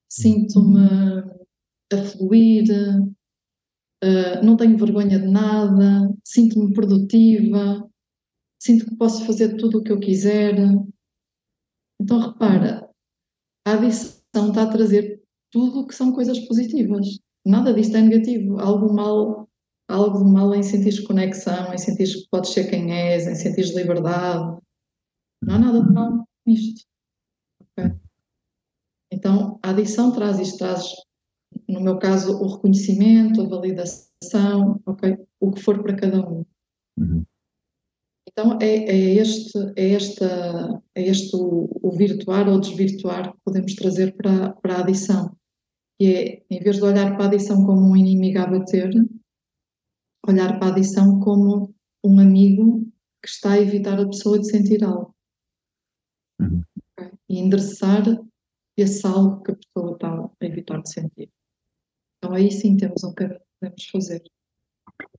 sinto-me 0.09 0.89
a 1.93 2.03
fluir, 2.05 2.65
uh, 4.03 4.45
não 4.45 4.57
tenho 4.57 4.79
vergonha 4.79 5.19
de 5.19 5.29
nada, 5.29 6.13
sinto-me 6.25 6.73
produtiva, 6.73 7.90
sinto 8.61 8.87
que 8.87 8.97
posso 8.97 9.25
fazer 9.25 9.57
tudo 9.57 9.79
o 9.79 9.83
que 9.83 9.91
eu 9.91 9.99
quiser. 9.99 10.55
Então, 12.01 12.21
repara, 12.21 12.89
a 13.67 13.73
adição 13.73 14.49
está 14.49 14.63
a 14.65 14.71
trazer 14.71 15.23
tudo 15.51 15.81
o 15.81 15.87
que 15.87 15.95
são 15.95 16.13
coisas 16.13 16.39
positivas. 16.41 17.19
Nada 17.45 17.73
disto 17.73 17.97
é 17.97 18.03
negativo. 18.03 18.61
Algo 18.61 18.93
mal, 18.93 19.49
algo 19.89 20.25
de 20.25 20.31
mal 20.31 20.55
em 20.55 20.63
sentir 20.63 21.03
conexão, 21.07 21.73
em 21.73 21.79
sentir 21.79 22.07
que 22.07 22.29
podes 22.31 22.51
ser 22.51 22.69
quem 22.69 22.93
és, 22.93 23.27
em 23.27 23.35
sentir 23.35 23.75
liberdade. 23.75 24.61
Não 25.43 25.55
há 25.55 25.59
nada 25.59 25.83
de 25.83 25.93
mal 25.93 26.29
nisto. 26.47 26.87
Okay? 27.61 27.93
Então, 29.11 29.59
a 29.63 29.71
adição 29.71 30.13
traz 30.13 30.39
isto, 30.39 30.59
traz, 30.59 30.85
no 31.67 31.81
meu 31.81 31.99
caso, 31.99 32.39
o 32.41 32.57
reconhecimento, 32.57 33.41
a 33.41 33.49
validação, 33.49 34.81
ok? 34.87 35.19
O 35.41 35.51
que 35.51 35.63
for 35.63 35.83
para 35.83 35.97
cada 35.97 36.21
um. 36.21 36.45
Uhum. 36.99 37.25
Então 38.33 38.59
é, 38.61 38.67
é, 38.67 39.15
este, 39.15 39.59
é, 39.77 39.93
esta, 39.93 40.83
é 40.95 41.03
este 41.03 41.35
o, 41.37 41.69
o, 41.83 41.91
virtuar 41.91 42.49
ou 42.49 42.61
desvirtuar 42.61 43.33
que 43.33 43.39
podemos 43.45 43.75
trazer 43.75 44.17
para, 44.17 44.53
para 44.55 44.77
a 44.77 44.81
adição. 44.81 45.37
Que 45.99 46.07
é, 46.07 46.43
em 46.51 46.61
vez 46.61 46.77
de 46.77 46.85
olhar 46.85 47.17
para 47.17 47.25
a 47.25 47.29
adição 47.29 47.65
como 47.67 47.91
um 47.91 47.97
inimigo 47.97 48.39
a 48.39 48.47
bater, 48.47 48.91
olhar 50.27 50.59
para 50.59 50.69
a 50.69 50.71
adição 50.71 51.19
como 51.21 51.75
um 52.05 52.19
amigo 52.21 52.87
que 53.23 53.29
está 53.29 53.53
a 53.53 53.61
evitar 53.61 54.01
a 54.01 54.07
pessoa 54.07 54.39
de 54.39 54.49
sentir 54.49 54.83
algo. 54.85 55.15
Uhum. 56.41 56.63
Okay? 56.99 57.13
E 57.29 57.39
endereçar 57.39 58.05
esse 58.77 59.07
algo 59.07 59.43
que 59.43 59.53
a 59.53 59.57
pessoa 59.57 59.95
está 59.95 60.31
a 60.41 60.47
evitar 60.47 60.81
de 60.81 60.91
sentir. 60.91 61.31
Então 62.19 62.35
aí 62.35 62.51
sim 62.51 62.77
temos 62.77 63.03
um 63.03 63.13
que 63.13 63.29
podemos 63.61 63.85
fazer. 63.91 64.23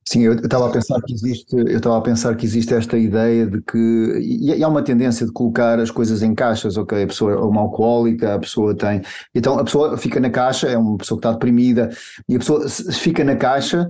Sim, 0.04 0.24
eu 0.24 0.34
estava 0.34 0.68
a 0.68 0.72
pensar 0.72 1.00
que 1.02 1.14
existe, 1.14 1.56
eu 1.56 1.78
estava 1.78 1.98
a 1.98 2.02
pensar 2.02 2.36
que 2.36 2.46
existe 2.46 2.74
esta 2.74 2.98
ideia 2.98 3.46
de 3.46 3.62
que 3.62 3.78
e 4.20 4.64
há 4.64 4.68
uma 4.68 4.84
tendência 4.84 5.26
de 5.26 5.32
colocar 5.32 5.80
as 5.80 5.92
coisas 5.92 6.24
em 6.24 6.34
caixas, 6.34 6.76
ok? 6.76 7.04
A 7.04 7.08
pessoa 7.08 7.32
é 7.34 7.36
uma 7.36 7.62
alcoólica, 7.62 8.34
a 8.34 8.40
pessoa 8.40 8.76
tem, 8.76 9.02
então 9.34 9.60
a 9.60 9.64
pessoa 9.64 9.96
fica 9.98 10.20
na 10.20 10.30
caixa, 10.30 10.68
é 10.68 10.78
uma 10.78 10.98
pessoa 10.98 11.20
que 11.20 11.28
está 11.28 11.32
deprimida 11.34 11.90
e 12.28 12.36
a 12.36 12.40
pessoa 12.40 12.68
fica 12.68 13.24
na 13.24 13.36
caixa 13.36 13.88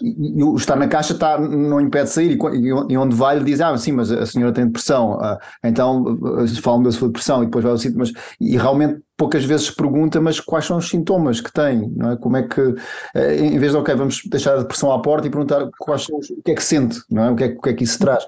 e 0.00 0.42
o 0.42 0.56
estar 0.56 0.76
na 0.76 0.88
caixa 0.88 1.12
está, 1.12 1.38
não 1.38 1.80
impede 1.80 2.04
de 2.04 2.10
sair, 2.10 2.38
e, 2.54 2.96
onde 2.96 3.14
vai 3.14 3.36
ele 3.36 3.44
diz, 3.44 3.60
ah, 3.60 3.76
sim, 3.76 3.92
mas 3.92 4.10
a 4.10 4.24
senhora 4.24 4.52
tem 4.52 4.66
depressão, 4.66 5.18
ah, 5.20 5.38
então 5.62 6.18
falam 6.62 6.82
da 6.82 6.90
sua 6.90 7.08
depressão 7.08 7.42
e 7.42 7.46
depois 7.46 7.62
vai 7.62 7.72
ao 7.72 7.78
sítio, 7.78 7.98
mas 7.98 8.12
e 8.40 8.56
realmente 8.56 9.00
poucas 9.16 9.44
vezes 9.44 9.70
pergunta, 9.70 10.20
mas 10.20 10.40
quais 10.40 10.64
são 10.64 10.78
os 10.78 10.88
sintomas 10.88 11.40
que 11.40 11.52
tem, 11.52 11.92
não 11.94 12.12
é? 12.12 12.16
Como 12.16 12.36
é 12.36 12.42
que, 12.42 12.74
eh, 13.14 13.36
em 13.36 13.58
vez 13.58 13.72
de, 13.72 13.78
ok, 13.78 13.94
vamos 13.94 14.22
deixar 14.24 14.54
a 14.54 14.58
depressão 14.60 14.90
à 14.90 15.00
porta 15.00 15.28
e 15.28 15.30
perguntar 15.30 15.68
quais 15.78 16.02
são 16.02 16.18
os, 16.18 16.28
o 16.30 16.42
que 16.42 16.50
é 16.50 16.54
que 16.54 16.64
sente, 16.64 17.00
não 17.08 17.24
é? 17.24 17.30
O 17.30 17.36
que 17.36 17.44
é, 17.44 17.46
o 17.48 17.60
que, 17.60 17.68
é 17.68 17.72
que 17.74 17.84
isso 17.84 17.98
traz? 17.98 18.24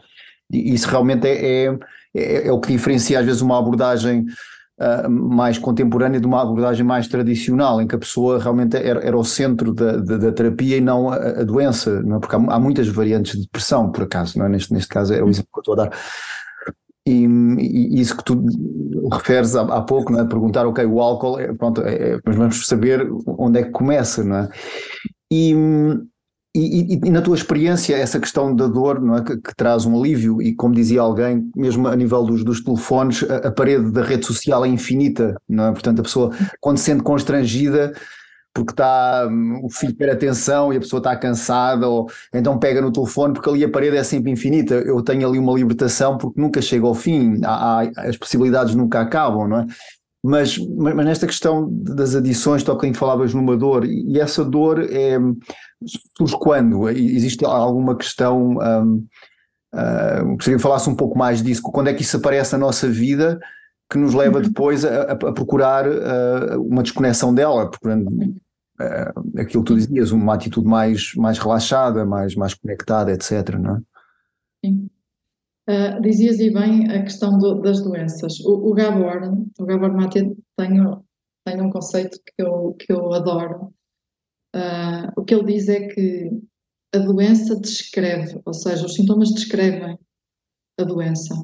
E 0.52 0.72
isso 0.72 0.88
realmente 0.88 1.26
é, 1.26 1.64
é 1.64 1.78
é, 2.14 2.46
é, 2.46 2.52
o 2.52 2.60
que 2.60 2.72
diferencia 2.72 3.18
às 3.18 3.26
vezes 3.26 3.42
uma 3.42 3.58
abordagem 3.58 4.24
uh, 4.78 5.10
mais 5.10 5.58
contemporânea 5.58 6.20
de 6.20 6.26
uma 6.26 6.42
abordagem 6.42 6.84
mais 6.84 7.08
tradicional, 7.08 7.80
em 7.80 7.86
que 7.86 7.94
a 7.94 7.98
pessoa 7.98 8.38
realmente 8.38 8.76
era, 8.76 9.00
era 9.00 9.16
o 9.16 9.24
centro 9.24 9.72
da, 9.72 9.96
da, 9.96 10.16
da, 10.16 10.32
terapia 10.32 10.76
e 10.76 10.80
não 10.80 11.10
a, 11.10 11.16
a 11.16 11.44
doença, 11.44 12.02
não 12.02 12.16
é? 12.16 12.20
porque 12.20 12.36
há, 12.36 12.38
há, 12.38 12.60
muitas 12.60 12.88
variantes 12.88 13.32
de 13.32 13.42
depressão, 13.42 13.90
por 13.90 14.04
acaso, 14.04 14.38
não 14.38 14.46
é? 14.46 14.48
neste, 14.48 14.72
neste 14.72 14.88
caso 14.88 15.14
é 15.14 15.22
o 15.22 15.28
exemplo 15.28 15.50
que 15.52 15.58
eu 15.58 15.72
estou 15.72 15.74
a 15.74 15.84
dar. 15.84 15.98
E, 17.06 17.26
e, 17.26 18.00
isso 18.00 18.16
que 18.16 18.24
tu 18.24 18.42
referes 19.12 19.54
há, 19.54 19.62
há, 19.62 19.82
pouco, 19.82 20.10
não 20.10 20.20
é? 20.20 20.24
Perguntar, 20.26 20.66
ok, 20.66 20.84
o 20.86 21.00
álcool, 21.00 21.38
é, 21.38 21.52
pronto, 21.52 21.82
é, 21.82 22.12
é, 22.14 22.20
mas 22.24 22.36
vamos 22.36 22.66
saber 22.66 23.06
onde 23.26 23.60
é 23.60 23.62
que 23.62 23.70
começa, 23.70 24.24
não 24.24 24.36
é? 24.36 24.48
E, 25.30 25.54
e, 26.54 27.00
e, 27.04 27.10
na 27.10 27.20
tua 27.20 27.34
experiência, 27.34 27.96
essa 27.96 28.20
questão 28.20 28.54
da 28.54 28.68
dor 28.68 29.00
não 29.00 29.16
é, 29.16 29.24
que, 29.24 29.36
que, 29.38 29.56
traz 29.56 29.84
um 29.84 29.98
alívio, 29.98 30.40
e 30.40 30.54
como 30.54 30.72
dizia 30.72 31.00
alguém, 31.00 31.50
mesmo 31.56 31.88
a 31.88 31.96
nível 31.96 32.22
dos, 32.22 32.44
dos 32.44 32.62
telefones, 32.62 33.24
a, 33.28 33.48
a, 33.48 33.50
parede 33.50 33.90
da 33.90 34.02
rede 34.02 34.24
social 34.24 34.64
é 34.64 34.68
infinita, 34.68 35.34
não 35.48 35.66
é? 35.66 35.72
Portanto, 35.72 35.98
a 35.98 36.02
pessoa, 36.02 36.30
quando 36.60 36.78
se 36.78 36.84
sente 36.84 37.02
constrangida, 37.02 37.92
porque 38.54 38.70
está 38.70 39.28
o 39.64 39.68
filho 39.68 39.96
quer 39.96 40.10
atenção 40.10 40.72
e 40.72 40.76
a 40.76 40.80
pessoa 40.80 40.98
está 40.98 41.16
cansada, 41.16 41.88
ou 41.88 42.08
então 42.32 42.56
pega 42.56 42.80
no 42.80 42.92
telefone, 42.92 43.34
porque 43.34 43.50
ali 43.50 43.64
a 43.64 43.68
parede 43.68 43.96
é 43.96 44.04
sempre 44.04 44.30
infinita. 44.30 44.74
Eu 44.74 45.02
tenho 45.02 45.28
ali 45.28 45.40
uma 45.40 45.52
libertação 45.54 46.16
porque 46.16 46.40
nunca 46.40 46.62
chega 46.62 46.86
ao 46.86 46.94
fim, 46.94 47.40
há, 47.44 47.80
há, 47.80 48.08
as 48.08 48.16
possibilidades 48.16 48.76
nunca 48.76 49.00
acabam, 49.00 49.48
não 49.48 49.58
é? 49.58 49.66
Mas, 50.26 50.56
mas, 50.56 51.04
nesta 51.04 51.26
questão 51.26 51.68
das 51.70 52.14
adições, 52.14 52.62
há 52.62 52.72
bocadinho 52.72 52.96
falavas 52.96 53.34
numa 53.34 53.54
dor, 53.58 53.84
e 53.84 54.18
essa 54.18 54.42
dor 54.42 54.80
é, 54.80 55.18
surge 56.16 56.34
quando? 56.40 56.88
Existe 56.88 57.44
alguma 57.44 57.94
questão, 57.94 58.52
um, 58.52 59.06
uh, 59.74 60.24
gostaria 60.32 60.56
que 60.56 60.62
falasse 60.62 60.88
um 60.88 60.94
pouco 60.94 61.18
mais 61.18 61.42
disso, 61.42 61.60
quando 61.60 61.88
é 61.88 61.92
que 61.92 62.00
isso 62.00 62.16
aparece 62.16 62.52
na 62.54 62.58
nossa 62.58 62.88
vida 62.88 63.38
que 63.90 63.98
nos 63.98 64.14
leva 64.14 64.38
uhum. 64.38 64.44
depois 64.44 64.82
a, 64.82 65.12
a 65.12 65.14
procurar 65.14 65.86
uh, 65.86 66.58
uma 66.58 66.82
desconexão 66.82 67.34
dela, 67.34 67.70
procurando 67.70 68.08
uh, 68.08 69.38
aquilo 69.38 69.62
que 69.62 69.72
tu 69.72 69.76
dizias, 69.76 70.10
uma 70.10 70.36
atitude 70.36 70.66
mais, 70.66 71.12
mais 71.16 71.38
relaxada, 71.38 72.02
mais, 72.06 72.34
mais 72.34 72.54
conectada, 72.54 73.12
etc. 73.12 73.58
Não 73.58 73.76
é? 73.76 73.80
Sim. 74.64 74.88
Uh, 75.68 76.00
dizias 76.02 76.40
e 76.40 76.50
bem 76.50 76.90
a 76.90 77.02
questão 77.02 77.38
do, 77.38 77.60
das 77.62 77.82
doenças. 77.82 78.38
O, 78.40 78.70
o 78.70 78.74
Gabor, 78.74 79.32
o 79.58 79.64
Gabor 79.64 79.94
Maté 79.94 80.20
tem, 80.56 80.70
tem 81.46 81.60
um 81.62 81.70
conceito 81.70 82.20
que 82.22 82.42
eu, 82.42 82.74
que 82.74 82.92
eu 82.92 83.12
adoro. 83.14 83.72
Uh, 84.54 85.10
o 85.16 85.24
que 85.24 85.34
ele 85.34 85.54
diz 85.54 85.68
é 85.68 85.88
que 85.88 86.30
a 86.94 86.98
doença 86.98 87.58
descreve, 87.58 88.40
ou 88.44 88.54
seja, 88.54 88.86
os 88.86 88.94
sintomas 88.94 89.30
descrevem 89.30 89.98
a 90.78 90.84
doença, 90.84 91.34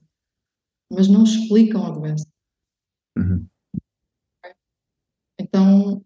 mas 0.93 1.09
não 1.09 1.25
explicam 1.25 1.85
a 1.85 1.91
doença. 1.91 2.27
Uhum. 3.19 3.47
Então 5.41 6.05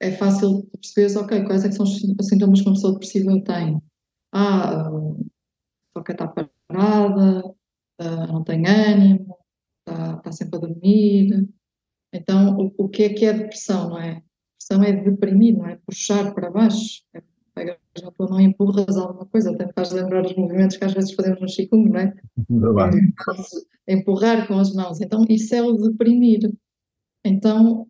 é 0.00 0.10
fácil 0.12 0.68
perceber, 0.72 1.16
ok, 1.18 1.44
quais 1.44 1.64
é 1.64 1.70
são 1.70 1.84
os 1.84 1.98
sintomas 2.28 2.60
que 2.60 2.68
uma 2.68 2.74
pessoa 2.74 2.92
depressiva 2.92 3.42
tem. 3.42 3.80
Ah, 4.34 4.90
só 5.96 6.02
que 6.02 6.12
está 6.12 6.28
parada, 6.68 7.46
uh, 8.00 8.26
não 8.32 8.42
tem 8.44 8.66
ânimo, 8.66 9.36
está, 9.86 10.16
está, 10.16 10.32
sempre 10.32 10.56
a 10.56 10.60
dormir. 10.60 11.48
Então, 12.12 12.56
o, 12.58 12.84
o, 12.84 12.88
que 12.88 13.04
é 13.04 13.08
que 13.10 13.24
é 13.24 13.32
depressão, 13.32 13.90
não 13.90 13.98
é? 13.98 14.22
Depressão 14.60 14.84
é 14.84 14.92
deprimir, 14.92 15.56
não 15.56 15.66
é? 15.66 15.76
Puxar 15.86 16.34
para 16.34 16.50
baixo. 16.50 17.02
É, 17.14 17.22
pegas 17.54 17.78
na 18.02 18.10
tua 18.10 18.28
não 18.28 18.40
empurras 18.40 18.96
alguma 18.96 19.26
coisa, 19.26 19.52
até 19.52 19.72
faz 19.72 19.92
lembrar 19.92 20.24
os 20.26 20.34
movimentos 20.34 20.76
que 20.76 20.84
às 20.84 20.92
vezes 20.92 21.14
fazemos 21.14 21.40
no 21.40 21.46
Qigong, 21.46 21.88
não 21.88 22.00
é? 22.00 22.14
é? 23.86 23.94
Empurrar 23.94 24.46
com 24.48 24.58
as 24.58 24.72
mãos. 24.74 25.00
Então, 25.00 25.24
isso 25.28 25.54
é 25.54 25.62
o 25.62 25.72
deprimir. 25.74 26.52
Então, 27.24 27.86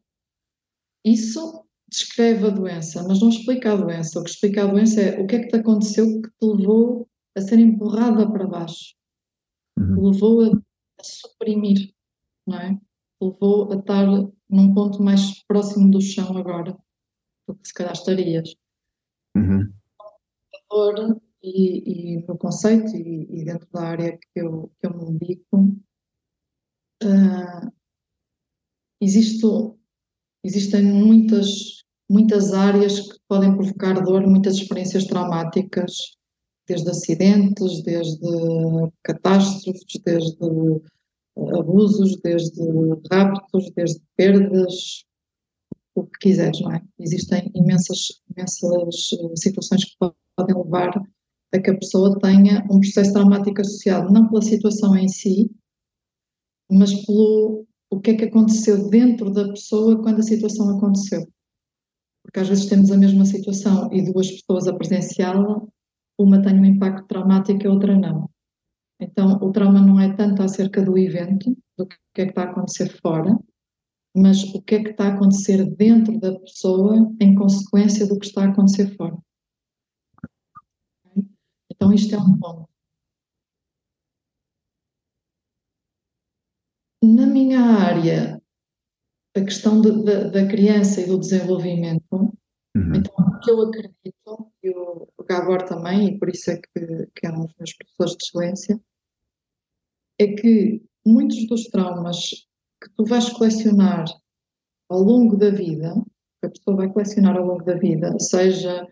isso 1.05 1.65
descreve 1.89 2.47
a 2.47 2.51
doença, 2.51 3.03
mas 3.07 3.21
não 3.21 3.29
explica 3.29 3.73
a 3.73 3.77
doença. 3.77 4.19
O 4.19 4.25
que 4.25 4.31
explica 4.31 4.65
a 4.65 4.67
doença 4.67 5.01
é 5.01 5.21
o 5.21 5.27
que 5.27 5.37
é 5.37 5.39
que 5.41 5.49
te 5.49 5.57
aconteceu 5.57 6.07
que 6.21 6.29
te 6.29 6.47
levou 6.47 7.09
a 7.37 7.41
ser 7.41 7.59
empurrada 7.59 8.31
para 8.31 8.47
baixo, 8.47 8.95
uhum. 9.79 10.11
levou 10.11 10.43
a, 10.43 10.49
a, 10.49 11.05
suprimir, 11.05 11.93
não 12.47 12.59
é? 12.59 12.81
Levou 13.21 13.73
a 13.73 13.77
estar 13.77 14.07
num 14.49 14.75
ponto 14.75 15.03
mais 15.03 15.43
próximo 15.45 15.91
do 15.91 16.01
chão 16.01 16.37
agora 16.37 16.77
do 17.47 17.55
que 17.57 17.69
se 17.69 17.75
calhar 17.75 17.93
estarias. 17.93 18.55
Uhum. 19.37 19.73
Dor 20.71 21.21
e, 21.43 22.17
e 22.17 22.27
no 22.27 22.39
conceito 22.39 22.97
e, 22.97 23.27
e, 23.31 23.45
dentro 23.45 23.69
da 23.73 23.83
área 23.83 24.19
que 24.19 24.41
eu, 24.41 24.73
que 24.81 24.87
eu 24.87 24.97
me 24.97 25.19
dedico, 25.19 25.59
uh, 27.03 27.73
existe, 29.01 29.47
existem 30.45 30.85
muitas, 30.85 31.85
muitas 32.09 32.53
áreas 32.53 33.01
que 33.01 33.19
podem 33.29 33.55
provocar 33.57 33.95
dor, 34.03 34.27
muitas 34.27 34.57
experiências 34.57 35.05
traumáticas 35.05 36.17
desde 36.67 36.91
acidentes, 36.91 37.83
desde 37.83 38.29
catástrofes, 39.03 40.01
desde 40.05 40.37
abusos, 41.59 42.17
desde 42.23 42.63
raptos, 43.11 43.71
desde 43.75 44.01
perdas, 44.17 45.05
o 45.95 46.05
que 46.05 46.19
quiseres, 46.21 46.61
não 46.61 46.73
é? 46.73 46.83
Existem 46.99 47.51
imensas, 47.55 48.23
imensas 48.31 49.13
eh, 49.13 49.37
situações 49.37 49.85
que 49.85 49.97
podem 50.37 50.57
levar 50.57 50.93
a 51.53 51.59
que 51.61 51.71
a 51.71 51.79
pessoa 51.79 52.19
tenha 52.19 52.67
um 52.71 52.81
processo 52.81 53.13
traumático 53.13 53.61
associado, 53.61 54.13
não 54.13 54.29
pela 54.29 54.43
situação 54.43 54.97
em 54.97 55.09
si, 55.09 55.51
mas 56.71 56.93
pelo 57.05 57.67
o 57.91 58.01
que 58.01 58.11
é 58.11 58.17
que 58.17 58.25
aconteceu 58.25 58.89
dentro 58.89 59.31
da 59.31 59.49
pessoa 59.49 60.03
quando 60.03 60.19
a 60.19 60.23
situação 60.23 60.77
aconteceu. 60.77 61.29
Porque 62.25 62.41
às 62.41 62.49
vezes 62.49 62.67
temos 62.67 62.91
a 62.91 62.97
mesma 62.97 63.25
situação 63.25 63.93
e 63.93 64.03
duas 64.03 64.31
pessoas 64.33 64.67
a 64.67 64.75
presenciá-la 64.75 65.63
uma 66.19 66.41
tem 66.41 66.59
um 66.59 66.65
impacto 66.65 67.07
traumático 67.07 67.63
e 67.63 67.69
outra 67.69 67.97
não. 67.97 68.31
Então, 69.01 69.37
o 69.43 69.53
trauma 69.53 69.81
não 69.81 70.01
é 70.01 70.15
tanto 70.15 70.43
acerca 70.43 70.83
do 70.83 70.97
evento, 70.97 71.57
do 71.77 71.87
que 71.87 71.97
é 72.17 72.25
que 72.25 72.31
está 72.31 72.43
a 72.43 72.51
acontecer 72.51 72.89
fora, 73.01 73.39
mas 74.17 74.43
o 74.55 74.63
que 74.63 74.77
é 74.77 74.83
que 74.83 74.91
está 74.91 75.09
a 75.09 75.15
acontecer 75.15 75.65
dentro 75.75 76.19
da 76.21 76.39
pessoa 76.39 77.13
em 77.21 77.35
consequência 77.35 78.07
do 78.07 78.19
que 78.19 78.27
está 78.27 78.45
a 78.45 78.49
acontecer 78.49 78.95
fora. 78.97 79.17
Então, 81.71 81.93
isto 81.93 82.15
é 82.15 82.19
um 82.19 82.39
ponto. 82.39 82.69
Na 87.03 87.27
minha 87.27 87.61
área, 87.61 88.41
a 89.37 89.41
questão 89.41 89.81
de, 89.81 89.91
de, 90.05 90.31
da 90.31 90.47
criança 90.47 91.01
e 91.01 91.07
do 91.07 91.19
desenvolvimento, 91.19 92.15
uhum. 92.15 92.95
então, 92.95 93.13
o 93.19 93.41
que 93.41 93.51
eu 93.51 93.61
acredito 93.63 94.54
e 94.65 94.71
o, 94.71 95.07
o 95.17 95.25
Gabor 95.25 95.63
também, 95.63 96.09
e 96.09 96.19
por 96.19 96.31
isso 96.31 96.51
é 96.51 96.57
que, 96.57 97.07
que 97.15 97.27
é 97.27 97.31
um 97.31 97.47
meus 97.59 97.75
professores 97.77 98.17
de 98.17 98.25
excelência, 98.25 98.81
é 100.19 100.29
que 100.29 100.83
muitos 101.07 101.47
dos 101.47 101.65
traumas 101.65 102.31
que 102.83 102.91
tu 102.97 103.05
vais 103.05 103.29
colecionar 103.31 104.05
ao 104.89 105.01
longo 105.01 105.37
da 105.37 105.51
vida, 105.51 105.95
que 106.41 106.47
a 106.47 106.51
pessoa 106.51 106.77
vai 106.77 106.93
colecionar 106.93 107.37
ao 107.37 107.47
longo 107.47 107.65
da 107.65 107.75
vida, 107.75 108.19
seja 108.19 108.87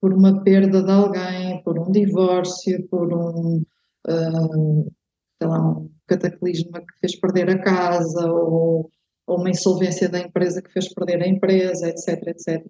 por 0.00 0.12
uma 0.12 0.42
perda 0.42 0.82
de 0.82 0.90
alguém, 0.90 1.62
por 1.62 1.78
um 1.78 1.90
divórcio, 1.90 2.86
por 2.88 3.12
um, 3.12 3.62
uh, 4.08 4.92
sei 5.40 5.48
lá, 5.48 5.78
um 5.78 5.90
cataclisma 6.06 6.80
que 6.80 6.98
fez 7.00 7.18
perder 7.18 7.50
a 7.50 7.58
casa, 7.58 8.30
ou, 8.30 8.90
ou 9.26 9.38
uma 9.38 9.50
insolvência 9.50 10.08
da 10.08 10.20
empresa 10.20 10.62
que 10.62 10.72
fez 10.72 10.92
perder 10.92 11.22
a 11.22 11.28
empresa, 11.28 11.88
etc, 11.88 12.26
etc 12.28 12.66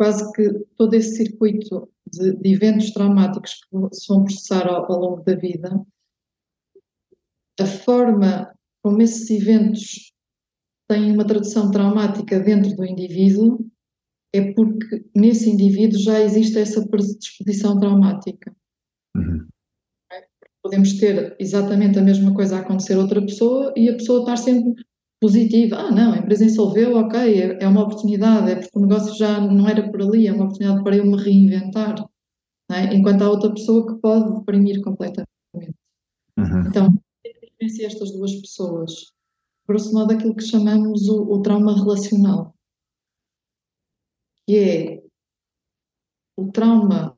quase 0.00 0.32
que 0.32 0.50
todo 0.78 0.94
esse 0.94 1.14
circuito 1.16 1.86
de, 2.10 2.34
de 2.34 2.54
eventos 2.54 2.90
traumáticos 2.90 3.60
que 3.64 3.94
se 3.94 4.08
vão 4.08 4.24
processar 4.24 4.66
ao, 4.66 4.90
ao 4.90 4.98
longo 4.98 5.22
da 5.22 5.34
vida, 5.34 5.78
a 7.60 7.66
forma 7.66 8.50
como 8.82 9.02
esses 9.02 9.28
eventos 9.28 10.14
têm 10.88 11.12
uma 11.12 11.26
tradução 11.26 11.70
traumática 11.70 12.40
dentro 12.40 12.74
do 12.74 12.86
indivíduo 12.86 13.70
é 14.34 14.54
porque 14.54 15.04
nesse 15.14 15.50
indivíduo 15.50 16.00
já 16.00 16.18
existe 16.18 16.58
essa 16.58 16.88
predisposição 16.88 17.78
traumática. 17.78 18.56
Uhum. 19.14 19.46
Podemos 20.62 20.94
ter 20.94 21.36
exatamente 21.38 21.98
a 21.98 22.02
mesma 22.02 22.32
coisa 22.32 22.56
a 22.56 22.60
acontecer 22.60 22.94
a 22.94 23.00
outra 23.00 23.20
pessoa 23.20 23.74
e 23.76 23.90
a 23.90 23.92
pessoa 23.92 24.20
estar 24.20 24.38
sempre 24.38 24.82
positiva. 25.20 25.76
Ah, 25.76 25.90
não, 25.90 26.12
a 26.12 26.18
empresa 26.18 26.44
insolveu, 26.44 26.96
ok, 26.96 27.20
é, 27.20 27.62
é 27.62 27.68
uma 27.68 27.82
oportunidade, 27.82 28.50
é 28.50 28.56
porque 28.56 28.78
o 28.78 28.80
negócio 28.80 29.14
já 29.14 29.40
não 29.40 29.68
era 29.68 29.90
por 29.90 30.00
ali, 30.02 30.26
é 30.26 30.32
uma 30.32 30.44
oportunidade 30.44 30.82
para 30.82 30.96
eu 30.96 31.04
me 31.04 31.22
reinventar. 31.22 31.94
É? 32.70 32.94
Enquanto 32.94 33.22
há 33.22 33.30
outra 33.30 33.52
pessoa 33.52 33.86
que 33.86 34.00
pode 34.00 34.38
deprimir 34.38 34.80
completamente. 34.80 35.28
Uhum. 36.38 36.68
Então, 36.68 36.88
diferencia 37.60 37.86
estas 37.86 38.12
duas 38.12 38.34
pessoas? 38.36 38.92
Grosso 39.68 39.92
modo, 39.92 40.12
aquilo 40.12 40.34
que 40.34 40.44
chamamos 40.44 41.08
o, 41.08 41.22
o 41.24 41.42
trauma 41.42 41.74
relacional, 41.74 42.54
que 44.46 44.56
é 44.58 45.02
o 46.36 46.50
trauma 46.50 47.16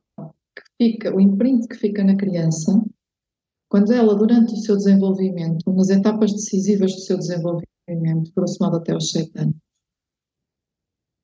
que 0.55 0.63
fica, 0.77 1.15
o 1.15 1.21
imprint 1.21 1.67
que 1.67 1.75
fica 1.75 2.03
na 2.03 2.15
criança 2.15 2.83
quando 3.69 3.91
ela, 3.91 4.13
durante 4.13 4.53
o 4.53 4.57
seu 4.57 4.75
desenvolvimento, 4.75 5.71
nas 5.73 5.89
etapas 5.89 6.31
decisivas 6.31 6.93
do 6.93 6.99
seu 6.99 7.17
desenvolvimento, 7.17 7.72
grosso 8.35 8.57
modo 8.61 8.77
até 8.77 8.93
aos 8.93 9.11
7 9.11 9.31
anos, 9.37 9.55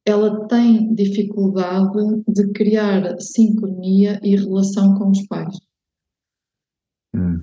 ela 0.06 0.48
tem 0.48 0.94
dificuldade 0.94 2.24
de 2.28 2.52
criar 2.52 3.20
sincronia 3.20 4.20
e 4.24 4.36
relação 4.36 4.96
com 4.96 5.12
os 5.12 5.26
pais. 5.28 5.58
Hum. 7.16 7.42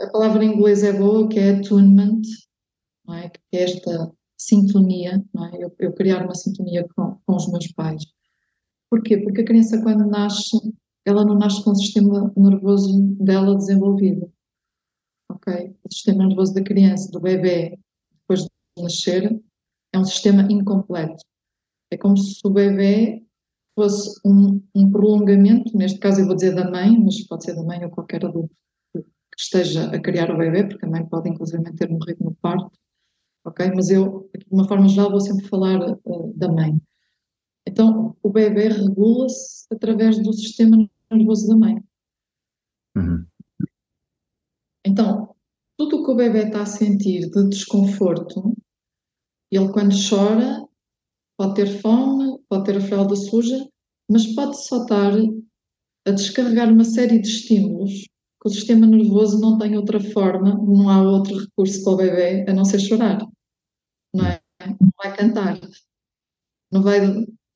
A 0.00 0.10
palavra 0.10 0.44
em 0.44 0.54
inglês 0.54 0.82
é 0.82 0.92
boa, 0.92 1.28
que 1.28 1.38
é 1.38 1.56
attunement, 1.56 2.22
não 3.06 3.14
é? 3.14 3.28
que 3.28 3.40
é 3.54 3.62
esta 3.62 4.12
sintonia, 4.36 5.24
não 5.32 5.46
é? 5.46 5.64
eu, 5.64 5.74
eu 5.78 5.92
criar 5.92 6.24
uma 6.24 6.34
sintonia 6.34 6.86
com, 6.94 7.18
com 7.26 7.36
os 7.36 7.50
meus 7.50 7.70
pais. 7.72 8.04
Porquê? 8.90 9.18
Porque 9.18 9.40
a 9.40 9.44
criança, 9.44 9.82
quando 9.82 10.06
nasce, 10.06 10.56
ela 11.04 11.24
não 11.24 11.36
nasce 11.36 11.62
com 11.64 11.70
o 11.70 11.76
sistema 11.76 12.32
nervoso 12.36 13.00
dela 13.18 13.56
desenvolvido. 13.56 14.32
Ok? 15.46 15.76
O 15.84 15.92
sistema 15.92 16.26
nervoso 16.26 16.54
da 16.54 16.62
criança, 16.62 17.10
do 17.10 17.20
bebê, 17.20 17.78
depois 18.12 18.40
de 18.40 18.82
nascer, 18.82 19.42
é 19.92 19.98
um 19.98 20.04
sistema 20.04 20.42
incompleto. 20.50 21.22
É 21.90 21.96
como 21.96 22.16
se 22.16 22.40
o 22.44 22.50
bebê 22.50 23.22
fosse 23.74 24.18
um, 24.24 24.62
um, 24.74 24.90
prolongamento, 24.90 25.76
neste 25.76 25.98
caso 25.98 26.20
eu 26.20 26.26
vou 26.26 26.34
dizer 26.34 26.54
da 26.54 26.70
mãe, 26.70 26.98
mas 26.98 27.26
pode 27.26 27.44
ser 27.44 27.54
da 27.54 27.62
mãe 27.62 27.84
ou 27.84 27.90
qualquer 27.90 28.24
adulto 28.24 28.54
que 28.92 29.40
esteja 29.40 29.90
a 29.90 30.00
criar 30.00 30.30
o 30.30 30.38
bebê, 30.38 30.66
porque 30.66 30.86
a 30.86 30.88
mãe 30.88 31.04
pode 31.06 31.28
inclusive 31.28 31.62
ter 31.74 31.90
morrido 31.90 32.24
no 32.24 32.34
parto, 32.36 32.70
ok? 33.44 33.70
Mas 33.74 33.90
eu, 33.90 34.30
de 34.32 34.46
uma 34.50 34.66
forma 34.66 34.88
geral, 34.88 35.10
vou 35.10 35.20
sempre 35.20 35.46
falar 35.48 35.98
uh, 36.04 36.32
da 36.36 36.48
mãe. 36.48 36.80
Então, 37.66 38.16
o 38.22 38.30
bebê 38.30 38.68
regula-se 38.68 39.66
através 39.72 40.22
do 40.22 40.32
sistema 40.32 40.88
nervoso 41.10 41.48
da 41.48 41.56
mãe. 41.56 41.82
Uhum. 42.96 43.26
Então, 44.86 45.33
tudo 45.76 46.00
o 46.00 46.04
que 46.04 46.12
o 46.12 46.16
bebê 46.16 46.44
está 46.44 46.62
a 46.62 46.66
sentir 46.66 47.30
de 47.30 47.48
desconforto, 47.48 48.54
ele 49.50 49.72
quando 49.72 49.94
chora, 50.08 50.64
pode 51.36 51.54
ter 51.54 51.80
fome, 51.80 52.38
pode 52.48 52.64
ter 52.64 52.76
a 52.76 52.80
fralda 52.80 53.16
suja, 53.16 53.68
mas 54.10 54.26
pode 54.34 54.62
só 54.64 54.82
estar 54.82 55.12
a 56.06 56.10
descarregar 56.10 56.72
uma 56.72 56.84
série 56.84 57.18
de 57.18 57.28
estímulos 57.28 57.92
que 57.92 58.48
o 58.48 58.50
sistema 58.50 58.86
nervoso 58.86 59.40
não 59.40 59.58
tem 59.58 59.76
outra 59.76 59.98
forma, 59.98 60.54
não 60.54 60.88
há 60.88 61.02
outro 61.02 61.38
recurso 61.38 61.82
para 61.82 61.92
o 61.92 61.96
bebê 61.96 62.44
a 62.48 62.52
não 62.52 62.64
ser 62.64 62.78
chorar. 62.78 63.26
Não 64.14 64.26
é? 64.26 64.40
Não 64.80 64.90
vai 65.02 65.16
cantar, 65.16 65.58
não 66.70 66.82
vai 66.82 67.00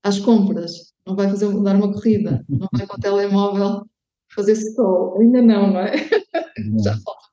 às 0.02 0.18
compras, 0.18 0.92
não 1.07 1.14
vai 1.14 1.28
fazer, 1.28 1.46
dar 1.62 1.76
uma 1.76 1.92
corrida, 1.92 2.44
não 2.48 2.68
vai 2.72 2.87
para 2.87 2.96
o 2.96 3.00
telemóvel 3.00 3.87
fazer 4.35 4.57
scroll. 4.57 5.20
Ainda 5.20 5.42
não, 5.42 5.72
não 5.72 5.81
é? 5.81 5.92
Já 6.83 6.96
falta 6.98 7.27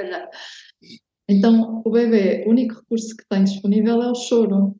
calhar. 0.00 0.30
Então, 1.28 1.82
o 1.84 1.90
bebê, 1.90 2.44
o 2.46 2.50
único 2.50 2.74
recurso 2.74 3.16
que 3.16 3.24
tem 3.28 3.44
disponível 3.44 4.02
é 4.02 4.10
o 4.10 4.14
choro. 4.14 4.76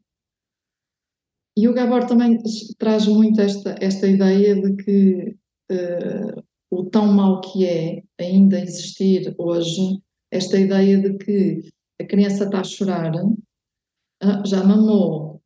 E 1.56 1.68
o 1.68 1.74
Gabor 1.74 2.06
também 2.06 2.38
traz 2.78 3.06
muito 3.06 3.40
esta, 3.40 3.76
esta 3.80 4.06
ideia 4.06 4.60
de 4.60 4.76
que 4.82 5.36
uh, 5.70 6.42
o 6.70 6.88
tão 6.88 7.06
mau 7.12 7.40
que 7.40 7.66
é 7.66 8.02
ainda 8.18 8.58
existir 8.58 9.34
hoje, 9.38 10.00
esta 10.32 10.58
ideia 10.58 10.98
de 10.98 11.18
que 11.18 11.68
a 12.00 12.04
criança 12.04 12.44
está 12.44 12.60
a 12.60 12.64
chorar, 12.64 13.14
uh, 13.14 14.46
já 14.46 14.64
mamou, 14.64 15.42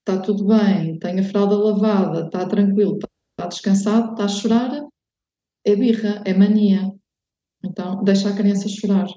está 0.00 0.20
tudo 0.20 0.46
bem, 0.46 0.98
tem 0.98 1.20
a 1.20 1.24
fralda 1.24 1.56
lavada, 1.56 2.26
está 2.26 2.46
tranquilo, 2.46 2.98
está 2.98 3.48
descansado, 3.48 4.12
está 4.12 4.24
a 4.24 4.28
chorar, 4.28 4.86
é 5.64 5.76
birra, 5.76 6.22
é 6.26 6.34
mania. 6.34 6.92
Então, 7.64 8.02
deixa 8.02 8.28
a 8.28 8.36
criança 8.36 8.68
chorar. 8.68 9.08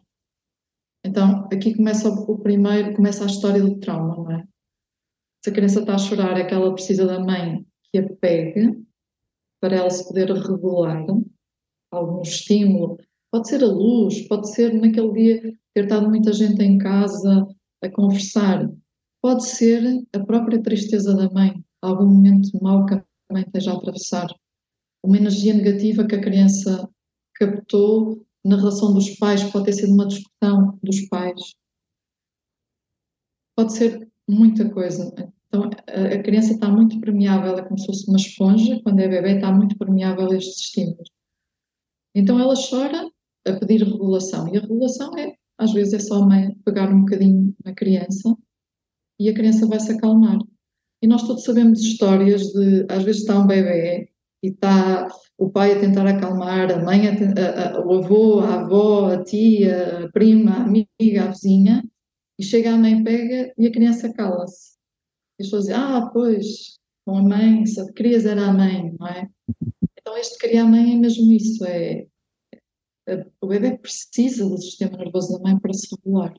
Então, 1.05 1.47
aqui 1.51 1.75
começa 1.75 2.09
o 2.09 2.39
primeiro, 2.39 2.95
começa 2.95 3.23
a 3.23 3.27
história 3.27 3.61
do 3.61 3.79
trauma, 3.79 4.15
não 4.15 4.31
é? 4.31 4.43
Se 5.43 5.49
a 5.49 5.53
criança 5.53 5.79
está 5.79 5.95
a 5.95 5.99
chorar, 5.99 6.37
é 6.37 6.45
que 6.45 6.53
ela 6.53 6.73
precisa 6.73 7.05
da 7.05 7.19
mãe 7.19 7.65
que 7.91 7.99
a 7.99 8.15
pegue 8.15 8.83
para 9.61 9.75
ela 9.75 9.89
se 9.89 10.07
poder 10.07 10.31
regular 10.31 11.05
algum 11.91 12.21
estímulo. 12.21 12.97
Pode 13.31 13.47
ser 13.47 13.63
a 13.63 13.67
luz, 13.67 14.27
pode 14.27 14.51
ser 14.51 14.73
naquele 14.73 15.11
dia 15.13 15.41
ter 15.73 15.83
estado 15.83 16.09
muita 16.09 16.33
gente 16.33 16.61
em 16.63 16.77
casa 16.77 17.47
a 17.83 17.89
conversar, 17.89 18.67
Pode 19.25 19.43
ser 19.47 19.81
a 20.13 20.19
própria 20.23 20.61
tristeza 20.61 21.11
da 21.15 21.27
mãe, 21.31 21.51
algum 21.81 22.05
momento 22.05 22.61
mau 22.61 22.85
que 22.85 22.93
a 22.93 23.03
mãe 23.31 23.41
esteja 23.41 23.71
a 23.71 23.75
atravessar, 23.75 24.27
uma 25.03 25.17
energia 25.17 25.51
negativa 25.51 26.05
que 26.05 26.13
a 26.13 26.21
criança 26.21 26.87
captou 27.33 28.23
na 28.45 28.57
relação 28.57 28.93
dos 28.93 29.09
pais, 29.17 29.43
pode 29.51 29.65
ter 29.65 29.73
sido 29.73 29.93
uma 29.93 30.07
discussão 30.07 30.77
dos 30.83 31.01
pais. 31.09 31.55
Pode 33.57 33.73
ser 33.73 34.07
muita 34.29 34.69
coisa. 34.69 35.11
Então, 35.47 35.63
a, 35.87 36.21
criança 36.21 36.53
está 36.53 36.69
muito 36.69 36.99
permeável, 36.99 37.57
é 37.57 37.63
como 37.63 37.79
se 37.79 37.87
fosse 37.87 38.07
uma 38.07 38.17
esponja, 38.17 38.79
quando 38.83 38.99
é 38.99 39.07
bebê, 39.07 39.35
está 39.35 39.51
muito 39.51 39.75
permeável 39.77 40.31
a 40.31 40.35
estes 40.35 40.59
estímulos. 40.59 41.09
Então, 42.13 42.39
ela 42.39 42.53
chora 42.55 43.09
a 43.47 43.53
pedir 43.53 43.83
regulação, 43.83 44.53
e 44.53 44.57
a 44.57 44.61
regulação 44.61 45.17
é, 45.17 45.35
às 45.57 45.73
vezes, 45.73 45.93
é 45.93 45.99
só 45.99 46.21
a 46.21 46.25
mãe 46.25 46.55
pegar 46.63 46.93
um 46.93 47.01
bocadinho 47.01 47.55
na 47.63 47.73
criança 47.73 48.35
e 49.19 49.29
a 49.29 49.33
criança 49.33 49.65
vai 49.65 49.79
se 49.79 49.91
acalmar. 49.91 50.37
E 51.01 51.07
nós 51.07 51.25
todos 51.25 51.43
sabemos 51.43 51.81
histórias 51.81 52.41
de, 52.51 52.85
às 52.89 53.03
vezes 53.03 53.21
está 53.21 53.39
um 53.39 53.47
bebê 53.47 54.09
e 54.45 54.49
está 54.49 55.07
o 55.37 55.49
pai 55.49 55.73
a 55.73 55.79
tentar 55.79 56.05
acalmar, 56.07 56.71
a 56.71 56.83
mãe, 56.83 57.07
a, 57.07 57.77
a, 57.77 57.85
o 57.85 57.93
avô, 57.93 58.39
a 58.39 58.61
avó, 58.61 59.07
a 59.11 59.23
tia, 59.23 60.05
a 60.05 60.11
prima, 60.11 60.51
a 60.51 60.63
amiga, 60.63 61.23
a 61.23 61.27
vizinha, 61.31 61.83
e 62.39 62.43
chega 62.43 62.73
a 62.73 62.77
mãe, 62.77 63.03
pega 63.03 63.53
e 63.57 63.65
a 63.65 63.71
criança 63.71 64.13
cala-se. 64.13 64.75
E 65.39 65.43
as 65.43 65.47
pessoas 65.47 65.65
dizem, 65.65 65.77
ah, 65.77 66.09
pois, 66.13 66.77
com 67.05 67.17
a 67.17 67.23
mãe, 67.23 67.65
se 67.65 67.93
querias 67.93 68.25
era 68.25 68.45
a 68.45 68.53
mãe, 68.53 68.95
não 68.99 69.07
é? 69.07 69.27
Então 69.99 70.15
este 70.17 70.37
criar 70.37 70.63
a 70.63 70.67
mãe 70.67 70.93
é 70.93 70.95
mesmo 70.95 71.31
isso, 71.33 71.65
é, 71.65 72.05
é 73.07 73.25
o 73.41 73.47
bebê 73.47 73.77
precisa 73.77 74.47
do 74.47 74.57
sistema 74.57 74.97
nervoso 74.97 75.33
da 75.33 75.43
mãe 75.43 75.57
para 75.59 75.73
se 75.73 75.87
regular. 75.95 76.33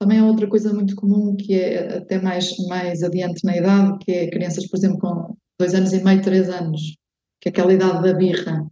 Também 0.00 0.20
há 0.20 0.26
outra 0.26 0.48
coisa 0.48 0.72
muito 0.72 0.96
comum 0.96 1.36
que 1.36 1.54
é 1.54 1.98
até 1.98 2.20
mais, 2.20 2.56
mais 2.68 3.02
adiante 3.02 3.44
na 3.44 3.56
idade, 3.56 3.98
que 3.98 4.12
é 4.12 4.30
crianças, 4.30 4.66
por 4.66 4.76
exemplo, 4.76 4.98
com 5.00 5.36
dois 5.58 5.74
anos 5.74 5.92
e 5.92 6.02
meio, 6.02 6.22
três 6.22 6.48
anos, 6.48 6.96
que 7.40 7.48
é 7.48 7.50
aquela 7.50 7.72
idade 7.72 8.02
da 8.02 8.14
birra. 8.14 8.66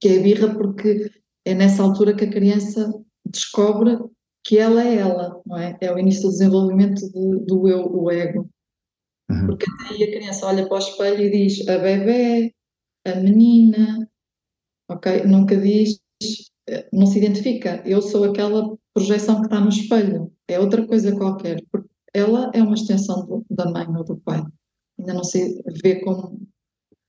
Que 0.00 0.08
é 0.08 0.18
a 0.18 0.22
birra 0.22 0.54
porque 0.54 1.10
é 1.44 1.54
nessa 1.54 1.82
altura 1.82 2.14
que 2.14 2.24
a 2.24 2.30
criança 2.30 2.92
descobre 3.24 3.98
que 4.44 4.58
ela 4.58 4.82
é 4.82 4.96
ela, 4.96 5.40
não 5.44 5.58
é? 5.58 5.76
É 5.80 5.92
o 5.92 5.98
início 5.98 6.22
do 6.22 6.30
desenvolvimento 6.30 7.00
do, 7.12 7.40
do 7.40 7.68
eu, 7.68 7.86
o 7.92 8.10
ego. 8.10 8.48
Uhum. 9.30 9.46
Porque 9.46 9.66
aí 9.88 10.02
a 10.02 10.10
criança 10.10 10.46
olha 10.46 10.66
para 10.66 10.76
o 10.76 10.78
espelho 10.78 11.22
e 11.22 11.30
diz 11.30 11.68
a 11.68 11.78
bebê, 11.78 12.54
a 13.06 13.14
menina, 13.16 14.10
ok? 14.90 15.24
Nunca 15.24 15.56
diz, 15.56 16.00
não 16.92 17.06
se 17.06 17.18
identifica. 17.18 17.82
Eu 17.86 18.02
sou 18.02 18.24
aquela 18.24 18.76
projeção 18.94 19.40
que 19.40 19.46
está 19.46 19.60
no 19.60 19.68
espelho, 19.68 20.32
é 20.48 20.58
outra 20.58 20.86
coisa 20.86 21.14
qualquer, 21.14 21.62
porque 21.70 21.88
ela 22.12 22.50
é 22.54 22.62
uma 22.62 22.74
extensão 22.74 23.24
do, 23.26 23.44
da 23.50 23.70
mãe 23.70 23.86
ou 23.96 24.04
do 24.04 24.16
pai, 24.16 24.42
ainda 25.00 25.14
não 25.14 25.24
se 25.24 25.62
vê 25.82 26.00
como 26.00 26.46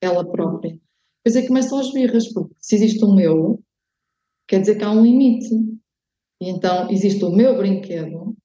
ela 0.00 0.30
própria. 0.30 0.78
Depois 1.24 1.36
é 1.36 1.42
que 1.42 1.48
começam 1.48 1.78
as 1.78 1.92
birras, 1.92 2.32
porque 2.32 2.54
se 2.58 2.74
existe 2.74 3.04
um 3.04 3.18
eu, 3.20 3.62
quer 4.48 4.60
dizer 4.60 4.76
que 4.76 4.84
há 4.84 4.90
um 4.90 5.02
limite. 5.02 5.54
E 6.40 6.48
então 6.48 6.90
existe 6.90 7.24
o 7.24 7.30
meu 7.30 7.56
brinquedo, 7.56 8.36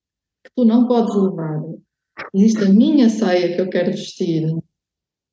que 0.43 0.51
tu 0.55 0.63
não 0.63 0.87
podes 0.87 1.15
levar, 1.15 1.63
existe 2.33 2.63
a 2.63 2.69
minha 2.69 3.09
saia 3.09 3.55
que 3.55 3.61
eu 3.61 3.69
quero 3.69 3.91
vestir, 3.91 4.55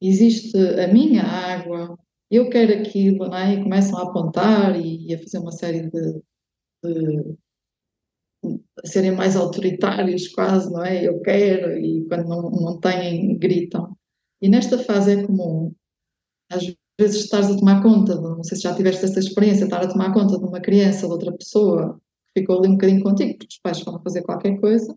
existe 0.00 0.56
a 0.56 0.88
minha 0.88 1.22
água, 1.22 1.98
eu 2.30 2.48
quero 2.48 2.72
aquilo, 2.72 3.28
não 3.28 3.36
é? 3.36 3.54
e 3.54 3.62
começam 3.62 3.98
a 3.98 4.04
apontar 4.04 4.80
e, 4.80 5.06
e 5.06 5.14
a 5.14 5.18
fazer 5.18 5.38
uma 5.38 5.52
série 5.52 5.90
de, 5.90 6.22
de 6.82 7.36
serem 8.84 9.12
mais 9.12 9.36
autoritários 9.36 10.28
quase, 10.28 10.72
não 10.72 10.84
é? 10.84 11.06
Eu 11.06 11.20
quero, 11.20 11.78
e 11.78 12.06
quando 12.06 12.28
não, 12.28 12.50
não 12.50 12.80
têm, 12.80 13.36
gritam. 13.38 13.96
E 14.44 14.48
nesta 14.50 14.76
fase 14.76 15.10
é 15.10 15.26
comum, 15.26 15.74
às 16.52 16.62
vezes 17.00 17.24
estás 17.24 17.50
a 17.50 17.56
tomar 17.56 17.82
conta, 17.82 18.14
de, 18.14 18.20
não 18.20 18.44
sei 18.44 18.58
se 18.58 18.64
já 18.64 18.76
tiveste 18.76 19.06
essa 19.06 19.18
experiência, 19.18 19.64
estar 19.64 19.82
a 19.82 19.88
tomar 19.88 20.12
conta 20.12 20.38
de 20.38 20.44
uma 20.44 20.60
criança, 20.60 21.06
de 21.06 21.12
outra 21.14 21.32
pessoa, 21.32 21.98
que 22.34 22.42
ficou 22.42 22.58
ali 22.58 22.68
um 22.68 22.72
bocadinho 22.72 23.02
contigo, 23.02 23.38
porque 23.38 23.54
os 23.54 23.58
pais 23.60 23.80
foram 23.80 24.02
fazer 24.02 24.20
qualquer 24.20 24.60
coisa, 24.60 24.94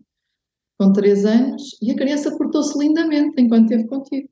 com 0.78 0.92
três 0.92 1.24
anos, 1.24 1.78
e 1.80 1.90
a 1.90 1.96
criança 1.96 2.36
portou-se 2.36 2.78
lindamente 2.78 3.40
enquanto 3.40 3.70
esteve 3.70 3.88
contigo. 3.88 4.28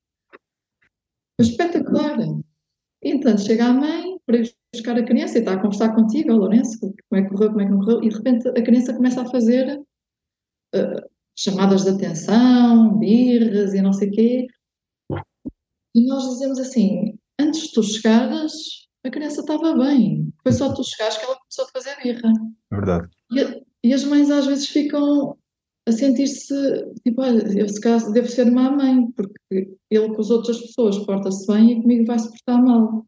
Espetacular. 1.40 2.18
E, 2.20 3.11
então, 3.11 3.38
chega 3.38 3.68
a 3.68 3.72
mãe 3.72 4.18
para 4.26 4.37
ir 4.37 4.55
buscar 4.70 4.98
a 4.98 5.02
criança 5.02 5.38
e 5.38 5.40
está 5.40 5.55
a 5.55 5.62
conversar 5.62 5.94
contigo, 5.94 6.31
oh, 6.35 6.37
Lourenço, 6.37 6.79
como 6.79 7.22
é 7.22 7.22
que 7.22 7.31
correu, 7.31 7.48
como 7.48 7.62
é 7.62 7.64
que 7.64 7.70
não 7.70 7.79
correu, 7.79 8.05
e 8.05 8.11
de 8.11 8.16
repente 8.16 8.48
a 8.48 8.62
criança 8.62 8.92
começa 8.92 9.22
a 9.22 9.31
fazer 9.31 9.81
uh, 10.74 11.09
chamadas 11.35 11.85
de 11.85 11.90
atenção, 11.92 12.98
birras 12.98 13.72
e 13.72 13.81
não 13.81 13.94
sei 13.94 14.11
o 14.11 14.12
quê. 14.12 14.46
E 15.96 16.06
nós 16.06 16.28
dizemos 16.28 16.59
assim, 16.59 17.18
antes 17.40 17.62
de 17.62 17.72
tu 17.72 17.82
chegares, 17.82 18.52
a 19.02 19.11
criança 19.11 19.40
estava 19.40 19.74
bem, 19.78 20.30
Foi 20.42 20.52
só 20.52 20.74
tu 20.74 20.85
chegares 20.85 21.16
que 21.16 21.24
ela 21.24 21.38
começou 21.38 21.64
a 21.64 21.68
fazer 21.68 21.96
birra. 22.02 22.32
É 22.70 22.74
verdade. 22.74 23.09
E, 23.32 23.88
e 23.88 23.94
as 23.94 24.04
mães 24.04 24.30
às 24.30 24.44
vezes 24.46 24.66
ficam 24.68 25.38
a 25.88 25.92
sentir-se, 25.92 26.54
tipo, 27.02 27.22
olha, 27.22 27.42
eu 27.59 27.66
se 27.66 27.80
calhar 27.80 28.12
devo 28.12 28.28
ser 28.28 28.50
má 28.50 28.70
mãe, 28.70 29.11
porque 29.12 29.74
ele 29.90 30.14
com 30.14 30.20
as 30.20 30.30
outras 30.30 30.61
pessoas 30.61 30.98
porta-se 31.06 31.46
bem 31.46 31.72
e 31.72 31.82
comigo 31.82 32.04
vai 32.04 32.18
se 32.18 32.28
portar 32.28 32.62
mal. 32.62 33.06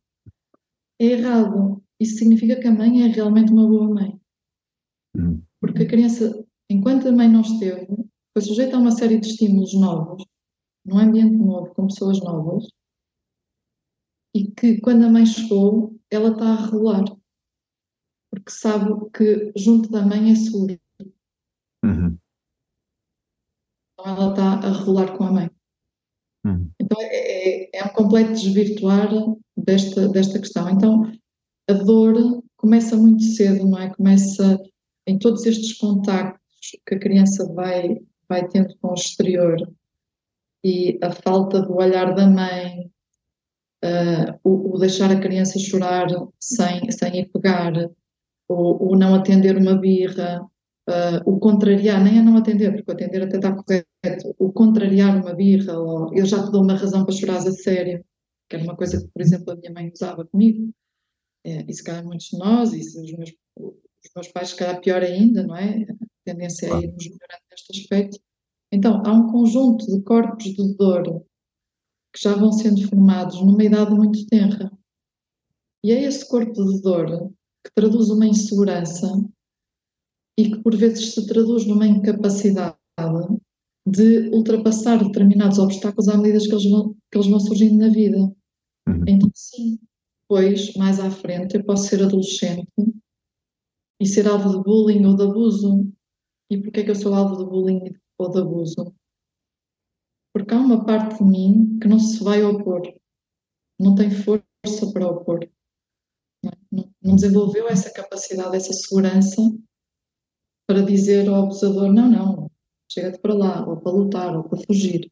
É 0.98 1.07
errado. 1.07 1.83
Isso 2.01 2.18
significa 2.18 2.57
que 2.59 2.68
a 2.68 2.72
mãe 2.72 3.03
é 3.03 3.09
realmente 3.09 3.53
uma 3.53 3.68
boa 3.68 3.88
mãe. 3.92 4.18
Uhum. 5.14 5.42
Porque 5.61 5.83
a 5.83 5.88
criança, 5.88 6.42
enquanto 6.70 7.09
a 7.09 7.12
mãe 7.12 7.29
não 7.29 7.42
esteve, 7.42 7.88
foi 8.33 8.42
sujeita 8.42 8.77
a 8.77 8.81
uma 8.81 8.92
série 8.92 9.18
de 9.18 9.27
estímulos 9.27 9.74
novos, 9.74 10.24
num 10.87 10.98
ambiente 10.98 11.37
novo, 11.37 11.74
com 11.74 11.88
pessoas 11.88 12.20
novas, 12.20 12.66
e 14.38 14.53
que 14.53 14.81
quando 14.81 15.05
a 15.05 15.11
mãe 15.11 15.27
chegou, 15.27 15.98
ela 16.09 16.31
está 16.31 16.44
a 16.44 16.66
regular. 16.66 17.05
Porque 18.31 18.51
sabe 18.51 19.11
que 19.11 19.53
junto 19.57 19.90
da 19.90 20.07
mãe 20.07 20.31
é 20.31 20.35
seguro. 20.37 20.79
Uhum. 21.85 22.16
Então 23.92 24.16
ela 24.16 24.31
está 24.31 24.53
a 24.53 24.72
regular 24.72 25.16
com 25.16 25.24
a 25.24 25.33
mãe. 25.33 25.51
Uhum. 26.46 26.70
Então 26.81 27.01
é, 27.01 27.07
é, 27.07 27.70
é 27.81 27.85
um 27.85 27.88
completo 27.88 28.33
desvirtuar 28.33 29.09
desta, 29.57 30.09
desta 30.09 30.38
questão. 30.38 30.70
Então 30.70 31.12
a 31.68 31.72
dor 31.72 32.44
começa 32.57 32.96
muito 32.96 33.24
cedo, 33.24 33.66
não 33.66 33.79
é? 33.79 33.92
Começa 33.92 34.62
em 35.05 35.18
todos 35.18 35.44
estes 35.46 35.72
contactos 35.79 36.77
que 36.87 36.94
a 36.94 37.01
criança 37.01 37.53
vai, 37.55 37.98
vai 38.29 38.46
tendo 38.48 38.77
com 38.79 38.90
o 38.90 38.94
exterior 38.94 39.57
e 40.64 40.96
a 41.03 41.11
falta 41.11 41.61
do 41.61 41.74
olhar 41.74 42.14
da 42.14 42.29
mãe, 42.29 42.92
uh, 43.85 44.38
o, 44.43 44.75
o, 44.75 44.79
deixar 44.79 45.11
a 45.11 45.21
criança 45.21 45.59
chorar 45.59 46.09
sem, 46.41 46.91
sem 46.91 47.21
ir 47.21 47.31
pegar, 47.31 47.73
o, 48.49 48.93
o 48.93 48.97
não 48.97 49.14
atender 49.14 49.57
uma 49.57 49.77
birra, 49.77 50.43
uh, 50.88 51.31
o 51.31 51.38
contrariar, 51.38 52.03
nem 52.03 52.19
a 52.19 52.23
não 52.23 52.37
atender, 52.37 52.75
porque 52.75 52.91
atender 52.91 53.23
até 53.23 53.37
está 53.37 53.53
correto, 53.53 54.35
o 54.38 54.53
contrariar 54.53 55.17
uma 55.17 55.35
birra, 55.35 55.79
ou 55.79 56.14
eu 56.14 56.25
já 56.25 56.45
te 56.45 56.51
dou 56.51 56.62
uma 56.62 56.77
razão 56.77 57.05
para 57.05 57.14
chorar 57.14 57.37
a 57.37 57.53
sério, 57.53 58.05
que 58.49 58.57
era 58.57 58.64
uma 58.64 58.77
coisa 58.77 59.01
que, 59.01 59.09
por 59.09 59.23
exemplo, 59.23 59.53
a 59.53 59.57
minha 59.57 59.73
mãe 59.73 59.91
usava 59.93 60.25
comigo, 60.25 60.73
é, 61.45 61.64
e 61.69 61.73
se 61.73 61.85
calhar 61.85 62.05
muitos 62.05 62.27
de 62.27 62.38
nós, 62.38 62.73
e 62.73 62.81
os 62.81 63.12
meus, 63.17 63.33
os 63.57 64.11
meus 64.14 64.29
pais, 64.29 64.51
se 64.51 64.57
calhar 64.57 64.81
pior 64.81 65.03
ainda, 65.03 65.47
não 65.47 65.57
é? 65.57 65.83
A 65.83 65.95
tendência 66.25 66.67
é 66.67 66.71
irmos 66.71 67.05
melhorando 67.05 67.45
neste 67.51 67.81
aspecto. 67.81 68.19
Então, 68.73 69.03
há 69.05 69.12
um 69.12 69.31
conjunto 69.31 69.87
de 69.87 70.03
corpos 70.03 70.45
de 70.45 70.77
dor 70.77 71.25
que 72.12 72.23
já 72.23 72.35
vão 72.35 72.53
sendo 72.53 72.87
formados 72.88 73.40
numa 73.40 73.64
idade 73.64 73.94
muito 73.94 74.27
tenra. 74.27 74.71
E 75.85 75.92
é 75.92 76.03
esse 76.05 76.29
corpo 76.29 76.64
de 76.64 76.81
dor 76.83 77.31
que 77.64 77.73
traduz 77.75 78.09
uma 78.11 78.27
insegurança 78.27 79.07
e 80.38 80.51
que 80.51 80.62
por 80.62 80.77
vezes 80.77 81.14
se 81.14 81.27
traduz 81.27 81.66
numa 81.66 81.87
incapacidade 81.87 82.77
de 83.87 84.29
ultrapassar 84.31 85.03
determinados 85.03 85.59
obstáculos 85.59 86.09
à 86.09 86.16
medida 86.16 86.38
que 86.44 86.53
eles 86.53 86.71
vão, 86.71 86.94
que 87.11 87.18
eles 87.18 87.29
vão 87.29 87.40
surgindo 87.40 87.79
na 87.79 87.88
vida. 87.88 88.18
Uhum. 88.18 89.05
Então, 89.07 89.31
sim, 89.35 89.79
depois, 90.23 90.75
mais 90.75 91.01
à 91.01 91.11
frente, 91.11 91.57
eu 91.57 91.64
posso 91.64 91.88
ser 91.88 92.03
adolescente 92.03 92.68
e 94.01 94.07
ser 94.07 94.29
alvo 94.29 94.51
de 94.51 94.62
bullying 94.62 95.05
ou 95.07 95.16
de 95.16 95.23
abuso. 95.23 95.90
E 96.51 96.61
porquê 96.61 96.81
é 96.81 96.85
que 96.85 96.90
eu 96.90 96.94
sou 96.94 97.14
alvo 97.14 97.37
de 97.37 97.51
bullying 97.51 97.94
ou 98.18 98.31
de 98.31 98.38
abuso? 98.38 98.94
Porque 100.33 100.55
há 100.55 100.59
uma 100.59 100.85
parte 100.85 101.19
de 101.19 101.25
mim 101.25 101.79
que 101.81 101.88
não 101.88 101.99
se 101.99 102.23
vai 102.23 102.43
opor, 102.43 102.83
não 103.79 103.95
tem 103.95 104.11
força 104.11 104.93
para 104.93 105.09
opor. 105.09 105.49
Não, 106.71 106.93
não 107.03 107.17
desenvolveu 107.17 107.69
essa 107.69 107.93
capacidade, 107.93 108.57
essa 108.57 108.73
segurança 108.73 109.43
para 110.69 110.83
dizer 110.83 111.29
ao 111.29 111.45
abusador: 111.45 111.93
não, 111.93 112.11
não, 112.11 112.51
chega-te 112.91 113.21
para 113.21 113.35
lá, 113.35 113.67
ou 113.67 113.81
para 113.81 113.93
lutar, 113.93 114.37
ou 114.37 114.45
para 114.45 114.59
fugir. 114.67 115.11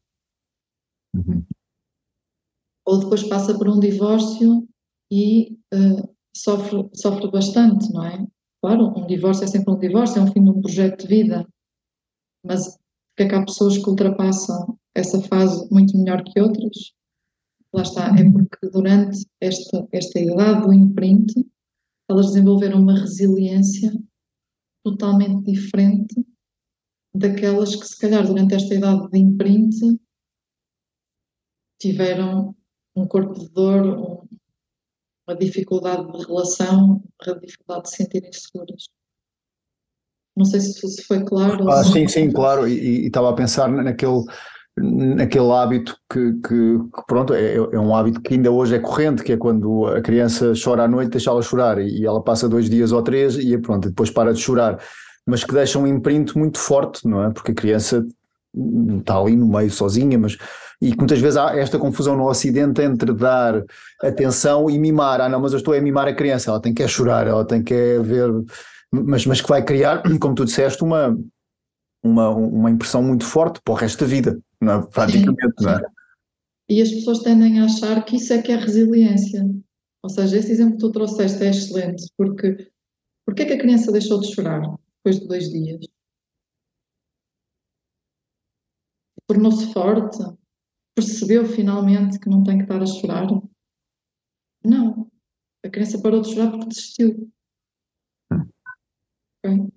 Uhum. 1.15 1.43
Ou 2.85 2.99
depois 2.99 3.23
passa 3.23 3.57
por 3.57 3.67
um 3.67 3.79
divórcio 3.79 4.67
e 5.11 5.57
uh, 5.73 6.15
sofre, 6.35 6.89
sofre 6.93 7.29
bastante, 7.29 7.91
não 7.91 8.05
é? 8.05 8.25
Claro, 8.61 8.97
um 8.97 9.05
divórcio 9.05 9.43
é 9.43 9.47
sempre 9.47 9.73
um 9.73 9.79
divórcio, 9.79 10.19
é 10.19 10.23
um 10.23 10.31
fim 10.31 10.43
de 10.43 10.49
um 10.49 10.61
projeto 10.61 11.01
de 11.01 11.07
vida, 11.07 11.47
mas 12.45 12.77
que 13.17 13.23
é 13.23 13.27
que 13.27 13.33
há 13.33 13.43
pessoas 13.43 13.77
que 13.77 13.89
ultrapassam 13.89 14.77
essa 14.97 15.21
fase 15.21 15.67
muito 15.71 15.95
melhor 15.97 16.23
que 16.23 16.39
outras? 16.39 16.93
Lá 17.73 17.83
está, 17.83 18.07
é 18.17 18.29
porque 18.31 18.69
durante 18.69 19.25
esta, 19.39 19.87
esta 19.91 20.19
idade 20.19 20.65
do 20.65 20.73
imprint, 20.73 21.33
elas 22.09 22.27
desenvolveram 22.27 22.81
uma 22.81 22.99
resiliência 22.99 23.91
totalmente 24.83 25.51
diferente 25.51 26.15
daquelas 27.13 27.75
que, 27.75 27.85
se 27.85 27.97
calhar, 27.97 28.25
durante 28.25 28.55
esta 28.55 28.73
idade 28.73 29.09
de 29.09 29.19
imprint, 29.19 29.99
tiveram 31.79 32.55
um 32.95 33.07
corpo 33.07 33.39
de 33.39 33.49
dor, 33.49 34.25
uma 35.27 35.35
dificuldade 35.37 36.11
de 36.11 36.25
relação, 36.25 37.03
uma 37.25 37.39
dificuldade 37.39 37.83
de 37.83 37.89
se 37.89 37.95
sentirem 37.97 38.31
seguras. 38.33 38.85
Não 40.35 40.45
sei 40.45 40.59
se, 40.59 41.03
foi 41.03 41.23
claro. 41.25 41.69
Ah, 41.69 41.83
sim, 41.83 42.07
sim, 42.07 42.31
claro. 42.31 42.67
E, 42.67 42.73
e, 43.03 43.07
estava 43.07 43.31
a 43.31 43.33
pensar 43.33 43.67
naquele, 43.69 44.23
naquele 44.77 45.51
hábito 45.51 45.97
que, 46.11 46.33
que, 46.33 46.79
que 46.79 47.05
pronto, 47.07 47.33
é, 47.33 47.55
é, 47.55 47.79
um 47.79 47.95
hábito 47.95 48.21
que 48.21 48.35
ainda 48.35 48.51
hoje 48.51 48.75
é 48.75 48.79
corrente, 48.79 49.23
que 49.23 49.33
é 49.33 49.37
quando 49.37 49.87
a 49.87 50.01
criança 50.01 50.53
chora 50.61 50.83
à 50.83 50.87
noite, 50.87 51.11
deixá-la 51.11 51.41
chorar 51.41 51.79
e 51.79 52.05
ela 52.05 52.21
passa 52.21 52.47
dois 52.47 52.69
dias 52.69 52.91
ou 52.91 53.01
três 53.01 53.37
e 53.37 53.57
pronto, 53.57 53.89
depois 53.89 54.11
para 54.11 54.33
de 54.33 54.39
chorar. 54.39 54.79
Mas 55.25 55.43
que 55.43 55.53
deixa 55.53 55.79
um 55.79 55.87
imprint 55.87 56.37
muito 56.37 56.59
forte, 56.59 57.07
não 57.07 57.23
é? 57.23 57.31
Porque 57.31 57.51
a 57.51 57.55
criança 57.55 58.05
está 58.99 59.17
ali 59.17 59.35
no 59.35 59.47
meio 59.47 59.69
sozinha, 59.69 60.17
mas 60.17 60.37
e 60.81 60.95
muitas 60.95 61.19
vezes 61.19 61.37
há 61.37 61.55
esta 61.57 61.79
confusão 61.79 62.15
no 62.15 62.29
Ocidente 62.29 62.81
entre 62.81 63.11
dar 63.13 63.63
atenção 64.01 64.69
e 64.69 64.77
mimar. 64.77 65.19
Ah, 65.21 65.27
não, 65.27 65.39
mas 65.39 65.53
eu 65.53 65.57
estou 65.57 65.73
a 65.73 65.81
mimar 65.81 66.07
a 66.07 66.13
criança, 66.13 66.51
ela 66.51 66.61
tem 66.61 66.73
que 66.73 66.83
é 66.83 66.87
chorar, 66.87 67.25
ela 67.25 67.43
tem 67.43 67.63
que 67.63 67.73
é 67.73 67.99
ver, 67.99 68.29
mas, 68.91 69.25
mas 69.25 69.41
que 69.41 69.49
vai 69.49 69.63
criar, 69.63 70.03
como 70.19 70.35
tu 70.35 70.45
disseste, 70.45 70.83
uma, 70.83 71.17
uma, 72.07 72.29
uma 72.29 72.71
impressão 72.71 73.03
muito 73.03 73.25
forte 73.25 73.61
para 73.63 73.73
o 73.73 73.77
resto 73.77 74.01
da 74.01 74.07
vida, 74.07 74.39
não 74.61 74.73
é? 74.73 74.87
praticamente, 74.87 75.53
não 75.61 75.71
é? 75.71 75.81
E 76.69 76.81
as 76.81 76.91
pessoas 76.91 77.19
tendem 77.19 77.59
a 77.59 77.65
achar 77.65 78.03
que 78.03 78.17
isso 78.17 78.33
é 78.33 78.41
que 78.41 78.51
é 78.51 78.55
resiliência. 78.55 79.45
Ou 80.03 80.09
seja, 80.09 80.37
esse 80.37 80.51
exemplo 80.51 80.73
que 80.73 80.79
tu 80.79 80.91
trouxeste 80.91 81.43
é 81.43 81.49
excelente, 81.49 82.03
porque 82.17 82.71
porque 83.25 83.41
é 83.41 83.45
que 83.45 83.53
a 83.53 83.59
criança 83.59 83.91
deixou 83.91 84.21
de 84.21 84.33
chorar 84.33 84.61
depois 84.61 85.19
de 85.19 85.27
dois 85.27 85.49
dias? 85.49 85.85
Tornou-se 89.27 89.73
forte? 89.73 90.17
percebeu 90.97 91.45
finalmente 91.45 92.19
que 92.19 92.27
não 92.27 92.43
tem 92.43 92.57
que 92.57 92.63
estar 92.63 92.81
a 92.81 92.85
chorar? 92.87 93.27
Não. 94.65 95.07
A 95.63 95.69
criança 95.69 96.01
parou 96.01 96.21
de 96.21 96.33
chorar 96.33 96.49
porque 96.49 96.69
desistiu. 96.69 97.31
Okay? 99.45 99.67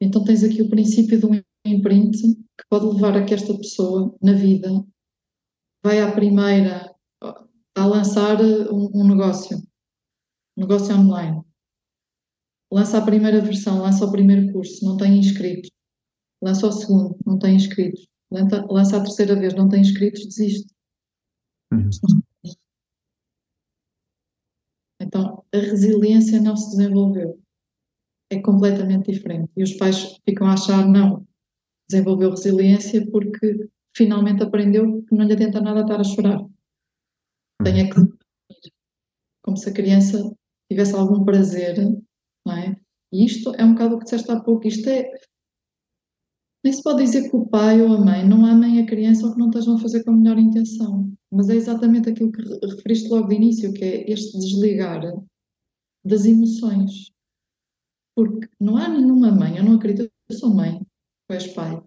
Então 0.00 0.22
tens 0.22 0.44
aqui 0.44 0.62
o 0.62 0.70
princípio 0.70 1.18
de 1.18 1.26
um 1.26 1.42
imprint 1.64 2.20
que 2.20 2.64
pode 2.68 2.86
levar 2.86 3.16
a 3.16 3.24
que 3.24 3.34
esta 3.34 3.56
pessoa, 3.56 4.14
na 4.22 4.32
vida, 4.32 4.68
vai 5.82 6.00
à 6.00 6.12
primeira 6.12 6.94
a 7.76 7.86
lançar 7.86 8.40
um, 8.40 8.90
um 8.94 9.08
negócio, 9.08 9.58
um 10.56 10.60
negócio 10.60 10.94
online. 10.94 11.42
Lança 12.72 12.98
a 12.98 13.04
primeira 13.04 13.40
versão, 13.40 13.82
lança 13.82 14.04
o 14.04 14.10
primeiro 14.10 14.52
curso, 14.52 14.84
não 14.84 14.96
tem 14.96 15.18
inscritos. 15.18 15.70
Lança 16.42 16.66
o 16.66 16.72
segundo, 16.72 17.16
não 17.24 17.38
tem 17.38 17.56
inscritos 17.56 18.06
lança, 18.70 18.96
a 18.96 19.02
terceira 19.02 19.36
vez, 19.36 19.54
não 19.54 19.68
tem 19.68 19.80
inscritos, 19.80 20.26
desiste. 20.26 20.72
Uhum. 21.72 21.90
Então, 25.00 25.44
a 25.52 25.58
resiliência 25.58 26.40
não 26.40 26.56
se 26.56 26.76
desenvolveu. 26.76 27.40
É 28.30 28.40
completamente 28.40 29.12
diferente. 29.12 29.50
E 29.56 29.62
os 29.62 29.74
pais 29.74 30.18
ficam 30.24 30.46
a 30.46 30.54
achar, 30.54 30.86
não, 30.86 31.26
desenvolveu 31.88 32.30
resiliência 32.30 33.06
porque 33.10 33.68
finalmente 33.96 34.42
aprendeu 34.42 35.02
que 35.02 35.14
não 35.14 35.24
lhe 35.24 35.32
adianta 35.32 35.60
nada 35.60 35.80
estar 35.80 36.00
a 36.00 36.04
chorar. 36.04 36.40
Tem 37.62 37.88
que 37.88 38.00
como 39.42 39.56
se 39.56 39.68
a 39.68 39.74
criança 39.74 40.34
tivesse 40.70 40.94
algum 40.94 41.24
prazer, 41.24 41.76
não 42.46 42.56
é? 42.56 42.76
E 43.12 43.24
isto 43.24 43.54
é 43.54 43.64
um 43.64 43.72
bocado 43.72 43.94
o 43.94 43.98
que 43.98 44.04
disseste 44.04 44.30
há 44.30 44.40
pouco, 44.40 44.66
isto 44.66 44.88
é 44.88 45.10
nem 46.64 46.72
se 46.72 46.82
pode 46.82 47.04
dizer 47.04 47.28
que 47.28 47.36
o 47.36 47.46
pai 47.46 47.82
ou 47.82 47.94
a 47.94 48.00
mãe 48.02 48.26
não 48.26 48.46
amem 48.46 48.80
a 48.80 48.86
criança 48.86 49.26
ou 49.26 49.34
que 49.34 49.38
não 49.38 49.50
estejam 49.50 49.76
a 49.76 49.78
fazer 49.78 50.02
com 50.02 50.12
a 50.12 50.16
melhor 50.16 50.38
intenção. 50.38 51.14
Mas 51.30 51.50
é 51.50 51.56
exatamente 51.56 52.08
aquilo 52.08 52.32
que 52.32 52.42
referiste 52.66 53.08
logo 53.10 53.28
de 53.28 53.34
início, 53.34 53.74
que 53.74 53.84
é 53.84 54.10
este 54.10 54.38
desligar 54.38 55.02
das 56.02 56.24
emoções. 56.24 57.12
Porque 58.16 58.48
não 58.58 58.78
há 58.78 58.88
nenhuma 58.88 59.30
mãe, 59.30 59.58
eu 59.58 59.64
não 59.64 59.74
acredito, 59.74 60.10
eu 60.30 60.36
sou 60.36 60.54
mãe, 60.54 60.80
és 61.34 61.52
pai. 61.52 61.82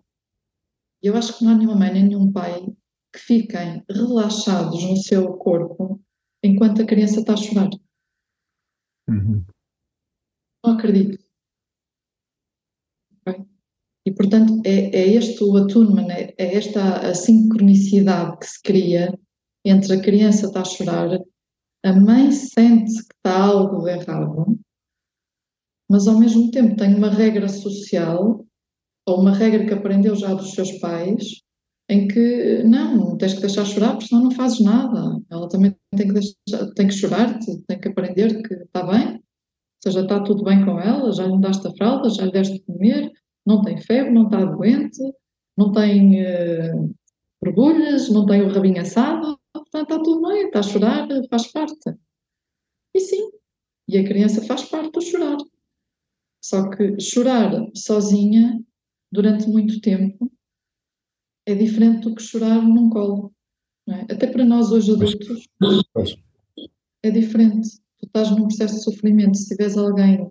E 1.03 1.07
eu 1.07 1.15
acho 1.15 1.37
que 1.37 1.43
não 1.43 1.51
há 1.51 1.55
nenhuma 1.55 1.75
mãe 1.75 1.93
nem 1.93 2.07
nenhum 2.07 2.31
pai 2.31 2.65
que 3.13 3.19
fiquem 3.19 3.83
relaxados 3.89 4.83
no 4.83 4.97
seu 4.97 5.37
corpo 5.37 6.01
enquanto 6.43 6.81
a 6.81 6.85
criança 6.85 7.19
está 7.19 7.33
a 7.33 7.37
chorar. 7.37 7.69
Uhum. 9.09 9.45
não 10.65 10.73
acredito. 10.73 11.23
Okay? 13.21 13.45
E, 14.05 14.13
portanto, 14.13 14.61
é, 14.65 14.95
é 14.95 15.07
este 15.13 15.43
o 15.43 15.55
attunement, 15.55 16.09
é, 16.09 16.35
é 16.37 16.55
esta 16.55 17.07
a 17.07 17.15
sincronicidade 17.15 18.37
que 18.39 18.45
se 18.45 18.61
cria 18.61 19.17
entre 19.65 19.93
a 19.93 20.01
criança 20.01 20.47
está 20.47 20.61
a 20.61 20.65
chorar, 20.65 21.09
a 21.83 21.93
mãe 21.93 22.31
sente 22.31 22.91
que 22.91 23.13
está 23.15 23.43
algo 23.43 23.87
errado, 23.87 24.59
mas 25.89 26.07
ao 26.07 26.19
mesmo 26.19 26.51
tempo 26.51 26.75
tem 26.75 26.95
uma 26.95 27.09
regra 27.09 27.47
social 27.47 28.46
ou 29.07 29.21
uma 29.21 29.33
regra 29.33 29.65
que 29.65 29.73
aprendeu 29.73 30.15
já 30.15 30.33
dos 30.33 30.51
seus 30.51 30.73
pais 30.73 31.41
em 31.89 32.07
que 32.07 32.63
não, 32.63 33.17
tens 33.17 33.33
que 33.33 33.39
deixar 33.39 33.63
chorar 33.63 33.91
porque 33.91 34.07
senão 34.07 34.23
não 34.23 34.31
fazes 34.31 34.59
nada. 34.59 35.21
Ela 35.31 35.47
também 35.47 35.73
tem 35.95 36.07
que, 36.07 36.13
deixar, 36.13 36.73
tem 36.75 36.87
que 36.87 36.93
chorar, 36.93 37.39
tem 37.39 37.79
que 37.79 37.87
aprender 37.87 38.41
que 38.43 38.53
está 38.55 38.85
bem, 38.85 39.13
ou 39.15 39.21
seja, 39.81 40.01
está 40.01 40.21
tudo 40.21 40.43
bem 40.43 40.65
com 40.65 40.77
ela, 40.77 41.13
já 41.13 41.25
lhe 41.25 41.39
daste 41.39 41.65
a 41.65 41.73
fralda, 41.75 42.09
já 42.09 42.25
lhe 42.25 42.31
deste 42.31 42.55
de 42.55 42.63
comer, 42.65 43.09
não 43.45 43.61
tem 43.61 43.77
febre, 43.77 44.11
não 44.11 44.25
está 44.25 44.43
doente, 44.43 44.99
não 45.57 45.71
tem 45.71 46.21
uh, 46.21 46.93
borbulhas, 47.41 48.09
não 48.09 48.25
tem 48.25 48.41
o 48.41 48.49
rabinho 48.49 48.81
assado, 48.81 49.39
portanto 49.53 49.91
está 49.91 50.03
tudo 50.03 50.27
bem, 50.27 50.47
está 50.47 50.59
a 50.59 50.63
chorar, 50.63 51.07
faz 51.29 51.47
parte. 51.53 51.95
E 52.93 52.99
sim, 52.99 53.29
e 53.87 53.97
a 53.97 54.03
criança 54.03 54.41
faz 54.41 54.65
parte 54.65 54.91
do 54.91 55.01
chorar. 55.01 55.37
Só 56.43 56.69
que 56.69 56.99
chorar 56.99 57.51
sozinha 57.73 58.59
durante 59.11 59.47
muito 59.47 59.79
tempo 59.81 60.31
é 61.45 61.55
diferente 61.55 62.01
do 62.01 62.15
que 62.15 62.21
chorar 62.21 62.61
num 62.61 62.89
colo. 62.89 63.33
É? 63.87 64.13
Até 64.13 64.27
para 64.27 64.43
nós 64.43 64.71
hoje 64.71 64.91
adultos 64.91 65.47
é 67.01 67.09
diferente. 67.09 67.79
Tu 67.99 68.05
estás 68.05 68.29
num 68.31 68.47
processo 68.47 68.75
de 68.75 68.83
sofrimento, 68.83 69.37
se 69.37 69.47
tiveres 69.47 69.77
alguém 69.77 70.29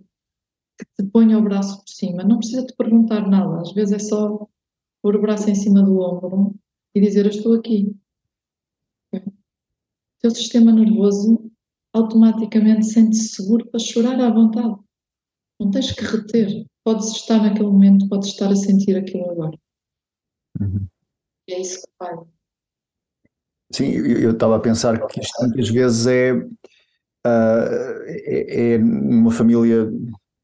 que 0.78 0.84
te 0.94 1.10
ponha 1.10 1.38
o 1.38 1.42
braço 1.42 1.78
por 1.78 1.88
cima, 1.88 2.22
não 2.22 2.38
precisa 2.38 2.64
te 2.66 2.74
perguntar 2.76 3.26
nada, 3.26 3.62
às 3.62 3.72
vezes 3.72 3.94
é 3.94 3.98
só 3.98 4.46
pôr 5.02 5.16
o 5.16 5.20
braço 5.20 5.48
em 5.48 5.54
cima 5.54 5.82
do 5.82 5.98
ombro 6.00 6.54
e 6.94 7.00
dizer 7.00 7.24
eu 7.24 7.30
estou 7.30 7.54
aqui. 7.54 7.96
O 9.14 9.20
teu 10.20 10.30
sistema 10.30 10.70
nervoso 10.72 11.50
automaticamente 11.94 12.86
sente-se 12.86 13.28
seguro 13.28 13.66
para 13.70 13.80
chorar 13.80 14.20
à 14.20 14.30
vontade. 14.30 14.76
Não 15.60 15.70
tens 15.70 15.92
que 15.92 16.04
reter. 16.04 16.66
Podes 16.84 17.08
estar 17.12 17.42
naquele 17.42 17.66
momento, 17.66 18.08
podes 18.08 18.28
estar 18.28 18.50
a 18.50 18.56
sentir 18.56 18.96
aquilo 18.96 19.30
agora. 19.30 19.58
Uhum. 20.60 20.86
É 21.48 21.60
isso 21.60 21.80
que 21.80 21.88
faz. 21.98 22.20
Sim, 23.72 23.90
eu 23.90 24.30
estava 24.30 24.56
a 24.56 24.60
pensar 24.60 25.06
que 25.06 25.20
isto 25.20 25.42
muitas 25.42 25.68
vezes 25.68 26.06
é, 26.06 26.32
uh, 26.32 26.48
é, 28.06 28.74
é 28.74 28.78
numa 28.78 29.32
família, 29.32 29.90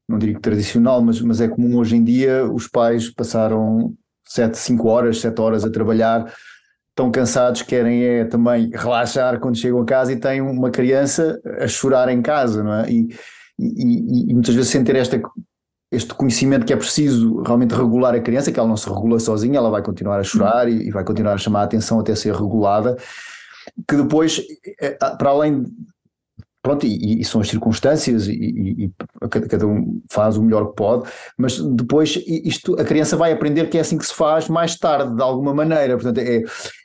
não 0.07 0.19
digo 0.19 0.39
tradicional, 0.41 1.01
mas, 1.01 1.21
mas 1.21 1.39
é 1.39 1.47
comum 1.47 1.77
hoje 1.77 1.95
em 1.95 2.03
dia 2.03 2.45
os 2.45 2.67
pais 2.67 3.09
passaram 3.09 3.95
7, 4.25 4.57
5 4.57 4.87
horas, 4.87 5.21
7 5.21 5.39
horas 5.39 5.63
a 5.63 5.71
trabalhar, 5.71 6.33
estão 6.89 7.09
cansados, 7.09 7.61
querem 7.61 8.03
é 8.03 8.25
também 8.25 8.69
relaxar 8.73 9.39
quando 9.39 9.57
chegam 9.57 9.81
a 9.81 9.85
casa 9.85 10.11
e 10.11 10.19
têm 10.19 10.41
uma 10.41 10.69
criança 10.69 11.39
a 11.59 11.67
chorar 11.67 12.09
em 12.09 12.21
casa, 12.21 12.61
não 12.61 12.73
é? 12.73 12.91
E, 12.91 13.07
e, 13.59 14.31
e 14.31 14.33
muitas 14.33 14.55
vezes 14.55 14.71
sem 14.71 14.83
ter 14.83 14.95
esta 14.95 15.21
este 15.91 16.11
conhecimento 16.15 16.65
que 16.65 16.73
é 16.73 16.75
preciso 16.75 17.43
realmente 17.43 17.75
regular 17.75 18.15
a 18.15 18.19
criança, 18.19 18.51
que 18.51 18.59
ela 18.59 18.67
não 18.67 18.75
se 18.75 18.89
regula 18.89 19.19
sozinha, 19.19 19.59
ela 19.59 19.69
vai 19.69 19.83
continuar 19.83 20.19
a 20.19 20.23
chorar 20.23 20.67
e, 20.67 20.87
e 20.87 20.91
vai 20.91 21.03
continuar 21.03 21.33
a 21.33 21.37
chamar 21.37 21.61
a 21.61 21.63
atenção 21.65 21.99
até 21.99 22.15
ser 22.15 22.33
regulada, 22.33 22.97
que 23.87 23.95
depois, 23.95 24.41
eh, 24.81 24.97
para 25.17 25.29
além 25.29 25.63
pronto, 26.63 26.85
e, 26.87 27.19
e, 27.19 27.25
são 27.25 27.41
as 27.41 27.49
circunstâncias 27.49 28.25
e, 28.27 28.31
e, 28.31 28.91
cada 29.29 29.67
um 29.67 30.01
faz 30.09 30.37
o 30.37 30.41
melhor 30.41 30.69
que 30.69 30.75
pode, 30.75 31.09
mas 31.37 31.59
depois 31.59 32.17
isto, 32.25 32.79
a 32.79 32.85
criança 32.85 33.17
vai 33.17 33.33
aprender 33.33 33.69
que 33.69 33.77
é 33.77 33.81
assim 33.81 33.97
que 33.97 34.05
se 34.05 34.13
faz 34.13 34.47
mais 34.47 34.77
tarde, 34.77 35.13
de 35.13 35.21
alguma 35.21 35.53
maneira, 35.53 35.95
portanto 35.95 36.19
é, 36.19 36.41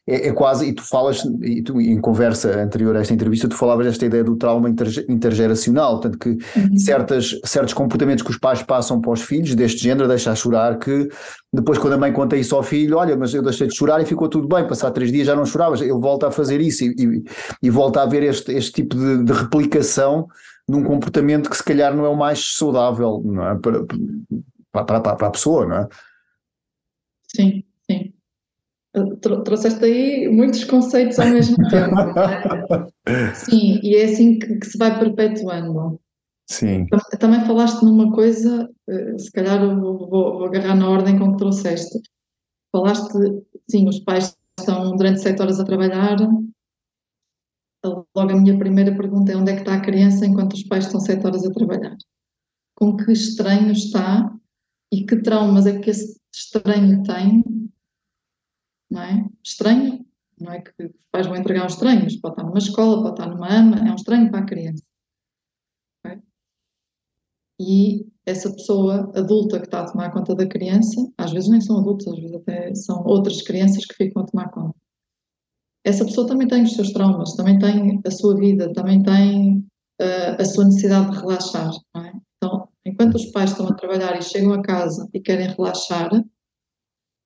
é, 0.08 0.28
é 0.28 0.32
quase, 0.32 0.66
e 0.66 0.72
tu 0.72 0.82
falas, 0.82 1.22
e 1.42 1.62
tu 1.62 1.78
em 1.78 2.00
conversa 2.00 2.62
anterior 2.62 2.96
a 2.96 3.00
esta 3.00 3.12
entrevista, 3.12 3.46
tu 3.46 3.54
falavas 3.54 3.86
desta 3.86 4.06
ideia 4.06 4.24
do 4.24 4.36
trauma 4.36 4.70
intergeracional, 4.70 6.00
portanto 6.00 6.18
que 6.18 6.30
uhum. 6.30 6.78
certas, 6.78 7.38
certos 7.44 7.74
comportamentos 7.74 8.24
que 8.24 8.30
os 8.30 8.38
pais 8.38 8.62
passam 8.62 9.02
para 9.02 9.12
os 9.12 9.20
filhos 9.20 9.54
deste 9.54 9.82
género, 9.82 10.08
deixa 10.08 10.32
a 10.32 10.34
chorar, 10.34 10.78
que 10.78 11.08
depois 11.52 11.78
quando 11.78 11.92
a 11.92 11.98
mãe 11.98 12.10
conta 12.10 12.36
isso 12.36 12.56
ao 12.56 12.62
filho, 12.62 12.96
olha, 12.96 13.16
mas 13.16 13.34
eu 13.34 13.42
deixei 13.42 13.66
de 13.66 13.76
chorar 13.76 14.00
e 14.00 14.06
ficou 14.06 14.28
tudo 14.28 14.48
bem, 14.48 14.66
passar 14.66 14.90
três 14.92 15.12
dias 15.12 15.26
já 15.26 15.36
não 15.36 15.44
choravas, 15.44 15.82
ele 15.82 15.92
volta 15.92 16.28
a 16.28 16.30
fazer 16.30 16.60
isso 16.60 16.84
e, 16.84 16.94
e, 16.98 17.24
e 17.64 17.70
volta 17.70 18.02
a 18.02 18.06
ver 18.06 18.22
este, 18.22 18.50
este 18.52 18.72
tipo 18.72 18.96
de, 18.96 19.24
de 19.24 19.32
replicação 19.32 20.26
num 20.66 20.82
comportamento 20.82 21.50
que 21.50 21.56
se 21.56 21.64
calhar 21.64 21.94
não 21.94 22.06
é 22.06 22.08
o 22.08 22.16
mais 22.16 22.56
saudável 22.56 23.22
é? 23.42 23.54
para, 23.56 23.84
para, 24.72 25.00
para, 25.00 25.16
para 25.16 25.26
a 25.28 25.30
pessoa, 25.30 25.66
não 25.66 25.76
é? 25.76 25.88
Sim. 27.34 27.62
Trouxeste 29.44 29.84
aí 29.84 30.28
muitos 30.28 30.64
conceitos 30.64 31.18
ao 31.18 31.28
mesmo 31.28 31.56
tempo. 31.68 31.96
É? 33.06 33.34
Sim, 33.34 33.80
e 33.82 33.96
é 33.96 34.04
assim 34.04 34.38
que, 34.38 34.58
que, 34.58 34.66
se 34.66 34.78
vai 34.78 34.98
perpetuando. 34.98 36.00
Sim. 36.50 36.86
Também 37.18 37.44
falaste 37.44 37.82
numa 37.82 38.10
coisa, 38.12 38.68
eh, 38.88 39.18
se 39.18 39.30
calhar 39.32 39.60
vou, 39.60 39.98
vou, 39.98 40.38
vou 40.38 40.46
agarrar 40.46 40.74
na 40.74 40.88
ordem 40.88 41.18
com 41.18 41.32
que 41.32 41.38
trouxeste. 41.38 42.00
Falaste, 42.74 43.18
sim, 43.70 43.86
os 43.86 44.00
pais 44.00 44.34
estão 44.58 44.96
durante 44.96 45.20
sete 45.20 45.42
horas 45.42 45.60
a 45.60 45.64
trabalhar, 45.64 46.16
Logo, 47.84 48.10
a 48.16 48.36
minha 48.36 48.58
primeira 48.58 48.94
pergunta 48.94 49.32
é 49.32 49.36
onde 49.36 49.52
é 49.52 49.54
que 49.54 49.60
está 49.60 49.74
a 49.74 49.80
criança 49.80 50.26
enquanto 50.26 50.54
os 50.54 50.64
pais 50.64 50.86
estão 50.86 51.00
sete 51.00 51.24
horas 51.24 51.44
a 51.46 51.52
trabalhar? 51.52 51.96
Com 52.74 52.96
que 52.96 53.12
estranho 53.12 53.70
está 53.72 54.34
e 54.92 55.04
que 55.04 55.16
traumas 55.22 55.66
é 55.66 55.78
que 55.78 55.90
esse 55.90 56.20
estranho 56.34 57.02
tem? 57.04 57.67
Não 58.90 59.02
é? 59.02 59.26
Estranho, 59.44 60.04
não 60.40 60.52
é 60.52 60.60
que 60.60 60.70
os 60.84 60.92
pais 61.10 61.26
vão 61.26 61.36
entregar 61.36 61.66
estranho, 61.66 62.02
mas 62.04 62.16
pode 62.16 62.34
estar 62.34 62.44
numa 62.44 62.58
escola, 62.58 63.02
pode 63.02 63.20
estar 63.20 63.26
numa 63.26 63.52
ama, 63.52 63.88
é 63.88 63.92
um 63.92 63.96
estranho 63.96 64.30
para 64.30 64.40
a 64.40 64.46
criança. 64.46 64.82
Okay? 66.04 66.22
E 67.60 68.06
essa 68.24 68.50
pessoa 68.52 69.12
adulta 69.14 69.58
que 69.58 69.66
está 69.66 69.80
a 69.80 69.90
tomar 69.90 70.12
conta 70.12 70.34
da 70.34 70.46
criança, 70.46 71.10
às 71.18 71.32
vezes 71.32 71.50
nem 71.50 71.60
são 71.60 71.78
adultos, 71.78 72.06
às 72.08 72.18
vezes 72.18 72.34
até 72.36 72.74
são 72.74 73.04
outras 73.04 73.42
crianças 73.42 73.84
que 73.84 73.94
ficam 73.94 74.22
a 74.22 74.26
tomar 74.26 74.50
conta 74.50 74.78
essa 75.88 76.04
pessoa 76.04 76.26
também 76.26 76.46
tem 76.46 76.62
os 76.62 76.74
seus 76.74 76.92
traumas, 76.92 77.34
também 77.34 77.58
tem 77.58 78.00
a 78.06 78.10
sua 78.10 78.36
vida, 78.36 78.72
também 78.72 79.02
tem 79.02 79.58
uh, 80.00 80.40
a 80.40 80.44
sua 80.44 80.66
necessidade 80.66 81.10
de 81.10 81.18
relaxar. 81.18 81.70
É? 81.96 82.12
Então, 82.36 82.68
enquanto 82.84 83.14
os 83.14 83.26
pais 83.26 83.50
estão 83.50 83.66
a 83.68 83.74
trabalhar 83.74 84.16
e 84.18 84.22
chegam 84.22 84.52
a 84.52 84.62
casa 84.62 85.08
e 85.14 85.20
querem 85.20 85.48
relaxar, 85.48 86.10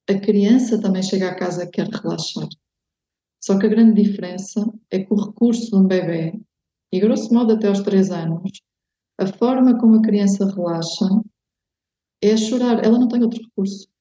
a 0.09 0.19
criança 0.19 0.81
também 0.81 1.03
chega 1.03 1.31
a 1.31 1.35
casa 1.35 1.69
quer 1.71 1.89
relaxar. 1.89 2.49
Só 3.43 3.59
que 3.59 3.67
a 3.67 3.71
grande 3.71 4.03
diferença 4.03 4.61
é 4.91 5.01
que 5.01 5.13
o 5.13 5.17
recurso 5.17 5.71
de 5.71 5.77
um 5.77 5.87
bebê, 5.87 6.39
e 6.93 7.01
grosso 7.01 7.33
modo 7.33 7.53
até 7.53 7.69
aos 7.69 7.81
3 7.81 8.11
anos, 8.11 8.61
a 9.19 9.27
forma 9.27 9.79
como 9.79 9.97
a 9.97 10.03
criança 10.03 10.47
relaxa 10.47 11.07
é 12.23 12.37
chorar. 12.37 12.85
Ela 12.85 12.99
não 12.99 13.09
tem 13.09 13.23
outro 13.23 13.43
recurso 13.43 13.93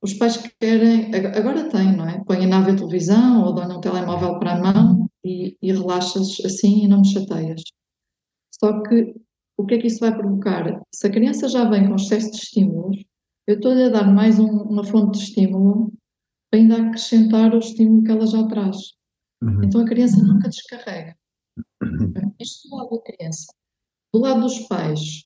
os 0.00 0.14
pais 0.14 0.36
querem, 0.60 1.12
agora 1.14 1.68
têm, 1.70 1.96
não 1.96 2.08
é? 2.08 2.22
Põem 2.24 2.46
na 2.46 2.64
televisão 2.64 3.44
ou 3.44 3.52
dão 3.52 3.78
um 3.78 3.80
telemóvel 3.80 4.38
para 4.38 4.52
a 4.52 4.60
mão 4.60 5.10
e, 5.24 5.56
e 5.60 5.72
relaxas 5.72 6.38
assim 6.44 6.84
e 6.84 6.88
não 6.88 7.00
me 7.00 7.08
chateias. 7.08 7.62
Só 8.52 8.82
que 8.82 9.14
o 9.56 9.66
que 9.66 9.74
é 9.74 9.78
que 9.78 9.88
isso 9.88 10.00
vai 10.00 10.16
provocar? 10.16 10.80
Se 10.94 11.06
a 11.06 11.10
criança 11.10 11.48
já 11.48 11.68
vem 11.68 11.88
com 11.88 11.96
excesso 11.96 12.30
de 12.30 12.36
estímulos, 12.36 13.04
eu 13.48 13.54
estou-lhe 13.54 13.84
a 13.84 13.88
dar 13.88 14.12
mais 14.12 14.38
um, 14.38 14.46
uma 14.46 14.84
fonte 14.84 15.18
de 15.18 15.24
estímulo 15.24 15.90
ainda 16.52 16.76
acrescentar 16.76 17.54
o 17.54 17.58
estímulo 17.58 18.04
que 18.04 18.10
ela 18.10 18.26
já 18.26 18.46
traz. 18.46 18.76
Uhum. 19.42 19.64
Então 19.64 19.80
a 19.80 19.86
criança 19.86 20.22
nunca 20.22 20.50
descarrega. 20.50 21.16
Uhum. 21.82 22.34
Isto 22.38 22.68
do 22.68 22.76
lado 22.76 22.90
da 22.90 23.02
criança. 23.02 23.46
Do 24.12 24.20
lado 24.20 24.40
dos 24.42 24.58
pais, 24.68 25.24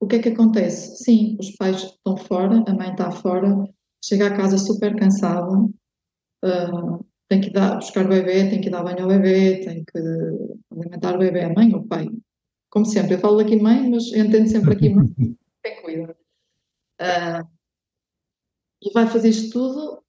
o 0.00 0.06
que 0.08 0.16
é 0.16 0.18
que 0.18 0.28
acontece? 0.30 0.96
Sim, 1.04 1.36
os 1.38 1.52
pais 1.52 1.80
estão 1.84 2.16
fora, 2.16 2.64
a 2.66 2.74
mãe 2.74 2.90
está 2.90 3.10
fora, 3.12 3.68
chega 4.04 4.26
a 4.26 4.36
casa 4.36 4.58
super 4.58 4.96
cansada, 4.96 5.52
uh, 5.56 7.06
tem 7.28 7.40
que 7.40 7.50
dar, 7.50 7.76
buscar 7.76 8.04
o 8.04 8.08
bebê, 8.08 8.50
tem 8.50 8.60
que 8.60 8.70
dar 8.70 8.82
banho 8.82 9.02
ao 9.02 9.08
bebê, 9.08 9.60
tem 9.64 9.84
que 9.84 9.98
alimentar 10.72 11.14
o 11.14 11.18
bebê, 11.18 11.44
a 11.44 11.52
mãe 11.52 11.72
ou 11.72 11.82
o 11.82 11.86
pai. 11.86 12.08
Como 12.68 12.84
sempre, 12.84 13.14
eu 13.14 13.20
falo 13.20 13.38
aqui 13.38 13.54
mãe, 13.60 13.88
mas 13.88 14.12
entendo 14.12 14.48
sempre 14.48 14.72
aqui 14.72 14.88
mãe, 14.88 15.06
quem 15.62 15.82
cuida. 15.82 16.23
Uh, 17.00 17.46
e 18.82 18.92
vai 18.92 19.06
fazer 19.06 19.30
isto 19.30 19.50
tudo 19.52 20.02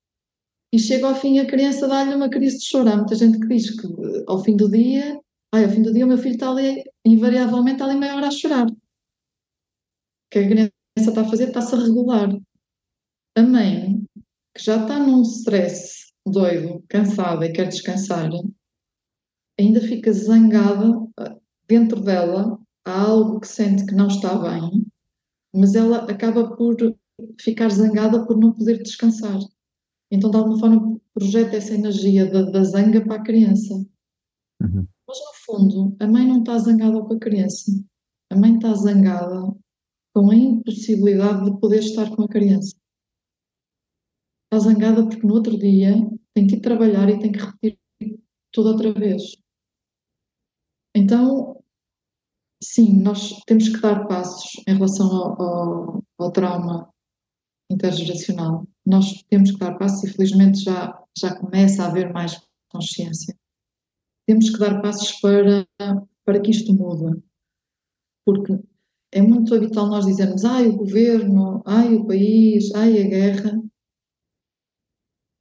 e 0.74 0.80
chega 0.80 1.08
ao 1.08 1.16
fim 1.16 1.40
a 1.40 1.48
criança 1.48 1.88
dá-lhe 1.88 2.14
uma 2.14 2.30
crise 2.30 2.60
de 2.60 2.66
choro. 2.66 2.90
Há 2.90 2.98
muita 2.98 3.16
gente 3.16 3.40
que 3.40 3.48
diz 3.48 3.80
que 3.80 3.88
ao 4.28 4.44
fim 4.44 4.56
do 4.56 4.70
dia, 4.70 5.20
ai, 5.54 5.64
ao 5.64 5.70
fim 5.70 5.82
do 5.82 5.94
dia 5.94 6.06
o 6.06 6.08
meu 6.08 6.18
filho 6.18 6.36
está 6.36 6.50
ali, 6.50 6.84
invariavelmente 7.06 7.76
está 7.76 7.86
ali 7.86 7.98
meia 7.98 8.16
hora 8.16 8.28
a 8.28 8.32
chorar 8.32 8.68
que 10.36 10.40
a 10.40 10.48
criança 10.48 10.72
está 10.98 11.22
a 11.22 11.30
fazer 11.30 11.48
está-se 11.48 11.76
a 11.76 11.80
regular. 11.80 12.30
A 13.38 13.42
mãe, 13.42 14.04
que 14.54 14.64
já 14.64 14.82
está 14.82 15.00
num 15.00 15.22
stress 15.22 16.12
doido, 16.26 16.84
cansada 16.90 17.46
e 17.46 17.54
quer 17.54 17.70
descansar, 17.70 18.30
ainda 19.58 19.80
fica 19.80 20.12
zangada 20.12 20.92
ah, 21.18 21.38
dentro 21.68 22.02
dela 22.02 22.60
há 22.86 23.02
algo 23.02 23.40
que 23.40 23.48
sente 23.48 23.86
que 23.86 23.96
não 23.96 24.08
está 24.08 24.38
bem, 24.38 24.86
mas 25.56 25.76
ela 25.76 26.10
acaba 26.10 26.56
por 26.56 26.76
ficar 27.40 27.70
zangada 27.70 28.26
por 28.26 28.38
não 28.38 28.54
poder 28.54 28.82
descansar. 28.84 29.40
Então, 30.12 30.30
de 30.30 30.38
alguma 30.38 30.60
forma, 30.60 31.02
projeta 31.14 31.56
essa 31.56 31.74
energia 31.74 32.30
da, 32.30 32.44
da 32.44 32.64
zanga 32.64 33.04
para 33.04 33.16
a 33.16 33.24
criança. 33.24 33.74
Uhum. 34.62 34.88
Mas, 35.08 35.18
no 35.18 35.34
fundo, 35.46 35.98
a 36.00 36.08
mãe 36.08 36.28
não 36.28 36.40
está 36.40 36.58
zangada 36.58 37.02
com 37.02 37.14
a 37.14 37.20
criança. 37.20 37.72
A 38.32 38.36
mãe 38.36 38.56
está 38.56 38.74
zangada 38.74 39.56
com 40.14 40.32
a 40.32 40.36
impossibilidade 40.36 41.46
de 41.46 41.60
poder 41.60 41.80
estar 41.80 42.14
com 42.16 42.24
a 42.24 42.28
criança. 42.28 42.76
Está 44.46 44.70
zangada 44.70 45.04
porque 45.08 45.26
no 45.26 45.34
outro 45.34 45.58
dia 45.58 45.94
tem 46.34 46.48
que 46.48 46.56
ir 46.56 46.62
trabalhar 46.62 47.10
e 47.10 47.20
tem 47.20 47.32
que 47.32 47.40
repetir 47.40 47.80
tudo 48.52 48.70
outra 48.70 48.94
vez. 48.94 49.36
Então, 50.96 51.62
sim, 52.74 53.02
nós 53.02 53.40
temos 53.46 53.70
que 53.70 53.80
dar 53.80 54.08
passos 54.08 54.62
em 54.68 54.74
relação 54.74 55.08
ao, 55.08 55.42
ao, 55.42 56.04
ao 56.18 56.32
trauma 56.32 56.90
intergeracional. 57.70 58.68
Nós 58.86 59.24
temos 59.30 59.52
que 59.52 59.60
dar 59.60 59.78
passos 59.78 60.04
e 60.04 60.14
felizmente 60.14 60.60
já, 60.60 61.02
já 61.18 61.36
começa 61.36 61.84
a 61.84 61.88
haver 61.88 62.12
mais 62.14 62.40
consciência. 62.70 63.36
Temos 64.28 64.50
que 64.50 64.58
dar 64.58 64.82
passos 64.82 65.12
para, 65.20 65.68
para 66.24 66.42
que 66.42 66.52
isto 66.52 66.74
mude. 66.74 67.22
Porque 68.26 68.60
é 69.12 69.22
muito 69.22 69.54
habitual 69.54 69.88
nós 69.88 70.06
dizermos, 70.06 70.44
ai, 70.44 70.68
o 70.68 70.78
governo, 70.78 71.62
ai, 71.66 71.96
o 71.96 72.06
país, 72.06 72.74
ai, 72.74 73.02
a 73.02 73.08
guerra. 73.08 73.62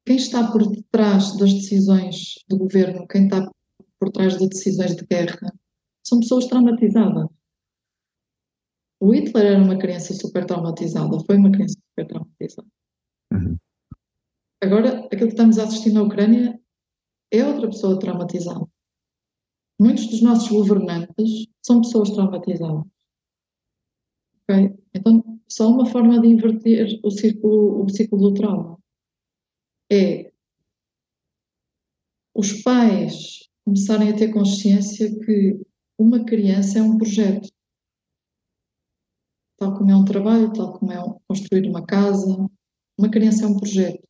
Quem 0.07 0.17
está 0.17 0.53
por 0.53 0.71
detrás 0.71 1.37
das 1.39 1.53
decisões 1.53 2.35
do 2.49 2.59
governo, 2.59 3.07
quem 3.09 3.25
está 3.25 3.51
por 3.99 4.11
trás 4.11 4.37
de 4.39 4.49
decisões 4.49 4.95
de 4.95 5.05
guerra, 5.07 5.53
são 6.05 6.21
pessoas 6.21 6.47
traumatizadas. 6.47 7.27
O 9.01 9.13
Hitler 9.13 9.47
era 9.47 9.63
uma 9.63 9.79
criança 9.79 10.15
super 10.15 10.47
traumatizada, 10.47 11.19
foi 11.27 11.37
uma 11.37 11.51
criança 11.51 11.75
super 11.75 12.07
traumatizada. 12.07 12.69
Uhum. 13.33 13.57
Agora, 14.63 15.07
aquilo 15.07 15.27
que 15.27 15.35
estamos 15.35 15.59
a 15.59 15.65
assistir 15.65 15.93
na 15.93 16.03
Ucrânia 16.03 16.59
é 17.33 17.45
outra 17.45 17.69
pessoa 17.69 17.99
traumatizada. 17.99 18.67
Muitos 19.81 20.07
dos 20.07 20.23
nossos 20.23 20.49
governantes 20.49 21.49
são 21.63 21.81
pessoas 21.81 22.11
traumatizadas. 22.11 22.85
Okay? 24.45 24.79
Então, 24.95 25.41
só 25.49 25.69
uma 25.69 25.87
forma 25.87 26.21
de 26.21 26.29
inverter 26.29 27.01
o 27.03 27.11
ciclo, 27.11 27.85
o 27.85 27.89
ciclo 27.89 28.19
do 28.19 28.35
trauma 28.35 28.79
é 29.91 30.33
os 32.35 32.63
pais 32.63 33.49
começarem 33.65 34.11
a 34.11 34.17
ter 34.17 34.33
consciência 34.33 35.09
que 35.21 35.64
uma 35.99 36.25
criança 36.25 36.79
é 36.79 36.83
um 36.83 36.99
projeto 36.99 37.49
tal 39.57 39.77
como 39.77 39.91
é 39.91 39.97
um 39.97 40.05
trabalho, 40.05 40.53
tal 40.53 40.79
como 40.79 40.93
é 40.93 40.97
construir 41.29 41.69
uma 41.69 41.85
casa. 41.85 42.27
Uma 42.99 43.11
criança 43.11 43.45
é 43.45 43.49
um 43.49 43.57
projeto. 43.57 44.07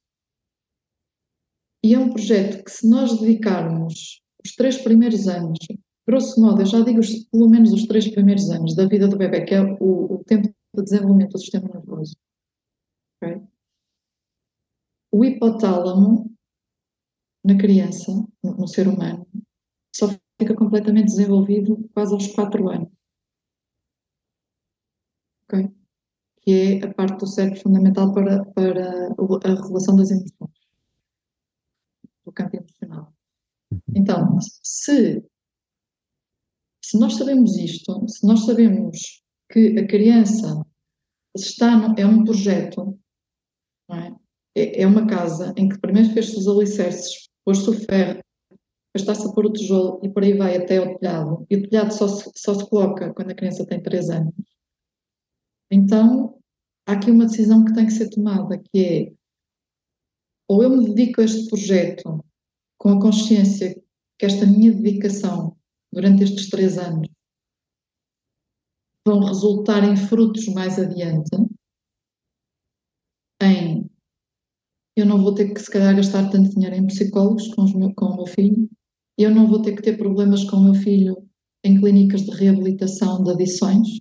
E 1.83 1.95
é 1.95 1.99
um 1.99 2.11
projeto 2.11 2.65
que, 2.65 2.71
se 2.71 2.89
nós 2.89 3.21
dedicarmos 3.21 4.23
os 4.45 4.55
três 4.57 4.83
primeiros 4.83 5.29
anos, 5.29 5.59
grosso 6.07 6.41
modo, 6.41 6.63
eu 6.63 6.67
já 6.67 6.81
digo 6.81 7.01
os, 7.01 7.25
pelo 7.27 7.49
menos 7.49 7.73
os 7.73 7.87
três 7.87 8.11
primeiros 8.11 8.51
anos 8.51 8.75
da 8.75 8.87
vida 8.87 9.07
do 9.07 9.17
bebê, 9.17 9.45
que 9.45 9.55
é 9.55 9.61
o, 9.63 10.15
o 10.15 10.25
tempo 10.25 10.49
de 10.75 10.83
desenvolvimento 10.83 11.33
do 11.33 11.39
sistema 11.39 11.69
nervoso. 11.69 12.17
Okay? 13.23 13.43
O 15.13 15.25
hipotálamo, 15.25 16.35
na 17.45 17.57
criança, 17.57 18.11
no, 18.43 18.57
no 18.57 18.67
ser 18.67 18.89
humano, 18.89 19.27
fica 20.39 20.55
completamente 20.55 21.07
desenvolvido 21.07 21.89
quase 21.95 22.13
aos 22.13 22.27
quatro 22.29 22.69
anos 22.69 22.95
okay? 25.45 25.71
que 26.41 26.51
é 26.51 26.85
a 26.85 26.93
parte 26.93 27.21
do 27.21 27.27
cérebro 27.27 27.61
fundamental 27.61 28.13
para, 28.13 28.45
para 28.47 29.09
a 29.09 29.63
regulação 29.63 29.97
das 29.97 30.11
emoções, 30.11 30.51
do 32.25 32.33
campo 32.33 32.57
emocional. 32.57 33.15
Uhum. 33.71 33.81
Então, 33.95 34.39
se, 34.63 35.25
se 36.85 36.99
nós 36.99 37.15
sabemos 37.15 37.57
isto, 37.57 38.07
se 38.09 38.27
nós 38.27 38.45
sabemos 38.45 39.23
que 39.51 39.79
a 39.79 39.87
criança 39.87 40.67
está 41.35 41.77
no, 41.77 41.99
é 41.99 42.07
um 42.07 42.25
projeto, 42.25 42.99
é? 43.91 44.13
é? 44.55 44.83
É, 44.83 44.87
uma 44.87 45.07
casa 45.07 45.55
em 45.57 45.69
que 45.69 45.79
primeiro 45.79 46.13
fez-se 46.13 46.37
os 46.37 46.47
alicerces, 46.47 47.29
pôs-se 47.45 47.69
o 47.71 47.73
ferro, 47.73 48.21
está-se 48.99 49.27
a 49.27 49.33
pôr 49.33 49.47
o 49.47 49.53
tijolo 49.53 50.01
e 50.03 50.09
por 50.09 50.23
aí 50.23 50.37
vai 50.37 50.57
até 50.57 50.79
ao 50.79 50.99
telhado, 50.99 51.47
e 51.51 51.57
o 51.57 51.69
telhado 51.69 51.93
só 51.93 52.07
se, 52.09 52.31
só 52.37 52.55
se 52.55 52.69
coloca 52.69 53.13
quando 53.13 53.31
a 53.31 53.35
criança 53.35 53.67
tem 53.67 53.83
3 53.83 54.11
anos. 54.11 54.35
Então, 55.71 56.39
há 56.87 56.93
aqui 56.93 57.11
uma 57.11 57.27
decisão 57.27 57.65
que 57.65 57.75
tem 57.75 57.87
que 57.87 57.93
ser 57.93 58.11
tomada, 58.11 58.59
que 58.59 58.85
é 58.85 59.13
ou 60.47 60.63
eu 60.63 60.71
me 60.71 60.85
dedico 60.85 61.21
a 61.21 61.25
este 61.25 61.49
projeto 61.49 62.25
com 62.79 62.91
a 62.91 63.01
consciência 63.01 63.75
que 64.19 64.27
esta 64.27 64.47
minha 64.47 64.73
dedicação 64.73 65.57
durante 65.91 66.23
estes 66.23 66.51
três 66.51 66.77
anos 66.77 67.09
vão 69.07 69.21
resultar 69.21 69.83
em 69.85 69.97
frutos 69.97 70.47
mais 70.49 70.79
adiante, 70.79 71.31
em 73.43 73.91
eu 74.97 75.05
não 75.05 75.21
vou 75.21 75.35
ter 75.35 75.53
que 75.53 75.61
se 75.61 75.71
calhar 75.71 75.97
gastar 75.97 76.31
tanto 76.31 76.51
dinheiro 76.51 76.77
em 76.77 76.87
psicólogos 76.87 77.53
com, 77.53 77.65
meu, 77.77 77.93
com 77.95 78.07
o 78.07 78.17
meu 78.17 78.27
filho, 78.27 78.71
eu 79.17 79.31
não 79.35 79.47
vou 79.47 79.63
ter 79.63 79.75
que 79.75 79.83
ter 79.83 79.97
problemas 79.97 80.45
com 80.45 80.57
o 80.57 80.65
meu 80.65 80.75
filho 80.75 81.17
em 81.65 81.81
clínicas 81.81 82.23
de 82.23 82.31
reabilitação 82.31 83.23
de 83.23 83.31
adições, 83.31 84.01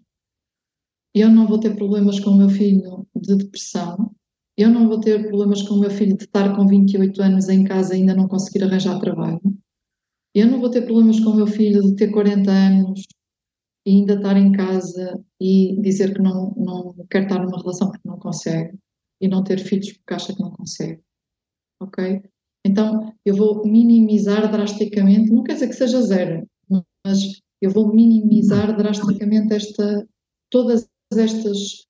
eu 1.15 1.29
não 1.29 1.47
vou 1.47 1.59
ter 1.59 1.75
problemas 1.75 2.19
com 2.19 2.31
o 2.31 2.37
meu 2.37 2.49
filho 2.49 3.07
de 3.15 3.35
depressão, 3.35 4.13
eu 4.57 4.69
não 4.69 4.87
vou 4.87 4.99
ter 4.99 5.27
problemas 5.27 5.61
com 5.61 5.75
o 5.75 5.79
meu 5.79 5.91
filho 5.91 6.17
de 6.17 6.23
estar 6.23 6.55
com 6.55 6.67
28 6.67 7.21
anos 7.21 7.49
em 7.49 7.63
casa 7.63 7.95
e 7.95 7.99
ainda 7.99 8.15
não 8.15 8.27
conseguir 8.27 8.63
arranjar 8.63 8.99
trabalho, 8.99 9.41
eu 10.35 10.47
não 10.47 10.59
vou 10.59 10.69
ter 10.69 10.81
problemas 10.81 11.19
com 11.19 11.29
o 11.29 11.35
meu 11.35 11.47
filho 11.47 11.81
de 11.83 11.95
ter 11.95 12.11
40 12.11 12.51
anos 12.51 13.05
e 13.85 13.91
ainda 13.91 14.15
estar 14.15 14.35
em 14.35 14.51
casa 14.51 15.23
e 15.39 15.79
dizer 15.81 16.13
que 16.13 16.21
não, 16.21 16.53
não 16.57 16.95
quer 17.09 17.23
estar 17.23 17.39
numa 17.39 17.59
relação 17.59 17.91
porque 17.91 18.07
não 18.07 18.17
consegue 18.17 18.77
e 19.21 19.27
não 19.27 19.43
ter 19.43 19.59
filhos 19.59 19.93
porque 19.93 20.13
acha 20.13 20.33
que 20.33 20.41
não 20.41 20.51
consegue. 20.51 21.01
Ok? 21.79 22.23
Então, 22.65 23.13
eu 23.25 23.35
vou 23.35 23.65
minimizar 23.65 24.49
drasticamente, 24.49 25.31
não 25.31 25.43
quer 25.43 25.53
dizer 25.53 25.67
que 25.67 25.73
seja 25.73 26.01
zero, 26.01 26.47
mas 27.05 27.41
eu 27.61 27.69
vou 27.71 27.93
minimizar 27.93 28.75
drasticamente 28.75 29.53
esta, 29.53 30.07
todas 30.49 30.87
estas 31.13 31.85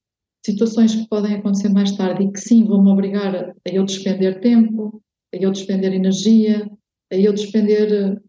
situações 0.45 0.95
que 0.95 1.07
podem 1.07 1.35
acontecer 1.35 1.69
mais 1.69 1.95
tarde 1.95 2.23
e 2.23 2.31
que 2.31 2.39
sim 2.39 2.65
vão 2.65 2.83
me 2.83 2.91
obrigar 2.91 3.35
a, 3.35 3.51
a 3.51 3.71
eu 3.71 3.85
despender 3.85 4.41
tempo, 4.41 5.01
a 5.33 5.37
eu 5.37 5.51
despender 5.51 5.93
energia, 5.93 6.69
a 7.11 7.15
eu 7.15 7.33
despender 7.33 8.21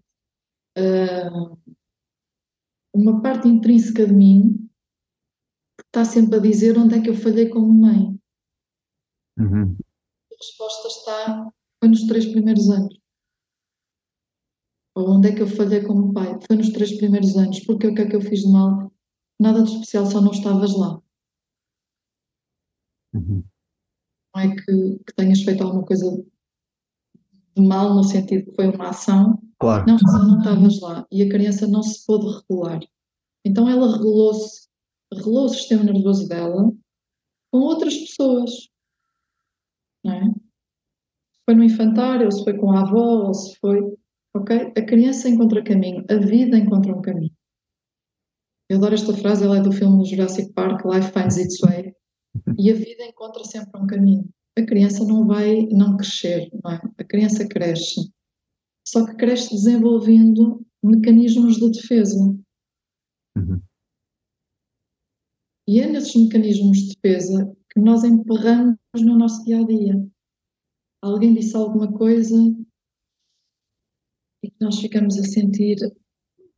uh, 0.79 1.59
uma 2.95 3.21
parte 3.21 3.49
intrínseca 3.49 4.07
de 4.07 4.13
mim 4.13 4.69
que 5.79 5.85
está 5.87 6.05
sempre 6.05 6.37
a 6.37 6.43
dizer 6.43 6.79
onde 6.79 6.95
é 6.95 7.03
que 7.03 7.11
eu 7.11 7.15
falhei 7.15 7.49
como 7.49 7.73
mãe. 7.73 8.17
Uhum. 9.39 9.77
A 10.33 10.37
resposta 10.37 10.89
está 10.89 11.53
foi 11.85 11.89
nos 11.89 12.07
três 12.07 12.27
primeiros 12.27 12.71
anos. 12.71 12.99
Ou 14.97 15.11
onde 15.11 15.29
é 15.29 15.35
que 15.35 15.43
eu 15.43 15.47
falhei 15.47 15.85
como 15.85 16.15
pai? 16.15 16.39
Foi 16.47 16.57
nos 16.57 16.71
três 16.71 16.97
primeiros 16.97 17.37
anos. 17.37 17.61
Porque 17.61 17.87
o 17.87 17.95
que 17.95 18.01
é 18.01 18.09
que 18.09 18.17
eu 18.17 18.23
fiz 18.23 18.41
de 18.41 18.51
mal? 18.51 18.91
nada 19.39 19.63
de 19.63 19.71
especial, 19.73 20.07
só 20.07 20.21
não 20.21 20.31
estavas 20.31 20.75
lá. 20.79 21.03
Uhum. 23.13 23.45
Não 24.35 24.43
é 24.43 24.55
que, 24.55 24.99
que, 25.05 25.15
tenhas 25.17 25.43
feito 25.43 25.63
alguma 25.63 25.85
coisa 25.85 26.25
de 27.57 27.63
mal, 27.63 27.95
no 27.95 28.05
sentido 28.05 28.47
que 28.47 28.55
foi 28.55 28.69
uma 28.69 28.91
ação. 28.91 29.43
Claro. 29.59 29.85
Não, 29.87 29.99
só 29.99 30.19
não 30.23 30.39
estavas 30.39 30.81
lá. 30.81 31.07
E 31.11 31.23
a 31.23 31.29
criança 31.29 31.67
não 31.67 31.83
se 31.83 32.07
pôde 32.07 32.27
regular. 32.27 32.81
Então 33.45 33.69
ela 33.69 33.93
regulou-se, 33.93 34.69
regulou 35.13 35.47
o 35.47 35.49
sistema 35.49 35.83
nervoso 35.83 36.29
dela 36.29 36.73
com 37.53 37.59
outras 37.59 37.97
pessoas. 37.99 38.71
Não 40.05 40.13
é? 40.13 40.44
Foi 41.47 41.55
no 41.55 41.65
infantário, 41.65 42.27
ou 42.27 42.33
se 42.33 42.43
foi 42.43 42.57
com 42.57 42.73
a 42.73 42.81
avó, 42.81 43.27
ou 43.27 43.35
se 43.35 43.57
foi. 43.59 43.81
Ok? 44.37 44.73
A 44.77 44.83
criança 44.83 45.29
encontra 45.29 45.63
caminho, 45.63 46.05
a 46.11 46.17
vida 46.17 46.59
encontra 46.59 46.93
um 46.93 47.01
caminho. 47.01 47.33
Eu 48.69 48.79
adoro 48.79 48.95
esta 48.95 49.15
frase, 49.15 49.45
ela 49.45 49.59
é 49.59 49.63
do 49.63 49.71
filme 49.71 50.05
Jurassic 50.05 50.53
Park, 50.55 50.85
Life 50.85 51.13
Finds 51.13 51.37
Its 51.37 51.61
Way, 51.61 51.95
e 52.59 52.71
a 52.71 52.75
vida 52.75 53.05
encontra 53.05 53.45
sempre 53.45 53.81
um 53.81 53.87
caminho. 53.87 54.29
A 54.59 54.63
criança 54.63 55.05
não 55.05 55.27
vai 55.27 55.67
não 55.67 55.97
crescer, 55.97 56.49
não 56.63 56.73
é? 56.73 56.81
A 56.99 57.05
criança 57.05 57.47
cresce, 57.47 58.11
só 58.87 59.05
que 59.07 59.17
cresce 59.17 59.51
desenvolvendo 59.51 60.65
mecanismos 60.83 61.57
de 61.57 61.71
defesa. 61.71 62.19
Uhum. 63.37 63.61
E 65.69 65.81
é 65.81 65.89
nesses 65.89 66.15
mecanismos 66.15 66.79
de 66.79 66.95
defesa 66.95 67.57
que 67.71 67.81
nós 67.81 68.05
emperramos 68.05 68.77
no 68.97 69.17
nosso 69.17 69.45
dia 69.45 69.61
a 69.61 69.67
dia. 69.67 70.09
Alguém 71.05 71.35
disse 71.35 71.55
alguma 71.55 71.93
coisa 71.93 72.35
e 74.43 74.51
que 74.51 74.57
nós 74.59 74.81
ficamos 74.81 75.19
a 75.19 75.23
sentir 75.23 75.77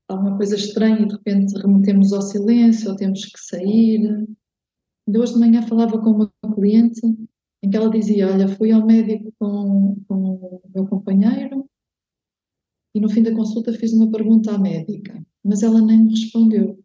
alguma 0.08 0.36
coisa 0.36 0.54
estranha 0.54 1.00
e 1.00 1.08
de 1.08 1.14
repente 1.14 1.60
remetemos 1.60 2.12
ao 2.12 2.22
silêncio 2.22 2.90
ou 2.90 2.96
temos 2.96 3.24
que 3.24 3.40
sair. 3.40 4.24
De 5.08 5.18
hoje 5.18 5.32
de 5.32 5.40
manhã 5.40 5.62
falava 5.62 6.00
com 6.00 6.10
uma 6.10 6.54
cliente 6.54 7.00
em 7.60 7.68
que 7.68 7.76
ela 7.76 7.90
dizia: 7.90 8.28
Olha, 8.28 8.46
fui 8.46 8.70
ao 8.70 8.86
médico 8.86 9.32
com, 9.36 10.00
com 10.06 10.14
o 10.14 10.62
meu 10.72 10.86
companheiro 10.86 11.68
e 12.94 13.00
no 13.00 13.10
fim 13.10 13.24
da 13.24 13.34
consulta 13.34 13.72
fiz 13.72 13.92
uma 13.92 14.12
pergunta 14.12 14.54
à 14.54 14.58
médica, 14.58 15.26
mas 15.44 15.64
ela 15.64 15.82
nem 15.82 16.04
me 16.04 16.10
respondeu. 16.10 16.80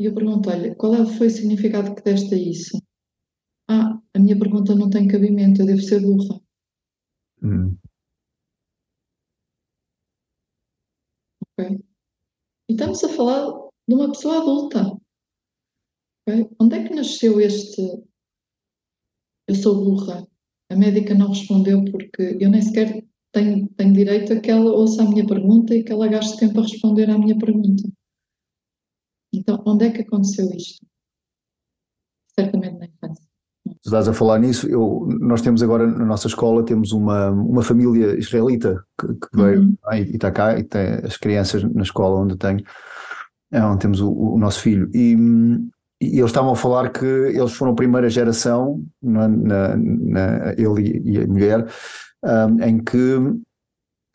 E 0.00 0.06
eu 0.06 0.14
perguntei-lhe: 0.14 0.74
Qual 0.76 0.94
é, 0.94 1.04
foi 1.04 1.26
o 1.26 1.30
significado 1.30 1.94
que 1.94 2.02
deste 2.02 2.34
a 2.34 2.38
isso? 2.38 2.82
Ah, 3.68 4.00
a 4.16 4.18
minha 4.18 4.38
pergunta 4.38 4.74
não 4.74 4.88
tem 4.88 5.06
cabimento, 5.06 5.60
eu 5.60 5.66
devo 5.66 5.82
ser 5.82 6.00
burra. 6.00 6.40
Hum. 7.42 7.76
Okay. 11.58 11.84
E 12.68 12.72
estamos 12.72 13.04
a 13.04 13.08
falar 13.10 13.46
de 13.86 13.94
uma 13.94 14.08
pessoa 14.08 14.38
adulta. 14.38 14.98
Okay? 16.26 16.48
Onde 16.58 16.76
é 16.76 16.88
que 16.88 16.94
nasceu 16.94 17.38
este 17.40 17.82
eu 19.48 19.54
sou 19.54 19.84
burra? 19.84 20.26
A 20.70 20.76
médica 20.76 21.14
não 21.14 21.28
respondeu 21.28 21.84
porque 21.84 22.38
eu 22.40 22.50
nem 22.50 22.62
sequer 22.62 23.04
tenho, 23.32 23.68
tenho 23.74 23.92
direito 23.92 24.32
a 24.32 24.40
que 24.40 24.50
ela 24.50 24.72
ouça 24.72 25.02
a 25.02 25.08
minha 25.08 25.26
pergunta 25.26 25.74
e 25.74 25.84
que 25.84 25.92
ela 25.92 26.08
gaste 26.08 26.38
tempo 26.38 26.58
a 26.60 26.62
responder 26.62 27.10
à 27.10 27.18
minha 27.18 27.38
pergunta. 27.38 27.82
Então, 29.32 29.62
onde 29.66 29.86
é 29.86 29.92
que 29.92 30.00
aconteceu 30.00 30.50
isto? 30.52 30.84
Certamente 32.34 32.75
estás 33.86 34.08
a 34.08 34.12
falar 34.12 34.38
nisso, 34.38 34.68
eu, 34.68 35.06
nós 35.20 35.40
temos 35.42 35.62
agora 35.62 35.86
na 35.86 36.04
nossa 36.04 36.26
escola, 36.26 36.64
temos 36.64 36.92
uma, 36.92 37.30
uma 37.30 37.62
família 37.62 38.18
israelita 38.18 38.84
que, 38.98 39.06
que 39.06 39.28
veio 39.34 39.60
uhum. 39.60 39.76
e 39.92 40.14
está 40.14 40.30
cá 40.30 40.58
e 40.58 40.64
tem 40.64 41.00
as 41.04 41.16
crianças 41.16 41.62
na 41.62 41.82
escola 41.82 42.20
onde 42.20 42.36
tenho, 42.36 42.62
é 43.52 43.62
onde 43.62 43.80
temos 43.80 44.00
o, 44.00 44.10
o 44.10 44.38
nosso 44.38 44.60
filho. 44.60 44.90
E, 44.94 45.16
e, 46.00 46.18
eles 46.18 46.26
estavam 46.26 46.52
a 46.52 46.56
falar 46.56 46.90
que 46.90 47.04
eles 47.04 47.52
foram 47.52 47.72
a 47.72 47.76
primeira 47.76 48.10
geração, 48.10 48.84
na, 49.02 49.28
na, 49.28 49.76
na 49.76 50.52
ele 50.56 51.02
e 51.04 51.18
a 51.18 51.26
mulher, 51.26 51.66
um, 52.24 52.62
em 52.62 52.78
que 52.82 53.40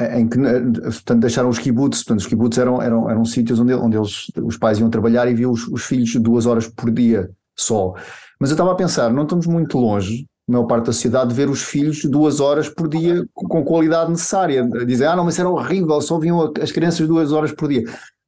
em 0.09 0.27
que 0.27 0.39
portanto, 0.39 1.19
deixaram 1.19 1.49
os 1.49 1.59
kibbutz, 1.59 1.99
portanto, 1.99 2.21
os 2.21 2.27
kibbutz 2.27 2.57
eram, 2.57 2.81
eram, 2.81 3.09
eram 3.09 3.23
sítios 3.23 3.59
onde, 3.59 3.73
onde 3.73 3.97
eles, 3.97 4.31
os 4.43 4.57
pais 4.57 4.79
iam 4.79 4.89
trabalhar 4.89 5.29
e 5.29 5.33
viam 5.35 5.51
os, 5.51 5.67
os 5.67 5.83
filhos 5.83 6.15
duas 6.15 6.45
horas 6.45 6.67
por 6.67 6.91
dia 6.91 7.29
só. 7.55 7.93
Mas 8.41 8.49
eu 8.49 8.55
estava 8.55 8.71
a 8.71 8.75
pensar, 8.75 9.13
não 9.13 9.21
estamos 9.21 9.45
muito 9.45 9.77
longe, 9.77 10.25
na 10.47 10.57
maior 10.57 10.65
parte 10.65 10.87
da 10.87 10.93
sociedade, 10.93 11.29
de 11.29 11.35
ver 11.35 11.47
os 11.47 11.61
filhos 11.61 12.03
duas 12.05 12.39
horas 12.39 12.67
por 12.67 12.87
dia 12.87 13.23
com 13.35 13.63
qualidade 13.63 14.09
necessária. 14.09 14.67
Dizem, 14.83 15.05
ah, 15.05 15.15
não, 15.15 15.23
mas 15.23 15.37
era 15.37 15.47
horrível, 15.47 16.01
só 16.01 16.17
viam 16.17 16.51
as 16.59 16.71
crianças 16.71 17.07
duas 17.07 17.31
horas 17.31 17.51
por 17.51 17.69
dia. 17.69 17.83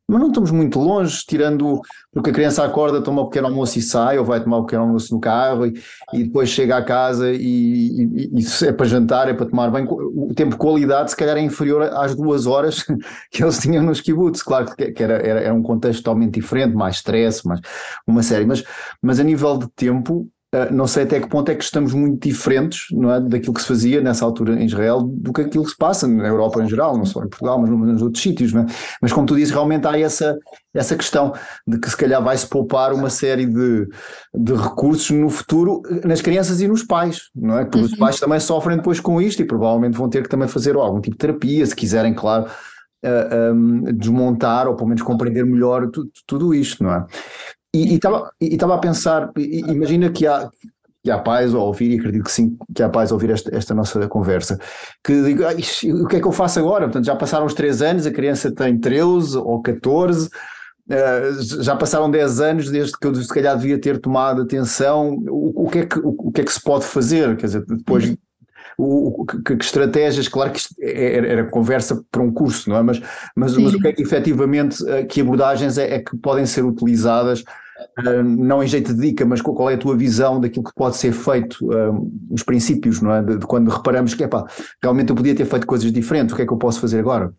Mas 0.07 0.19
não 0.19 0.27
estamos 0.27 0.51
muito 0.51 0.79
longe, 0.79 1.23
tirando 1.25 1.81
porque 2.11 2.29
a 2.29 2.33
criança 2.33 2.63
acorda, 2.63 3.01
toma 3.01 3.21
um 3.21 3.25
pequeno 3.25 3.47
almoço 3.47 3.79
e 3.79 3.81
sai, 3.81 4.19
ou 4.19 4.25
vai 4.25 4.43
tomar 4.43 4.59
um 4.59 4.65
pequeno 4.65 4.83
almoço 4.83 5.13
no 5.13 5.19
carro 5.19 5.65
e, 5.65 5.73
e 6.13 6.23
depois 6.25 6.49
chega 6.49 6.77
à 6.77 6.83
casa 6.83 7.31
e, 7.31 7.37
e, 7.37 8.31
e, 8.33 8.65
é 8.65 8.73
para 8.73 8.85
jantar, 8.85 9.29
é 9.29 9.33
para 9.33 9.45
tomar 9.45 9.71
bem. 9.71 9.87
O 9.89 10.33
tempo 10.35 10.51
de 10.51 10.57
qualidade, 10.57 11.11
se 11.11 11.15
calhar, 11.15 11.37
é 11.37 11.41
inferior 11.41 11.83
às 11.93 12.15
duas 12.15 12.45
horas 12.45 12.83
que 13.31 13.43
eles 13.43 13.57
tinham 13.59 13.83
nos 13.83 14.01
kibbutz. 14.01 14.43
Claro 14.43 14.75
que, 14.75 15.01
era, 15.01 15.15
era, 15.15 15.39
era 15.39 15.53
um 15.53 15.63
contexto 15.63 16.03
totalmente 16.03 16.33
diferente, 16.33 16.75
mais 16.75 16.97
stress, 16.97 17.47
mais 17.47 17.61
uma 18.05 18.21
série, 18.21 18.45
mas, 18.45 18.63
mas 19.01 19.19
a 19.21 19.23
nível 19.23 19.57
de 19.57 19.69
tempo, 19.69 20.29
não 20.71 20.85
sei 20.85 21.03
até 21.03 21.19
que 21.19 21.27
ponto 21.27 21.49
é 21.49 21.55
que 21.55 21.63
estamos 21.63 21.93
muito 21.93 22.27
diferentes 22.27 22.85
não 22.91 23.11
é, 23.11 23.19
daquilo 23.19 23.53
que 23.53 23.61
se 23.61 23.67
fazia 23.67 24.01
nessa 24.01 24.23
altura 24.23 24.53
em 24.53 24.65
Israel 24.65 25.01
do 25.01 25.33
que 25.33 25.41
aquilo 25.41 25.63
que 25.63 25.71
se 25.71 25.77
passa 25.77 26.07
na 26.07 26.27
Europa 26.27 26.63
em 26.63 26.67
geral, 26.69 26.95
não 26.95 27.05
só 27.05 27.23
em 27.23 27.27
Portugal, 27.27 27.59
mas 27.59 27.69
nos 27.69 28.01
outros 28.01 28.21
sítios. 28.21 28.53
É? 28.53 28.65
Mas 29.01 29.11
como 29.11 29.25
tu 29.25 29.35
dizes, 29.35 29.51
realmente 29.51 29.87
há 29.87 29.99
essa, 29.99 30.37
essa 30.73 30.95
questão 30.95 31.33
de 31.67 31.79
que 31.79 31.89
se 31.89 31.97
calhar 31.97 32.23
vai-se 32.23 32.47
poupar 32.47 32.93
uma 32.93 33.09
série 33.09 33.47
de, 33.47 33.87
de 34.35 34.53
recursos 34.53 35.09
no 35.09 35.29
futuro 35.29 35.81
nas 36.05 36.21
crianças 36.21 36.61
e 36.61 36.67
nos 36.67 36.83
pais, 36.83 37.29
não 37.35 37.57
é? 37.57 37.63
Porque 37.63 37.79
uhum. 37.79 37.85
os 37.85 37.95
pais 37.95 38.19
também 38.19 38.39
sofrem 38.39 38.77
depois 38.77 38.99
com 38.99 39.19
isto 39.19 39.41
e 39.41 39.45
provavelmente 39.45 39.97
vão 39.97 40.07
ter 40.07 40.21
que 40.21 40.29
também 40.29 40.47
fazer 40.47 40.75
algum 40.75 41.01
tipo 41.01 41.15
de 41.15 41.19
terapia, 41.19 41.65
se 41.65 41.75
quiserem, 41.75 42.13
claro. 42.13 42.45
Uh, 43.05 43.53
um, 43.53 43.83
desmontar 43.97 44.65
ou 44.65 44.77
pelo 44.77 44.87
menos 44.87 45.01
compreender 45.01 45.45
melhor 45.45 45.91
tudo, 45.91 46.09
tudo 46.25 46.55
isto, 46.55 46.81
não 46.81 46.93
é? 46.93 47.05
E 47.73 47.95
estava 47.95 48.75
a 48.75 48.77
pensar, 48.77 49.31
imagina 49.35 50.11
que 50.11 50.27
há, 50.27 50.47
que 51.03 51.09
há 51.09 51.17
pais 51.17 51.55
a 51.55 51.57
ouvir, 51.57 51.91
e 51.91 51.99
acredito 51.99 52.23
que 52.23 52.31
sim, 52.31 52.55
que 52.73 52.83
há 52.83 52.89
pais 52.89 53.11
a 53.11 53.15
ouvir 53.15 53.31
esta, 53.31 53.55
esta 53.55 53.73
nossa 53.73 54.07
conversa, 54.07 54.59
que 55.03 55.23
digo, 55.23 55.43
o 55.43 56.07
que 56.07 56.17
é 56.17 56.19
que 56.19 56.27
eu 56.27 56.31
faço 56.31 56.59
agora? 56.59 56.85
Portanto, 56.85 57.05
já 57.05 57.15
passaram 57.15 57.45
os 57.45 57.53
3 57.55 57.81
anos, 57.81 58.05
a 58.05 58.11
criança 58.11 58.51
tem 58.51 58.77
13 58.77 59.37
ou 59.37 59.59
14, 59.61 60.27
uh, 60.27 60.29
eh, 60.89 61.31
já 61.61 61.75
passaram 61.75 62.11
10 62.11 62.39
anos 62.41 62.69
desde 62.69 62.93
que 62.97 63.07
eu 63.07 63.15
se 63.15 63.27
calhar 63.27 63.57
devia 63.57 63.79
ter 63.79 63.99
tomado 63.99 64.43
atenção, 64.43 65.17
o, 65.27 65.65
o, 65.65 65.69
que, 65.69 65.79
é 65.79 65.85
que, 65.87 65.97
o, 65.97 66.15
o, 66.15 66.31
que 66.31 66.41
é 66.41 66.43
que 66.43 66.53
se 66.53 66.61
pode 66.61 66.85
fazer? 66.85 67.35
Quer 67.37 67.47
dizer, 67.47 67.65
depois 67.65 68.07
uhum 68.07 68.17
o, 68.77 69.25
que, 69.25 69.55
que, 69.55 69.65
estratégias, 69.65 70.27
claro 70.27 70.51
que 70.51 70.59
isto 70.59 70.75
é, 70.79 71.15
era, 71.15 71.27
era, 71.27 71.43
conversa 71.45 72.03
para 72.11 72.21
um 72.21 72.31
curso, 72.31 72.69
não 72.69 72.77
é? 72.77 72.81
Mas, 72.81 72.99
mas, 73.35 73.57
mas 73.57 73.73
o 73.73 73.79
que 73.79 73.87
é 73.87 73.93
que 73.93 74.01
efetivamente, 74.01 74.83
eh, 74.87 75.03
que 75.03 75.21
abordagens 75.21 75.77
é, 75.77 75.95
é 75.95 75.99
que 75.99 76.17
podem 76.17 76.45
ser 76.45 76.63
utilizadas 76.63 77.43
não 78.23 78.63
em 78.63 78.67
jeito 78.67 78.93
de 78.93 79.01
dica, 79.01 79.25
mas 79.25 79.41
qual 79.41 79.69
é 79.69 79.75
a 79.75 79.77
tua 79.77 79.95
visão 79.97 80.39
daquilo 80.39 80.63
que 80.63 80.73
pode 80.75 80.97
ser 80.97 81.11
feito, 81.13 81.57
uh, 81.65 82.11
os 82.31 82.43
princípios, 82.43 83.01
não 83.01 83.13
é? 83.13 83.23
De, 83.23 83.37
de, 83.37 83.45
quando 83.45 83.69
reparamos 83.69 84.13
que, 84.13 84.23
epá, 84.23 84.45
realmente 84.81 85.09
eu 85.09 85.15
podia 85.15 85.35
ter 85.35 85.45
feito 85.45 85.67
coisas 85.67 85.91
diferentes, 85.91 86.33
o 86.33 86.35
que 86.35 86.43
é 86.43 86.45
que 86.45 86.53
eu 86.53 86.57
posso 86.57 86.79
fazer 86.79 86.99
agora? 86.99 87.33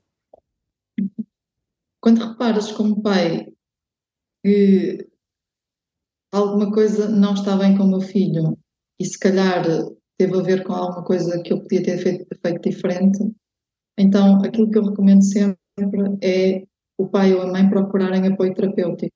Quando 2.01 2.25
reparas 2.25 2.71
como 2.73 3.03
pai 3.03 3.47
que 4.45 5.09
alguma 6.33 6.71
coisa 6.71 7.09
não 7.09 7.35
está 7.35 7.57
bem 7.57 7.77
com 7.77 7.85
o 7.85 7.89
meu 7.89 8.01
filho 8.01 8.59
e 9.01 9.05
se 9.05 9.19
calhar 9.19 9.65
teve 10.19 10.39
a 10.39 10.43
ver 10.43 10.65
com 10.65 10.75
alguma 10.75 11.05
coisa 11.05 11.41
que 11.43 11.53
eu 11.53 11.61
podia 11.61 11.83
ter 11.83 11.99
feito, 11.99 12.27
feito 12.43 12.69
diferente, 12.69 13.19
então 13.99 14.43
aquilo 14.45 14.71
que 14.71 14.79
eu 14.79 14.85
recomendo 14.85 15.23
sempre 15.23 15.57
é 16.23 16.65
o 16.99 17.09
pai 17.09 17.35
ou 17.35 17.43
a 17.43 17.47
mãe 17.47 17.69
procurarem 17.69 18.27
apoio 18.27 18.55
terapêutico 18.55 19.15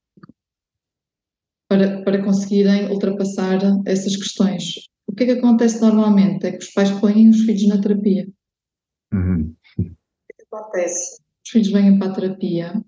para, 1.68 2.02
para 2.02 2.24
conseguirem 2.24 2.90
ultrapassar 2.90 3.58
essas 3.86 4.16
questões. 4.16 4.88
O 5.06 5.14
que 5.14 5.24
é 5.24 5.26
que 5.26 5.32
acontece 5.32 5.80
normalmente? 5.80 6.46
É 6.46 6.52
que 6.52 6.64
os 6.64 6.72
pais 6.72 6.90
põem 7.00 7.28
os 7.28 7.40
filhos 7.42 7.66
na 7.68 7.80
terapia. 7.80 8.28
Uhum. 9.12 9.54
O 9.78 9.84
que 9.84 10.32
é 10.32 10.36
que 10.36 10.44
acontece? 10.50 11.22
Os 11.44 11.50
filhos 11.50 11.68
vêm 11.70 11.98
para 11.98 12.10
a 12.10 12.14
terapia, 12.14 12.84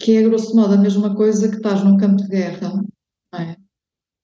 que 0.00 0.16
é 0.16 0.22
grosso 0.22 0.54
modo 0.54 0.74
a 0.74 0.78
mesma 0.78 1.14
coisa 1.14 1.48
que 1.48 1.56
estás 1.56 1.84
num 1.84 1.96
campo 1.96 2.22
de 2.22 2.28
guerra, 2.28 2.84
é? 3.34 3.56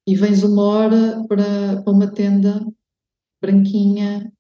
E 0.07 0.17
vens 0.17 0.43
uma 0.43 0.63
hora 0.63 1.25
para, 1.29 1.83
para 1.83 1.93
uma 1.93 2.11
tenda 2.11 2.67
branquinha, 3.41 4.33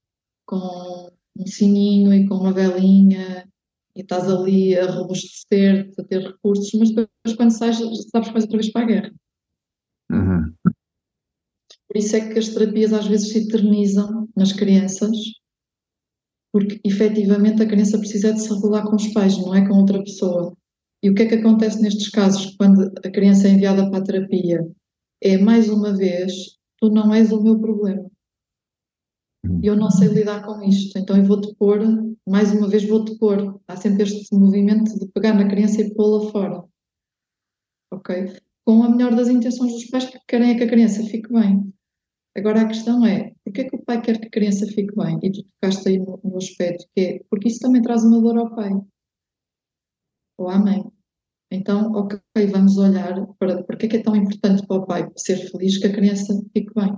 com 0.46 1.10
um 1.38 1.46
sininho 1.46 2.12
e 2.12 2.26
com 2.26 2.36
uma 2.36 2.52
velinha, 2.52 3.48
e 3.98 4.02
estás 4.02 4.28
ali 4.28 4.78
a 4.78 4.90
robustecer-te, 4.90 6.00
a 6.00 6.04
ter 6.04 6.22
recursos, 6.22 6.72
mas 6.74 6.90
depois 6.90 7.36
quando 7.36 7.50
sais 7.50 7.76
sabes 7.76 8.28
que 8.28 8.32
vais 8.32 8.44
outra 8.44 8.58
vez 8.58 8.72
para 8.72 8.82
a 8.82 8.86
guerra. 8.86 9.12
Uhum. 10.10 10.54
Por 11.86 11.96
isso 11.96 12.16
é 12.16 12.32
que 12.32 12.38
as 12.38 12.48
terapias 12.48 12.92
às 12.92 13.06
vezes 13.06 13.30
se 13.30 13.38
eternizam 13.38 14.28
nas 14.36 14.52
crianças, 14.52 15.16
porque 16.52 16.80
efetivamente 16.84 17.62
a 17.62 17.66
criança 17.66 17.98
precisa 17.98 18.32
de 18.32 18.40
se 18.40 18.54
regular 18.54 18.84
com 18.84 18.96
os 18.96 19.08
pais, 19.12 19.36
não 19.38 19.54
é 19.54 19.66
com 19.66 19.74
outra 19.74 20.02
pessoa. 20.02 20.56
E 21.02 21.10
o 21.10 21.14
que 21.14 21.22
é 21.22 21.26
que 21.26 21.34
acontece 21.34 21.80
nestes 21.82 22.08
casos, 22.10 22.56
quando 22.56 22.90
a 23.04 23.10
criança 23.10 23.48
é 23.48 23.52
enviada 23.52 23.88
para 23.90 23.98
a 23.98 24.04
terapia? 24.04 24.66
é 25.20 25.36
mais 25.36 25.68
uma 25.68 25.96
vez, 25.96 26.32
tu 26.78 26.88
não 26.88 27.12
és 27.12 27.32
o 27.32 27.42
meu 27.42 27.58
problema. 27.58 28.08
Eu 29.62 29.74
não 29.74 29.90
sei 29.90 30.08
lidar 30.08 30.44
com 30.44 30.62
isto, 30.62 30.98
então 30.98 31.16
eu 31.16 31.24
vou-te 31.24 31.52
pôr, 31.56 31.80
mais 32.26 32.52
uma 32.52 32.68
vez 32.68 32.86
vou-te 32.88 33.18
pôr. 33.18 33.60
Há 33.66 33.76
sempre 33.76 34.04
este 34.04 34.34
movimento 34.34 34.98
de 34.98 35.08
pegar 35.08 35.34
na 35.34 35.48
criança 35.48 35.80
e 35.82 35.94
pô-la 35.94 36.30
fora. 36.30 36.64
Ok? 37.92 38.32
Com 38.64 38.84
a 38.84 38.90
melhor 38.90 39.14
das 39.16 39.28
intenções 39.28 39.72
dos 39.72 39.86
pais 39.86 40.06
que 40.06 40.18
querem 40.28 40.50
é 40.50 40.54
que 40.56 40.64
a 40.64 40.68
criança 40.68 41.02
fique 41.04 41.32
bem. 41.32 41.72
Agora 42.36 42.62
a 42.62 42.68
questão 42.68 43.04
é, 43.04 43.34
porquê 43.44 43.64
que 43.64 43.76
o 43.76 43.84
pai 43.84 44.00
quer 44.00 44.20
que 44.20 44.28
a 44.28 44.30
criança 44.30 44.64
fique 44.66 44.94
bem? 44.94 45.18
E 45.22 45.32
tu 45.32 45.42
tocaste 45.42 45.88
aí 45.88 45.98
no, 45.98 46.20
no 46.22 46.36
aspecto 46.36 46.86
que 46.94 47.00
é, 47.00 47.24
porque 47.28 47.48
isso 47.48 47.58
também 47.58 47.82
traz 47.82 48.04
uma 48.04 48.20
dor 48.20 48.38
ao 48.38 48.54
pai. 48.54 48.70
Ou 50.38 50.48
à 50.48 50.58
mãe. 50.58 50.84
Então, 51.50 51.90
ok, 51.92 52.20
vamos 52.52 52.76
olhar 52.76 53.26
para 53.38 53.64
porque 53.64 53.86
é 53.86 53.88
que 53.88 53.96
é 53.96 54.02
tão 54.02 54.14
importante 54.14 54.64
para 54.66 54.76
o 54.76 54.86
pai 54.86 55.10
ser 55.16 55.36
feliz 55.50 55.78
que 55.78 55.86
a 55.88 55.92
criança 55.92 56.32
fique 56.52 56.72
bem. 56.74 56.96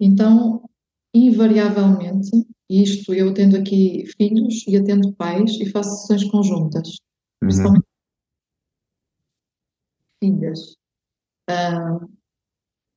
Então, 0.00 0.68
invariavelmente, 1.14 2.30
isto 2.68 3.14
eu 3.14 3.30
atendo 3.30 3.56
aqui 3.56 4.04
filhos 4.16 4.66
e 4.66 4.76
atendo 4.76 5.14
pais 5.14 5.52
e 5.60 5.70
faço 5.70 6.06
sessões 6.06 6.24
conjuntas, 6.30 6.88
uhum. 6.88 7.48
principalmente 7.48 7.86
filhas. 10.22 10.76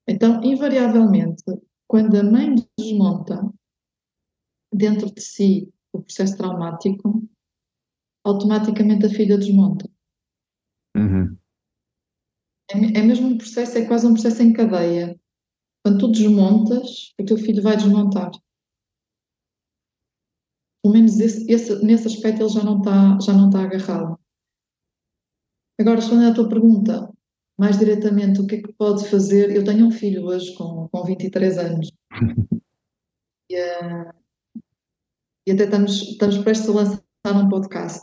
Então, 0.07 0.41
invariavelmente, 0.43 1.43
quando 1.87 2.15
a 2.15 2.23
mãe 2.23 2.55
desmonta 2.77 3.41
dentro 4.73 5.13
de 5.13 5.21
si 5.21 5.71
o 5.93 6.01
processo 6.01 6.37
traumático, 6.37 7.27
automaticamente 8.25 9.05
a 9.05 9.09
filha 9.09 9.37
desmonta. 9.37 9.89
Uhum. 10.95 11.37
É, 12.71 12.99
é 12.99 13.03
mesmo 13.03 13.27
um 13.27 13.37
processo, 13.37 13.77
é 13.77 13.85
quase 13.85 14.07
um 14.07 14.13
processo 14.13 14.41
em 14.41 14.53
cadeia. 14.53 15.19
Quando 15.87 15.99
tu 15.99 16.07
desmontas, 16.09 17.13
o 17.17 17.23
teu 17.23 17.37
filho 17.37 17.63
vai 17.63 17.77
desmontar. 17.77 18.29
Pelo 20.83 20.93
menos 20.93 21.17
esse, 21.17 21.49
esse, 21.49 21.81
nesse 21.81 22.07
aspecto 22.07 22.41
ele 22.41 22.49
já 22.49 22.61
não 22.61 22.79
está 22.79 23.17
já 23.21 23.31
não 23.31 23.47
está 23.47 23.63
agarrado. 23.63 24.19
Agora, 25.79 25.95
respondendo 25.95 26.31
à 26.31 26.35
tua 26.35 26.49
pergunta, 26.49 27.09
mais 27.57 27.79
diretamente, 27.79 28.41
o 28.41 28.45
que 28.45 28.55
é 28.55 28.61
que 28.63 28.73
pode 28.73 29.07
fazer? 29.07 29.55
Eu 29.55 29.63
tenho 29.63 29.87
um 29.87 29.91
filho 29.91 30.25
hoje 30.25 30.53
com, 30.55 30.89
com 30.89 31.03
23 31.05 31.57
anos. 31.57 31.89
e, 33.49 33.55
uh, 33.57 34.13
e 35.47 35.51
até 35.53 35.63
estamos, 35.63 36.01
estamos 36.01 36.37
prestes 36.39 36.67
a 36.67 36.73
lançar 36.73 37.01
um 37.33 37.47
podcast. 37.47 38.01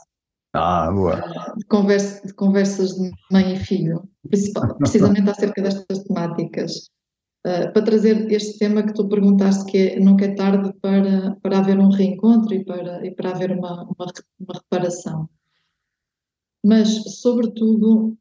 Ah, 0.55 0.91
boa. 0.91 1.18
Uh, 1.18 1.59
de, 1.59 1.66
conversa, 1.66 2.26
de 2.26 2.32
conversas 2.32 2.95
de 2.95 3.11
mãe 3.30 3.53
e 3.53 3.59
filho, 3.59 4.09
precisamente 4.78 5.28
acerca 5.28 5.61
destas 5.61 5.99
temáticas. 6.05 6.89
Uh, 7.47 7.70
para 7.74 7.84
trazer 7.84 8.32
este 8.32 8.59
tema 8.59 8.82
que 8.82 8.95
tu 8.95 9.07
perguntaste, 9.07 9.70
que 9.70 9.76
é, 9.76 10.01
nunca 10.01 10.24
é 10.24 10.34
tarde 10.34 10.72
para, 10.80 11.36
para 11.42 11.59
haver 11.59 11.78
um 11.78 11.90
reencontro 11.90 12.55
e 12.55 12.64
para, 12.64 13.07
e 13.07 13.14
para 13.14 13.30
haver 13.30 13.53
uma, 13.53 13.84
uma, 13.84 14.07
uma 14.40 14.55
reparação. 14.55 15.28
Mas, 16.64 17.20
sobretudo, 17.20 18.16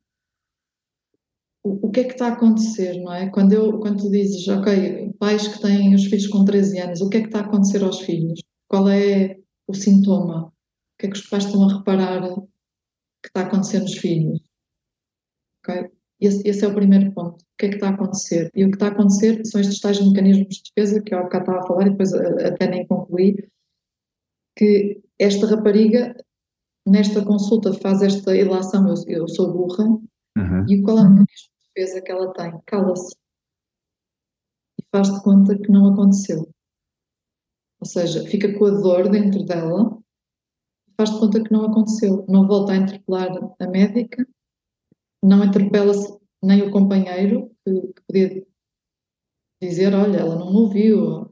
o, 1.64 1.88
o 1.88 1.92
que 1.92 2.02
é 2.02 2.04
que 2.04 2.12
está 2.12 2.28
a 2.28 2.34
acontecer, 2.34 3.02
não 3.02 3.14
é? 3.14 3.30
Quando, 3.30 3.54
eu, 3.54 3.80
quando 3.80 4.04
tu 4.04 4.12
dizes, 4.12 4.46
ok, 4.50 5.14
pais 5.18 5.48
que 5.48 5.62
têm 5.62 5.96
os 5.96 6.04
filhos 6.06 6.28
com 6.28 6.44
13 6.44 6.80
anos, 6.80 7.02
o 7.02 7.10
que 7.10 7.18
é 7.18 7.22
que 7.22 7.28
está 7.28 7.40
a 7.40 7.46
acontecer 7.46 7.82
aos 7.82 8.02
filhos? 8.02 8.42
Qual 8.68 8.90
é 8.90 9.40
o 9.68 9.74
sintoma? 9.74 10.48
O 10.48 10.52
que 11.00 11.08
é 11.08 11.10
que 11.10 11.18
os 11.18 11.28
pais 11.30 11.46
estão 11.46 11.64
a 11.70 11.78
reparar 11.78 12.22
que 13.22 13.28
está 13.28 13.42
a 13.42 13.46
acontecer 13.46 13.80
nos 13.80 13.98
filhos? 13.98 14.42
Ok? 15.64 16.03
Esse, 16.20 16.48
esse, 16.48 16.64
é 16.64 16.68
o 16.68 16.74
primeiro 16.74 17.12
ponto. 17.12 17.42
O 17.42 17.46
que 17.58 17.66
é 17.66 17.70
que 17.70 17.76
está 17.76 17.90
a 17.90 17.94
acontecer? 17.94 18.50
E 18.56 18.64
o 18.64 18.70
que 18.70 18.76
está 18.76 18.88
a 18.88 18.92
acontecer 18.92 19.46
são 19.46 19.60
estes 19.60 19.80
tais 19.80 20.00
mecanismos 20.00 20.56
de 20.56 20.72
defesa 20.76 21.02
que 21.02 21.14
eu 21.14 21.20
há 21.20 21.24
bocado 21.24 21.44
estava 21.44 21.60
a 21.60 21.68
falar 21.68 21.88
e 21.88 21.90
depois 21.90 22.14
até 22.14 22.68
nem 22.68 22.88
concluí, 22.88 23.36
que 24.58 25.02
esta 25.20 25.48
rapariga, 25.48 26.16
nesta 26.88 27.26
consulta, 27.26 27.74
faz 27.74 28.02
esta 28.02 28.36
ilação, 28.36 28.88
eu, 28.88 28.96
eu 29.08 29.28
sou 29.28 29.52
burra, 29.52 29.86
uhum. 29.86 30.66
e 30.70 30.82
qual 30.82 31.00
é 31.00 31.02
o 31.02 31.10
mecanismo 31.10 31.50
de 31.60 31.82
defesa 31.82 32.02
que 32.02 32.12
ela 32.12 32.34
tem? 32.34 32.62
Cala-se. 32.66 33.16
E 34.80 34.84
faz 34.92 35.12
de 35.12 35.24
conta 35.24 35.58
que 35.58 35.72
não 35.72 35.94
aconteceu. 35.94 36.50
Ou 37.80 37.88
seja, 37.88 38.24
fica 38.28 38.58
com 38.58 38.66
a 38.66 38.70
dor 38.70 39.10
dentro 39.10 39.44
dela, 39.44 40.00
faz 40.96 41.12
de 41.12 41.20
conta 41.20 41.44
que 41.44 41.52
não 41.52 41.66
aconteceu. 41.66 42.26
Não 42.30 42.48
volta 42.48 42.72
a 42.72 42.78
interpelar 42.78 43.30
a 43.60 43.68
médica, 43.68 44.26
não 45.24 45.46
interpela-se 45.46 46.20
nem 46.44 46.62
o 46.62 46.72
companheiro, 46.72 47.50
que, 47.66 47.82
que, 47.82 48.02
podia 48.06 48.46
dizer, 49.62 49.94
olha, 49.96 50.18
ela 50.18 50.36
não 50.36 50.54
ouviu, 50.54 51.30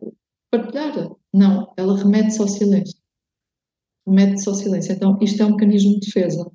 partilhar. 0.49 1.11
Não, 1.33 1.73
ela 1.75 1.97
remete-se 1.97 2.41
ao 2.41 2.47
silêncio. 2.47 2.97
Remete-se 4.07 4.47
ao 4.47 4.55
silêncio. 4.55 4.93
Então, 4.93 5.17
isto 5.21 5.43
é 5.43 5.45
um 5.45 5.51
mecanismo 5.51 5.99
de 5.99 6.05
defesa. 6.05 6.49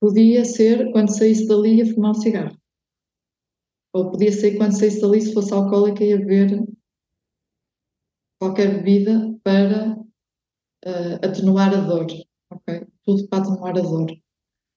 Podia 0.00 0.44
ser 0.44 0.92
quando 0.92 1.10
saísse 1.10 1.48
dali 1.48 1.82
a 1.82 1.86
fumar 1.86 2.12
um 2.12 2.14
cigarro. 2.14 2.56
Ou 3.92 4.10
podia 4.10 4.30
ser 4.30 4.56
quando 4.56 4.78
saísse 4.78 5.00
dali 5.00 5.20
se 5.20 5.34
fosse 5.34 5.52
alcoólica 5.52 6.04
e 6.04 6.12
a 6.12 6.18
beber 6.18 6.64
qualquer 8.40 8.76
bebida 8.76 9.36
para 9.42 9.96
uh, 9.96 11.14
atenuar 11.22 11.74
a 11.74 11.80
dor. 11.80 12.06
Okay? 12.52 12.86
Tudo 13.04 13.26
para 13.28 13.42
atenuar 13.42 13.76
a 13.76 13.82
dor 13.82 14.25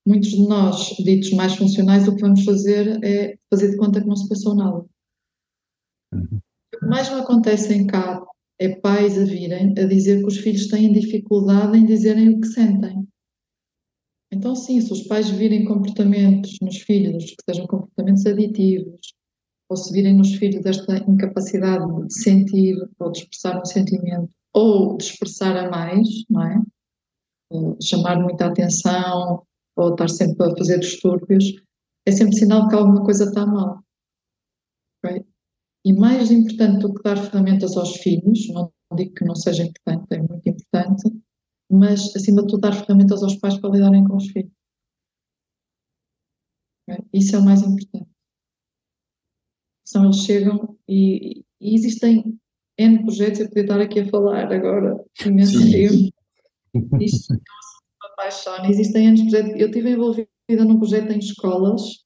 muitos 0.06 0.30
de 0.30 0.48
nós, 0.48 0.96
ditos 0.98 1.32
mais 1.32 1.56
funcionais, 1.56 2.08
o 2.08 2.16
que 2.16 2.22
vamos 2.22 2.44
fazer 2.44 3.04
é 3.04 3.38
fazer 3.50 3.72
de 3.72 3.78
conta 3.78 4.02
que 4.02 4.08
não 4.08 4.16
se 4.16 4.28
passou 4.28 4.56
nada. 4.56 4.86
Uhum. 6.14 6.40
O 6.74 6.80
que 6.80 6.86
mais 6.86 7.10
me 7.10 7.20
acontece 7.20 7.74
em 7.74 7.86
cá 7.86 8.24
é 8.60 8.76
pais 8.76 9.18
a 9.18 9.24
virem 9.24 9.74
a 9.78 9.86
dizer 9.86 10.20
que 10.20 10.28
os 10.28 10.38
filhos 10.38 10.68
têm 10.68 10.92
dificuldade 10.92 11.78
em 11.78 11.86
dizerem 11.86 12.30
o 12.30 12.42
que 12.42 12.48
sentem. 12.48 13.08
Então, 14.32 14.56
sim, 14.56 14.80
se 14.80 14.92
os 14.92 15.04
pais 15.04 15.30
virem 15.30 15.66
comportamentos 15.66 16.58
nos 16.62 16.78
filhos 16.78 17.26
que 17.26 17.44
sejam 17.50 17.66
comportamentos 17.66 18.26
aditivos, 18.26 19.14
ou 19.70 19.78
se 19.78 19.94
virem 19.94 20.16
nos 20.16 20.36
filhos 20.36 20.66
esta 20.66 20.98
incapacidade 20.98 22.08
de 22.08 22.14
sentir 22.14 22.76
ou 23.00 23.12
de 23.12 23.20
expressar 23.20 23.60
um 23.60 23.66
sentimento, 23.66 24.30
ou 24.54 24.98
de 24.98 25.04
expressar 25.04 25.56
a 25.56 25.70
mais, 25.70 26.08
não 26.30 26.44
é? 26.44 26.62
Eh, 27.54 27.78
chamar 27.82 28.20
muita 28.20 28.48
atenção, 28.48 29.44
ou 29.80 29.92
estar 29.92 30.10
sempre 30.10 30.46
a 30.46 30.56
fazer 30.56 30.80
distúrbios, 30.80 31.46
é 32.06 32.12
sempre 32.12 32.36
sinal 32.36 32.68
que 32.68 32.76
alguma 32.76 33.04
coisa 33.04 33.26
está 33.26 33.46
mal. 33.46 33.84
Okay? 35.04 35.26
E 35.86 35.94
mais 35.94 36.32
importante 36.32 36.82
do 36.82 36.94
que 36.94 37.04
dar 37.04 37.18
ferramentas 37.18 37.78
aos 37.78 37.96
filhos, 37.98 38.48
não 38.50 38.72
digo 38.96 39.14
que 39.14 39.26
não 39.26 39.36
seja 39.36 39.64
importante, 39.64 40.08
é 40.12 40.18
muito 40.20 40.48
importante, 40.48 41.04
mas 41.72 42.16
acima 42.16 42.42
de 42.42 42.48
tudo 42.48 42.62
dar 42.62 42.74
ferramentas 42.74 43.24
aos 43.24 43.36
pais 43.36 43.58
para 43.58 43.70
lidarem 43.70 44.04
com 44.06 44.18
os 44.18 44.28
filhos. 44.28 44.52
Okay? 46.88 47.06
Isso 47.14 47.36
é 47.36 47.40
o 47.40 47.46
mais 47.46 47.62
importante. 47.62 48.10
São 49.88 50.06
eles 50.06 50.18
chegam 50.18 50.78
e, 50.88 51.44
e 51.62 51.74
existem 51.74 52.38
N 52.78 53.04
projetos, 53.04 53.40
eu 53.40 53.48
podia 53.48 53.64
estar 53.64 53.82
aqui 53.82 54.00
a 54.02 54.10
falar 54.10 54.52
agora 54.52 55.04
imenso 55.26 55.60
tempo. 55.72 56.14
Isto 57.02 57.34
apaixona. 58.20 58.70
Existem 58.70 59.08
anos. 59.08 59.34
Eu 59.34 59.68
estive 59.68 59.92
envolvida 59.92 60.66
num 60.66 60.78
projeto 60.78 61.12
em 61.12 61.20
escolas 61.20 62.04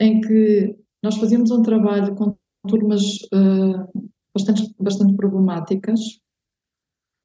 em 0.00 0.20
que 0.20 0.76
nós 1.02 1.16
fazíamos 1.16 1.50
um 1.50 1.62
trabalho 1.62 2.14
com 2.14 2.36
turmas 2.66 3.02
uh, 3.34 4.08
bastante, 4.34 4.74
bastante 4.78 5.16
problemáticas 5.16 6.00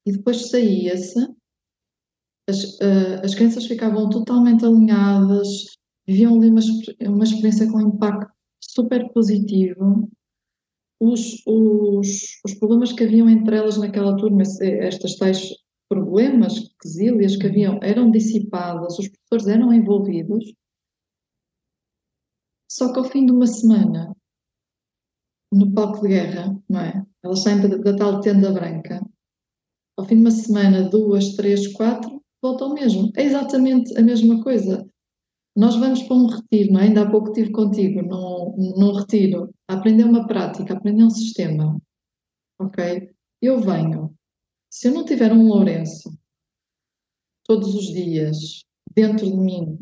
e 0.06 0.12
depois 0.12 0.50
saía-se, 0.50 1.20
as, 2.50 2.64
uh, 2.76 3.24
as 3.24 3.34
crianças 3.34 3.66
ficavam 3.66 4.10
totalmente 4.10 4.66
alinhadas, 4.66 5.66
viviam 6.08 6.36
ali 6.36 6.50
uma, 6.50 6.62
uma 7.08 7.24
experiência 7.24 7.72
com 7.72 7.82
impacto 7.82 8.32
super 8.62 9.12
positivo. 9.14 10.10
Os, 11.02 11.42
os, 11.46 12.40
os 12.46 12.54
problemas 12.56 12.94
que 12.94 13.04
haviam 13.04 13.30
entre 13.30 13.58
elas 13.58 13.78
naquela 13.78 14.16
turma, 14.16 14.44
estas 14.62 15.16
tais 15.18 15.50
problemas, 15.96 16.76
quesílias 16.82 17.38
que 17.38 17.48
haviam 17.48 17.80
eram 17.82 18.12
dissipadas, 18.12 19.00
os 19.00 19.08
professores 19.08 19.48
eram 19.48 19.72
envolvidos, 19.72 20.54
só 22.70 22.92
que 22.92 23.00
ao 23.00 23.06
fim 23.06 23.26
de 23.26 23.32
uma 23.32 23.48
semana, 23.48 24.14
no 25.54 25.74
palco 25.74 26.02
de 26.02 26.10
guerra, 26.10 26.62
não 26.68 26.82
é? 26.82 27.06
Elas 27.24 27.40
saem 27.40 27.62
da, 27.62 27.78
da 27.78 27.96
tal 27.96 28.20
tenda 28.20 28.52
branca, 28.52 29.02
ao 29.98 30.06
fim 30.06 30.16
de 30.16 30.22
uma 30.22 30.32
semana, 30.32 30.90
duas, 30.90 31.36
três, 31.36 31.72
quatro, 31.72 32.22
voltam 32.42 32.74
mesmo. 32.74 33.12
É 33.16 33.24
exatamente 33.24 33.98
a 33.98 34.02
mesma 34.02 34.44
coisa. 34.44 34.86
Nós 35.56 35.78
vamos 35.78 36.04
para 36.04 36.18
um 36.18 36.28
retiro, 36.28 36.74
não 36.74 36.82
é? 36.82 36.84
ainda 36.84 37.04
há 37.04 37.10
pouco 37.10 37.30
estive 37.30 37.52
contigo 37.52 38.02
num, 38.02 38.76
num 38.78 38.92
retiro, 38.92 39.50
a 39.70 39.76
aprender 39.76 40.04
uma 40.04 40.28
prática, 40.28 40.74
a 40.74 40.78
aprender 40.78 41.04
um 41.06 41.10
sistema. 41.10 41.82
Ok? 42.60 43.10
Eu 43.42 43.62
venho, 43.62 44.14
se 44.70 44.88
eu 44.88 44.94
não 44.94 45.06
tiver 45.06 45.32
um 45.32 45.48
Lourenço 45.48 46.18
todos 47.44 47.74
os 47.76 47.86
dias 47.86 48.66
dentro 48.96 49.26
de 49.26 49.38
mim 49.38 49.80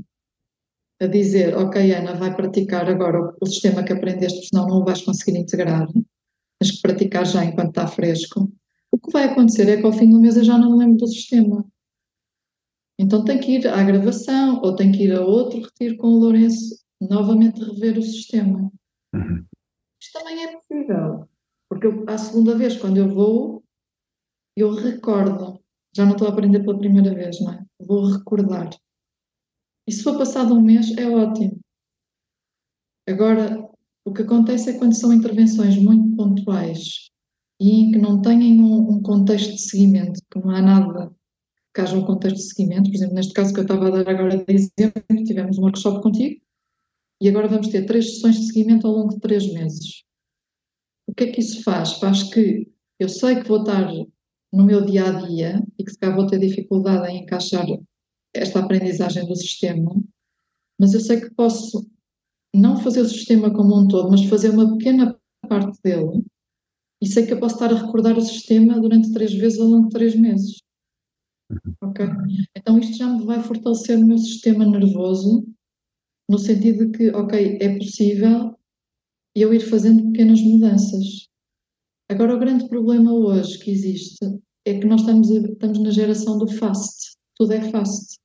a 1.02 1.08
dizer, 1.08 1.56
ok, 1.56 1.94
Ana, 1.94 2.14
vai 2.14 2.36
praticar 2.36 2.88
agora 2.90 3.36
o 3.42 3.46
sistema 3.46 3.84
que 3.84 3.94
aprendeste, 3.94 4.48
senão 4.48 4.68
não 4.68 4.82
o 4.82 4.86
vais 4.86 5.02
conseguir 5.02 5.38
integrar, 5.38 5.88
tens 6.60 6.72
que 6.72 6.82
praticar 6.82 7.26
já 7.26 7.44
enquanto 7.44 7.70
está 7.70 7.88
fresco. 7.88 8.52
O 8.92 8.98
que 8.98 9.12
vai 9.12 9.26
acontecer 9.26 9.68
é 9.70 9.78
que 9.78 9.86
ao 9.86 9.92
fim 9.92 10.10
do 10.10 10.20
mês 10.20 10.38
eu 10.38 10.44
já 10.44 10.58
não 10.58 10.72
me 10.72 10.86
lembro 10.86 10.98
do 10.98 11.08
sistema. 11.08 11.66
Então 13.00 13.26
tem 13.26 13.40
que 13.40 13.58
ir 13.58 13.68
à 13.68 13.84
gravação 13.84 14.62
ou 14.62 14.76
tem 14.76 14.92
que 14.92 15.04
ir 15.04 15.14
a 15.14 15.22
outro 15.22 15.62
retiro 15.62 15.98
com 15.98 16.08
o 16.08 16.20
Lourenço, 16.20 16.80
novamente 17.02 17.60
rever 17.60 17.98
o 17.98 18.04
sistema. 18.04 18.72
Uhum. 19.14 19.46
Isto 20.00 20.20
também 20.20 20.44
é 20.44 20.54
possível, 20.54 21.28
porque 21.68 21.88
eu, 21.88 22.06
a 22.08 22.18
segunda 22.18 22.56
vez, 22.56 22.78
quando 22.78 22.98
eu 22.98 23.10
vou, 23.10 23.62
eu 24.56 24.74
recordo, 24.74 25.60
já 25.95 26.06
não 26.06 26.14
estou 26.14 26.28
a 26.28 26.32
aprender 26.32 26.60
pela 26.62 26.78
primeira 26.78 27.14
vez, 27.14 27.39
não 27.41 27.54
é? 27.54 27.66
Vou 27.80 28.06
recordar. 28.12 28.70
E 29.88 29.91
se 29.91 30.04
for 30.04 30.18
passado 30.18 30.54
um 30.54 30.62
mês, 30.62 30.95
é 30.97 31.10
ótimo. 31.10 31.60
Agora, 33.08 33.70
o 34.06 34.14
que 34.14 34.22
acontece 34.22 34.70
é 34.70 34.78
quando 34.78 34.95
são 34.95 35.14
intervenções 35.14 35.78
muito 35.78 36.16
pontuais 36.16 37.10
e 37.60 37.82
em 37.82 37.91
que 37.91 37.99
não 37.99 38.22
têm 38.22 38.62
um, 38.62 38.91
um 38.91 39.01
contexto 39.01 39.54
de 39.54 39.62
seguimento, 39.62 40.22
que 40.32 40.39
não 40.39 40.49
há 40.51 40.62
nada 40.62 41.14
que 41.74 41.82
haja 41.82 41.97
um 41.97 42.06
contexto 42.06 42.38
de 42.38 42.43
seguimento, 42.43 42.89
por 42.89 42.95
exemplo, 42.95 43.16
neste 43.16 43.34
caso 43.34 43.51
que 43.51 43.60
eu 43.60 43.64
estava 43.64 43.88
a 43.88 44.04
dar 44.04 44.10
agora 44.10 44.38
de 44.38 44.54
exemplo, 44.54 45.26
tivemos 45.26 45.58
um 45.58 45.64
workshop 45.64 46.04
contigo 46.04 46.39
e 47.20 47.28
agora 47.28 47.47
vamos 47.47 47.70
ter 47.70 47.86
três 47.86 48.16
sessões 48.16 48.36
de 48.36 48.47
seguimento 48.47 48.86
ao 48.86 48.93
longo 48.93 49.14
de 49.14 49.20
três 49.20 49.51
meses. 49.51 50.04
O 51.08 51.16
que 51.16 51.24
é 51.24 51.32
que 51.32 51.39
isso 51.39 51.64
faz? 51.64 51.93
Faz 51.93 52.24
que 52.24 52.72
eu 52.99 53.10
sei 53.10 53.41
que 53.41 53.47
vou 53.47 53.62
estar 53.62 53.89
no 54.54 54.64
meu 54.64 54.86
dia 54.86 55.08
a 55.08 55.12
dia 55.28 55.66
e 55.80 55.84
que 55.84 55.91
se 55.91 55.97
calhar 55.97 56.16
vou 56.16 56.28
ter 56.28 56.39
dificuldade 56.39 57.12
em 57.12 57.24
encaixar 57.24 57.66
esta 58.34 58.60
aprendizagem 58.60 59.26
do 59.28 59.36
sistema, 59.36 59.91
mas 60.80 60.93
eu 60.93 60.99
sei 60.99 61.20
que 61.20 61.34
posso 61.34 61.89
não 62.56 62.78
fazer 62.78 63.01
o 63.01 63.10
sistema 63.10 63.51
como 63.51 63.80
um 63.80 63.88
todo, 63.88 64.12
mas 64.12 64.24
fazer 64.26 64.51
uma 64.51 64.78
pequena 64.78 65.20
parte 65.49 65.80
dele, 65.84 66.24
e 67.01 67.08
sei 67.08 67.26
que 67.26 67.34
eu 67.34 67.39
posso 67.39 67.56
estar 67.56 67.74
a 67.74 67.86
recordar 67.86 68.18
o 68.18 68.22
sistema 68.22 68.80
durante 68.80 69.12
três 69.12 69.34
vezes 69.34 69.60
ao 69.60 69.68
longo 69.68 69.88
de 69.88 69.93
três 69.93 70.16
meses. 70.16 70.58
Uhum. 71.49 71.89
Ok? 71.89 72.06
Então 72.56 72.80
isto 72.80 72.95
já 72.95 73.08
me 73.08 73.26
vai 73.26 73.41
fortalecer 73.41 73.97
o 73.97 74.06
meu 74.06 74.18
sistema 74.18 74.66
nervoso, 74.66 75.45
no 76.30 76.38
sentido 76.38 76.86
de 76.89 76.97
que, 76.97 77.10
ok, 77.10 77.58
é 77.60 77.78
possível 77.78 78.56
eu 79.36 79.54
ir 79.54 79.60
fazendo 79.62 80.12
pequenas 80.12 80.41
mudanças. 80.41 81.28
Agora, 82.14 82.36
o 82.36 82.39
grande 82.39 82.70
problema 82.70 83.11
hoje 83.11 83.57
que 83.57 83.72
existe 83.72 84.24
é 84.68 84.78
que 84.78 84.86
nós 84.86 85.01
estamos, 85.01 85.32
estamos 85.32 85.80
na 85.80 85.89
geração 85.89 86.38
do 86.38 86.47
fast. 86.47 87.18
Tudo 87.36 87.53
é 87.53 87.61
fast. 87.72 88.20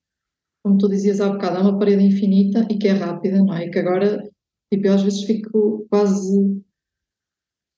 Como 0.62 0.76
tu 0.76 0.90
dizias 0.90 1.22
há 1.22 1.32
bocado, 1.32 1.56
há 1.56 1.62
uma 1.62 1.78
parede 1.78 2.04
infinita 2.04 2.68
e 2.70 2.76
que 2.76 2.86
é 2.86 2.92
rápida, 2.92 3.38
não 3.38 3.54
é? 3.54 3.64
E 3.64 3.70
que 3.70 3.78
agora, 3.78 4.22
tipo, 4.70 4.86
eu 4.86 4.92
às 4.92 5.02
vezes 5.02 5.22
fico 5.22 5.86
quase 5.88 6.62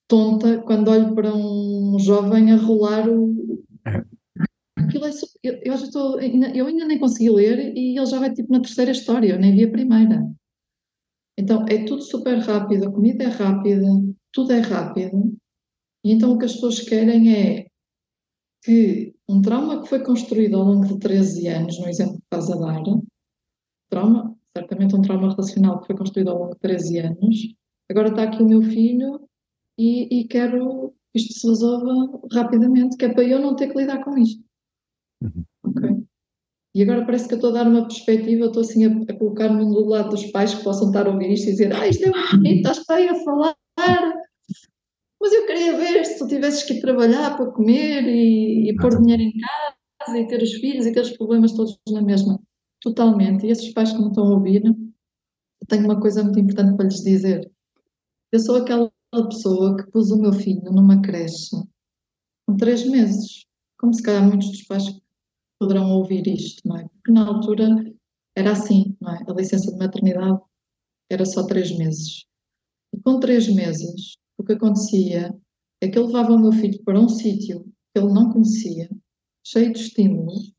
tonta 0.09 0.61
quando 0.63 0.91
olho 0.91 1.15
para 1.15 1.33
um 1.33 1.97
jovem 1.97 2.51
a 2.51 2.57
rolar 2.57 3.07
o. 3.07 3.63
É. 3.87 4.03
Aquilo 4.81 5.05
é 5.05 5.13
super... 5.13 5.39
eu, 5.41 5.61
eu, 5.63 5.73
estou, 5.75 6.19
eu 6.19 6.67
ainda 6.67 6.85
nem 6.87 6.99
consegui 6.99 7.29
ler 7.29 7.73
e 7.73 7.97
ele 7.97 8.05
já 8.05 8.19
vai 8.19 8.33
tipo 8.33 8.51
na 8.51 8.59
terceira 8.59 8.91
história, 8.91 9.29
eu 9.29 9.39
nem 9.39 9.55
vi 9.55 9.63
a 9.63 9.71
primeira. 9.71 10.29
Então 11.39 11.65
é 11.69 11.85
tudo 11.85 12.01
super 12.01 12.37
rápido, 12.39 12.89
a 12.89 12.91
comida 12.91 13.23
é 13.23 13.27
rápida, 13.27 13.87
tudo 14.33 14.51
é 14.51 14.59
rápido. 14.59 15.39
E 16.03 16.11
então 16.11 16.31
o 16.31 16.37
que 16.37 16.45
as 16.45 16.53
pessoas 16.53 16.79
querem 16.79 17.33
é 17.35 17.67
que 18.63 19.13
um 19.27 19.41
trauma 19.41 19.81
que 19.81 19.89
foi 19.89 20.03
construído 20.03 20.55
ao 20.55 20.63
longo 20.63 20.87
de 20.87 20.99
13 20.99 21.47
anos, 21.47 21.79
no 21.79 21.87
exemplo 21.87 22.15
que 22.15 22.23
estás 22.23 22.51
a 22.51 22.55
dar, 22.55 22.83
trauma, 23.89 24.35
certamente 24.55 24.95
um 24.95 25.01
trauma 25.01 25.31
relacional 25.31 25.79
que 25.79 25.87
foi 25.87 25.97
construído 25.97 26.29
ao 26.29 26.39
longo 26.39 26.53
de 26.53 26.59
13 26.59 26.99
anos, 26.99 27.55
agora 27.89 28.09
está 28.09 28.23
aqui 28.23 28.41
o 28.41 28.47
meu 28.47 28.61
filho 28.61 29.27
e, 29.77 30.21
e 30.21 30.27
quero 30.27 30.93
que 31.11 31.19
isto 31.19 31.33
se 31.33 31.47
resolva 31.47 32.19
rapidamente, 32.31 32.97
que 32.97 33.05
é 33.05 33.13
para 33.13 33.23
eu 33.23 33.39
não 33.39 33.55
ter 33.55 33.69
que 33.69 33.77
lidar 33.77 34.03
com 34.03 34.17
isto. 34.17 34.43
Uhum. 35.21 35.43
Ok? 35.63 36.03
E 36.73 36.83
agora 36.83 37.05
parece 37.05 37.27
que 37.27 37.33
eu 37.33 37.37
estou 37.37 37.49
a 37.49 37.53
dar 37.53 37.67
uma 37.67 37.83
perspectiva, 37.83 38.45
estou 38.45 38.61
assim 38.61 38.85
a, 38.85 39.11
a 39.11 39.17
colocar-me 39.17 39.65
do 39.65 39.85
lado 39.85 40.11
dos 40.11 40.25
pais 40.27 40.53
que 40.53 40.63
possam 40.63 40.87
estar 40.87 41.05
a 41.05 41.11
ouvir 41.11 41.31
isto 41.31 41.49
e 41.49 41.51
dizer: 41.51 41.73
Ah, 41.75 41.87
isto 41.87 42.05
é 42.05 42.09
muito 42.09 42.37
bonito, 42.37 42.69
estás 42.69 42.85
bem 42.87 43.09
a 43.09 43.15
falar, 43.23 43.55
mas 45.21 45.31
eu 45.33 45.45
queria 45.45 45.77
ver 45.77 46.03
se 46.03 46.17
tu 46.17 46.27
tivesses 46.27 46.63
que 46.63 46.73
ir 46.73 46.81
trabalhar 46.81 47.37
para 47.37 47.51
comer 47.51 48.03
e, 48.03 48.71
e 48.71 48.75
pôr 48.75 48.99
dinheiro 48.99 49.21
em 49.21 49.33
casa 49.39 50.17
e 50.17 50.27
ter 50.27 50.41
os 50.41 50.53
filhos 50.53 50.85
e 50.85 50.91
ter 50.91 51.01
os 51.01 51.15
problemas 51.15 51.53
todos 51.53 51.79
na 51.89 52.01
mesma. 52.01 52.41
Totalmente. 52.81 53.45
E 53.45 53.51
esses 53.51 53.71
pais 53.71 53.91
que 53.91 53.99
me 53.99 54.07
estão 54.07 54.25
a 54.25 54.31
ouvir, 54.31 54.63
eu 54.65 55.67
tenho 55.67 55.85
uma 55.85 55.99
coisa 55.99 56.23
muito 56.23 56.39
importante 56.39 56.75
para 56.75 56.85
lhes 56.85 57.03
dizer. 57.03 57.51
Eu 58.31 58.39
sou 58.39 58.55
aquela 58.55 58.91
pessoa 59.29 59.77
que 59.77 59.91
pus 59.91 60.09
o 60.09 60.19
meu 60.19 60.33
filho 60.33 60.63
numa 60.71 60.99
creche 61.01 61.55
com 62.47 62.57
três 62.57 62.83
meses, 62.89 63.45
como 63.79 63.93
se 63.93 64.01
calhar 64.01 64.27
muitos 64.27 64.49
dos 64.49 64.63
pais 64.63 64.85
poderão 65.59 65.91
ouvir 65.91 66.27
isto, 66.27 66.67
não 66.67 66.77
é? 66.77 66.87
Porque 66.87 67.11
na 67.11 67.27
altura 67.27 67.67
era 68.35 68.53
assim, 68.53 68.97
não 68.99 69.11
é? 69.13 69.23
A 69.27 69.33
licença 69.33 69.71
de 69.71 69.77
maternidade 69.77 70.39
era 71.11 71.25
só 71.25 71.45
três 71.45 71.77
meses. 71.77 72.25
E 72.93 72.99
com 72.99 73.19
três 73.19 73.47
meses, 73.47 74.17
o 74.41 74.43
que 74.43 74.53
acontecia 74.53 75.39
é 75.79 75.87
que 75.87 75.97
eu 75.97 76.07
levava 76.07 76.33
o 76.33 76.39
meu 76.39 76.51
filho 76.51 76.83
para 76.83 76.99
um 76.99 77.07
sítio 77.07 77.63
que 77.63 78.01
ele 78.01 78.11
não 78.11 78.31
conhecia, 78.31 78.89
cheio 79.45 79.71
de 79.71 79.79
estímulos, 79.79 80.53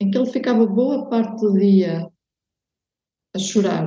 em 0.00 0.10
que 0.10 0.16
ele 0.16 0.30
ficava 0.30 0.66
boa 0.66 1.08
parte 1.08 1.40
do 1.40 1.58
dia 1.58 2.10
a 3.34 3.38
chorar. 3.38 3.86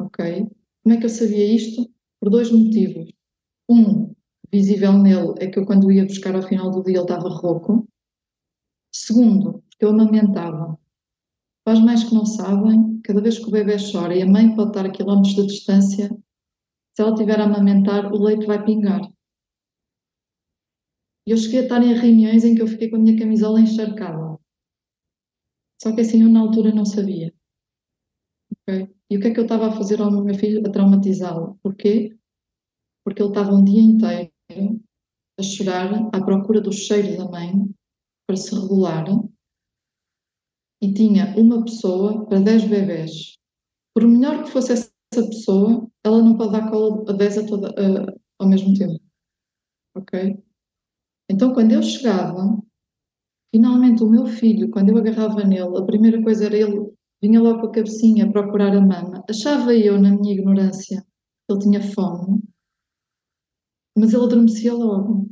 Ok? 0.00 0.46
Como 0.82 0.94
é 0.94 0.98
que 0.98 1.06
eu 1.06 1.10
sabia 1.10 1.54
isto? 1.54 1.90
Por 2.20 2.30
dois 2.30 2.50
motivos. 2.50 3.10
Um, 3.68 4.14
visível 4.52 4.92
nele, 4.94 5.34
é 5.38 5.46
que 5.46 5.58
eu 5.58 5.66
quando 5.66 5.90
ia 5.90 6.04
buscar 6.04 6.34
ao 6.34 6.42
final 6.42 6.70
do 6.70 6.82
dia 6.82 6.96
ele 6.96 7.02
estava 7.02 7.28
rouco. 7.28 7.86
Segundo, 8.92 9.62
porque 9.70 9.84
eu 9.84 9.90
amamentava. 9.90 10.78
Faz 11.64 11.80
mais 11.80 12.04
que 12.04 12.14
não 12.14 12.24
sabem, 12.24 13.00
cada 13.02 13.20
vez 13.20 13.38
que 13.38 13.46
o 13.46 13.50
bebê 13.50 13.76
chora 13.78 14.16
e 14.16 14.22
a 14.22 14.26
mãe 14.26 14.54
pode 14.54 14.70
estar 14.70 14.86
a 14.86 14.90
quilómetros 14.90 15.34
de 15.34 15.46
distância, 15.46 16.10
se 16.98 17.02
ela 17.02 17.12
estiver 17.12 17.38
a 17.38 17.44
amamentar, 17.44 18.12
o 18.12 18.18
leite 18.20 18.44
vai 18.44 18.60
pingar. 18.64 19.00
Eu 21.24 21.36
cheguei 21.36 21.60
a 21.60 21.62
estar 21.62 21.80
em 21.80 21.94
reuniões 21.94 22.44
em 22.44 22.56
que 22.56 22.62
eu 22.62 22.66
fiquei 22.66 22.90
com 22.90 22.96
a 22.96 22.98
minha 22.98 23.16
camisola 23.16 23.60
encharcada. 23.60 24.36
Só 25.80 25.94
que 25.94 26.00
assim 26.00 26.24
eu 26.24 26.28
na 26.28 26.40
altura 26.40 26.74
não 26.74 26.84
sabia. 26.84 27.32
Okay? 28.50 28.92
E 29.08 29.16
o 29.16 29.20
que 29.20 29.28
é 29.28 29.32
que 29.32 29.38
eu 29.38 29.44
estava 29.44 29.68
a 29.68 29.76
fazer 29.76 30.02
ao 30.02 30.10
meu 30.10 30.34
filho? 30.34 30.66
A 30.66 30.72
traumatizá-lo. 30.72 31.56
Porquê? 31.62 32.18
Porque 33.04 33.22
ele 33.22 33.30
estava 33.30 33.52
um 33.52 33.62
dia 33.62 33.80
inteiro 33.80 34.32
a 35.38 35.42
chorar 35.44 35.94
à 36.12 36.24
procura 36.24 36.60
do 36.60 36.72
cheiro 36.72 37.16
da 37.16 37.30
mãe 37.30 37.52
para 38.26 38.36
se 38.36 38.52
regular 38.52 39.04
e 40.82 40.92
tinha 40.92 41.32
uma 41.38 41.64
pessoa 41.64 42.26
para 42.26 42.40
10 42.40 42.64
bebés. 42.64 43.36
Por 43.94 44.04
melhor 44.04 44.42
que 44.42 44.50
fosse 44.50 44.72
essa 44.72 44.90
pessoa, 45.12 45.88
ela 46.08 46.22
não 46.22 46.36
pode 46.36 46.52
dar 46.52 46.70
cola 46.70 47.04
a 47.08 47.12
10 47.12 47.38
a 47.38 47.46
toda, 47.46 47.70
uh, 47.70 48.20
ao 48.38 48.48
mesmo 48.48 48.74
tempo. 48.74 49.00
Ok? 49.96 50.42
Então, 51.30 51.52
quando 51.52 51.72
eu 51.72 51.82
chegava, 51.82 52.58
finalmente 53.54 54.02
o 54.02 54.08
meu 54.08 54.26
filho, 54.26 54.70
quando 54.70 54.90
eu 54.90 54.98
agarrava 54.98 55.44
nele, 55.44 55.76
a 55.76 55.84
primeira 55.84 56.22
coisa 56.22 56.46
era 56.46 56.56
ele 56.56 56.90
vinha 57.22 57.40
logo 57.40 57.60
com 57.60 57.66
a 57.66 57.72
cabecinha 57.72 58.24
a 58.24 58.32
procurar 58.32 58.74
a 58.74 58.80
mama. 58.80 59.24
Achava 59.28 59.74
eu, 59.74 60.00
na 60.00 60.10
minha 60.10 60.32
ignorância, 60.32 61.02
que 61.02 61.52
ele 61.52 61.60
tinha 61.60 61.82
fome, 61.82 62.42
mas 63.96 64.12
ele 64.12 64.24
adormecia 64.24 64.72
logo. 64.72 65.28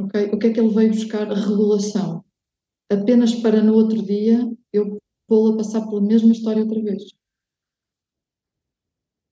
Ok? 0.00 0.30
O 0.32 0.38
que 0.38 0.48
é 0.48 0.52
que 0.52 0.60
ele 0.60 0.74
veio 0.74 0.90
buscar? 0.90 1.28
Regulação. 1.28 2.24
Apenas 2.90 3.34
para 3.34 3.62
no 3.62 3.74
outro 3.74 4.02
dia 4.02 4.50
eu 4.72 4.98
a 5.28 5.56
passar 5.56 5.84
pela 5.86 6.00
mesma 6.00 6.32
história 6.32 6.62
outra 6.62 6.80
vez. 6.80 7.02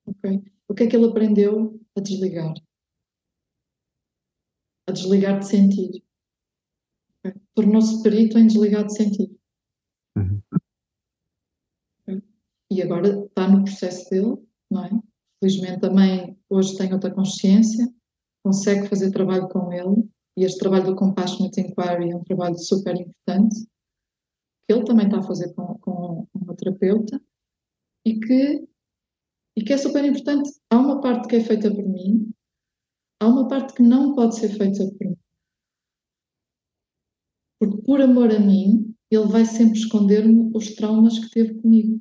Okay. 0.07 0.43
O 0.69 0.75
que 0.75 0.85
é 0.85 0.87
que 0.87 0.97
ele 0.97 1.07
aprendeu? 1.07 1.81
A 1.97 2.01
desligar. 2.01 2.55
A 4.89 4.93
desligar 4.93 5.39
de 5.39 5.47
sentir. 5.47 6.05
Okay. 7.19 7.41
Tornou-se 7.55 8.03
perito 8.03 8.39
em 8.39 8.47
desligar 8.47 8.85
de 8.85 8.95
sentir. 8.95 9.31
Uhum. 10.17 10.43
Okay. 12.03 12.23
E 12.71 12.83
agora 12.83 13.25
está 13.25 13.49
no 13.49 13.65
processo 13.65 14.11
dele, 14.11 14.47
não 14.71 14.85
é? 14.85 14.91
Felizmente 15.41 15.85
a 15.87 15.91
mãe 15.91 16.39
hoje 16.49 16.77
tem 16.77 16.93
outra 16.93 17.13
consciência, 17.13 17.93
consegue 18.43 18.89
fazer 18.89 19.11
trabalho 19.11 19.49
com 19.49 19.73
ele, 19.73 20.09
e 20.37 20.45
este 20.45 20.59
trabalho 20.59 20.87
do 20.87 20.97
Compassionate 20.97 21.61
Inquiry 21.61 22.11
é 22.11 22.17
um 22.17 22.25
trabalho 22.25 22.59
super 22.59 22.95
importante, 22.95 23.67
que 24.67 24.75
ele 24.75 24.85
também 24.85 25.07
está 25.07 25.19
a 25.19 25.23
fazer 25.23 25.53
com, 25.55 25.79
com 25.79 26.27
uma 26.35 26.57
terapeuta, 26.57 27.21
e 28.07 28.19
que 28.19 28.67
e 29.57 29.63
que 29.65 29.73
é 29.73 29.79
super 29.79 30.05
importante. 30.05 30.51
Há 30.71 30.79
uma 30.79 31.01
parte 31.01 31.29
que 31.29 31.37
é 31.37 31.41
feita 31.45 31.71
por 31.73 31.85
mim, 31.87 32.33
há 33.21 33.29
uma 33.29 33.49
parte 33.49 33.75
que 33.75 33.83
não 33.83 34.15
pode 34.15 34.37
ser 34.37 34.49
feita 34.51 34.85
por 34.99 35.07
mim. 35.09 35.17
Porque 37.59 37.83
por 37.83 38.01
amor 38.01 38.31
a 38.35 38.39
mim, 38.39 38.95
ele 39.11 39.27
vai 39.27 39.45
sempre 39.45 39.79
esconder-me 39.79 40.51
os 40.55 40.75
traumas 40.75 41.19
que 41.19 41.31
teve 41.31 41.55
comigo. 41.61 42.01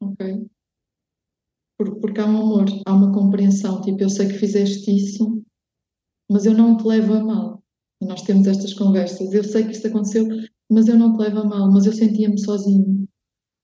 Ok? 0.00 0.48
Porque 1.78 2.20
há 2.20 2.26
um 2.26 2.40
amor, 2.40 2.66
há 2.86 2.94
uma 2.94 3.12
compreensão. 3.12 3.82
Tipo, 3.82 4.02
eu 4.02 4.08
sei 4.10 4.28
que 4.28 4.38
fizeste 4.38 4.90
isso, 4.90 5.42
mas 6.30 6.46
eu 6.46 6.54
não 6.54 6.76
te 6.76 6.86
levo 6.86 7.14
a 7.14 7.24
mal. 7.24 7.62
E 8.00 8.06
nós 8.06 8.22
temos 8.22 8.46
estas 8.46 8.72
conversas. 8.74 9.32
Eu 9.32 9.44
sei 9.44 9.64
que 9.64 9.72
isto 9.72 9.88
aconteceu, 9.88 10.26
mas 10.70 10.88
eu 10.88 10.98
não 10.98 11.16
te 11.16 11.20
levo 11.20 11.40
a 11.40 11.44
mal. 11.44 11.70
Mas 11.70 11.86
eu 11.86 11.92
sentia-me 11.92 12.38
sozinho 12.38 13.06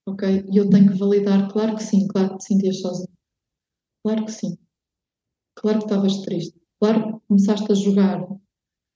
ok? 0.06 0.44
E 0.50 0.56
eu 0.56 0.68
tenho 0.68 0.92
que 0.92 0.98
validar, 0.98 1.50
claro 1.52 1.76
que 1.76 1.82
sim, 1.82 2.06
claro 2.08 2.30
que 2.30 2.38
te 2.38 2.44
sentias 2.46 2.80
sozinho. 2.80 3.16
Claro 4.04 4.24
que 4.24 4.32
sim. 4.32 4.58
Claro 5.54 5.78
que 5.78 5.84
estavas 5.84 6.22
triste. 6.22 6.60
Claro 6.80 7.20
que 7.20 7.26
começaste 7.28 7.70
a 7.70 7.74
jogar 7.74 8.26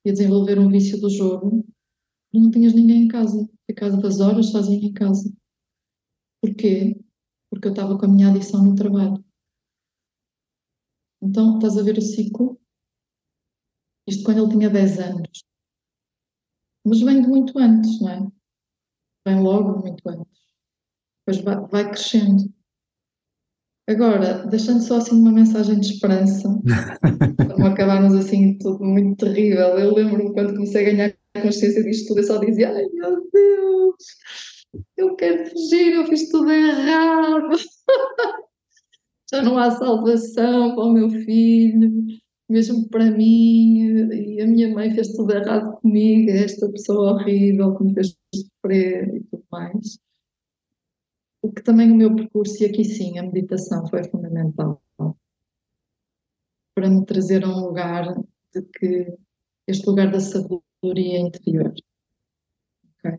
e 0.04 0.10
a 0.10 0.12
desenvolver 0.12 0.58
um 0.58 0.68
vício 0.68 1.00
do 1.00 1.08
jogo, 1.10 1.64
não 2.32 2.50
tinhas 2.50 2.74
ninguém 2.74 3.04
em 3.04 3.08
casa. 3.08 3.48
Ficavas 3.66 4.20
horas 4.20 4.46
sozinho 4.50 4.84
em 4.84 4.92
casa. 4.92 5.32
Porquê? 6.40 7.00
Porque 7.50 7.68
eu 7.68 7.72
estava 7.72 7.98
com 7.98 8.06
a 8.06 8.08
minha 8.08 8.28
adição 8.30 8.64
no 8.64 8.74
trabalho. 8.74 9.24
Então, 11.22 11.56
estás 11.56 11.78
a 11.78 11.82
ver 11.82 11.98
o 11.98 12.02
ciclo? 12.02 12.60
Isto 14.06 14.24
quando 14.24 14.42
ele 14.44 14.52
tinha 14.52 14.70
10 14.70 14.98
anos. 14.98 15.44
Mas 16.84 17.00
vem 17.00 17.20
de 17.22 17.28
muito 17.28 17.58
antes, 17.58 18.00
não 18.00 18.08
é? 18.08 18.26
Vem 19.26 19.42
logo 19.42 19.80
muito 19.80 20.08
antes 20.08 20.45
depois 21.26 21.44
vai, 21.44 21.66
vai 21.68 21.90
crescendo. 21.90 22.44
Agora, 23.88 24.46
deixando 24.46 24.82
só 24.82 24.96
assim 24.96 25.20
uma 25.20 25.32
mensagem 25.32 25.78
de 25.78 25.92
esperança, 25.92 26.48
para 27.36 27.58
não 27.58 27.66
acabarmos 27.66 28.14
assim 28.14 28.58
tudo 28.58 28.84
muito 28.84 29.24
terrível. 29.24 29.78
Eu 29.78 29.94
lembro-me 29.94 30.32
quando 30.32 30.54
comecei 30.54 30.82
a 30.82 30.90
ganhar 30.90 31.16
consciência 31.40 31.82
disto 31.84 32.08
tudo, 32.08 32.20
eu 32.20 32.24
só 32.24 32.38
dizia: 32.38 32.72
Ai 32.72 32.84
meu 32.92 33.28
Deus, 33.32 34.04
eu 34.96 35.14
quero 35.16 35.50
fugir, 35.50 35.92
eu 35.92 36.06
fiz 36.06 36.28
tudo 36.30 36.50
errado. 36.50 37.56
Já 39.30 39.42
não 39.42 39.58
há 39.58 39.70
salvação 39.72 40.74
para 40.74 40.84
o 40.84 40.92
meu 40.92 41.10
filho, 41.10 41.92
mesmo 42.48 42.88
para 42.88 43.10
mim. 43.10 44.08
E 44.10 44.40
a 44.40 44.46
minha 44.46 44.68
mãe 44.68 44.92
fez 44.94 45.12
tudo 45.12 45.32
errado 45.32 45.80
comigo, 45.80 46.30
esta 46.30 46.68
pessoa 46.70 47.14
horrível 47.14 47.76
que 47.76 47.84
me 47.84 47.94
fez 47.94 48.16
sofrer 48.34 49.16
e 49.16 49.20
tudo 49.24 49.44
mais 49.50 49.98
que 51.52 51.62
também 51.62 51.90
o 51.90 51.94
meu 51.94 52.14
percurso, 52.14 52.62
e 52.62 52.66
aqui 52.66 52.84
sim, 52.84 53.18
a 53.18 53.22
meditação 53.22 53.86
foi 53.88 54.04
fundamental 54.04 54.82
para 56.74 56.90
me 56.90 57.04
trazer 57.06 57.42
a 57.42 57.48
um 57.48 57.60
lugar 57.60 58.14
de 58.54 58.62
que 58.62 59.16
este 59.66 59.86
lugar 59.86 60.10
da 60.10 60.20
sabedoria 60.20 61.18
interior. 61.18 61.72
Okay? 62.98 63.18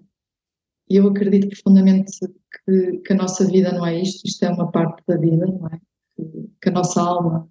E 0.89 0.95
eu 0.95 1.07
acredito 1.07 1.49
profundamente 1.49 2.19
que, 2.65 2.99
que, 2.99 3.13
a 3.13 3.15
nossa 3.15 3.45
vida 3.47 3.71
não 3.71 3.85
é 3.85 3.99
isto, 3.99 4.25
isto 4.25 4.45
é 4.45 4.49
uma 4.49 4.71
parte 4.71 5.03
da 5.07 5.17
vida, 5.17 5.45
não 5.45 5.67
é? 5.67 5.81
Que, 6.15 6.49
que 6.61 6.69
a 6.69 6.71
nossa 6.71 7.01
alma 7.01 7.49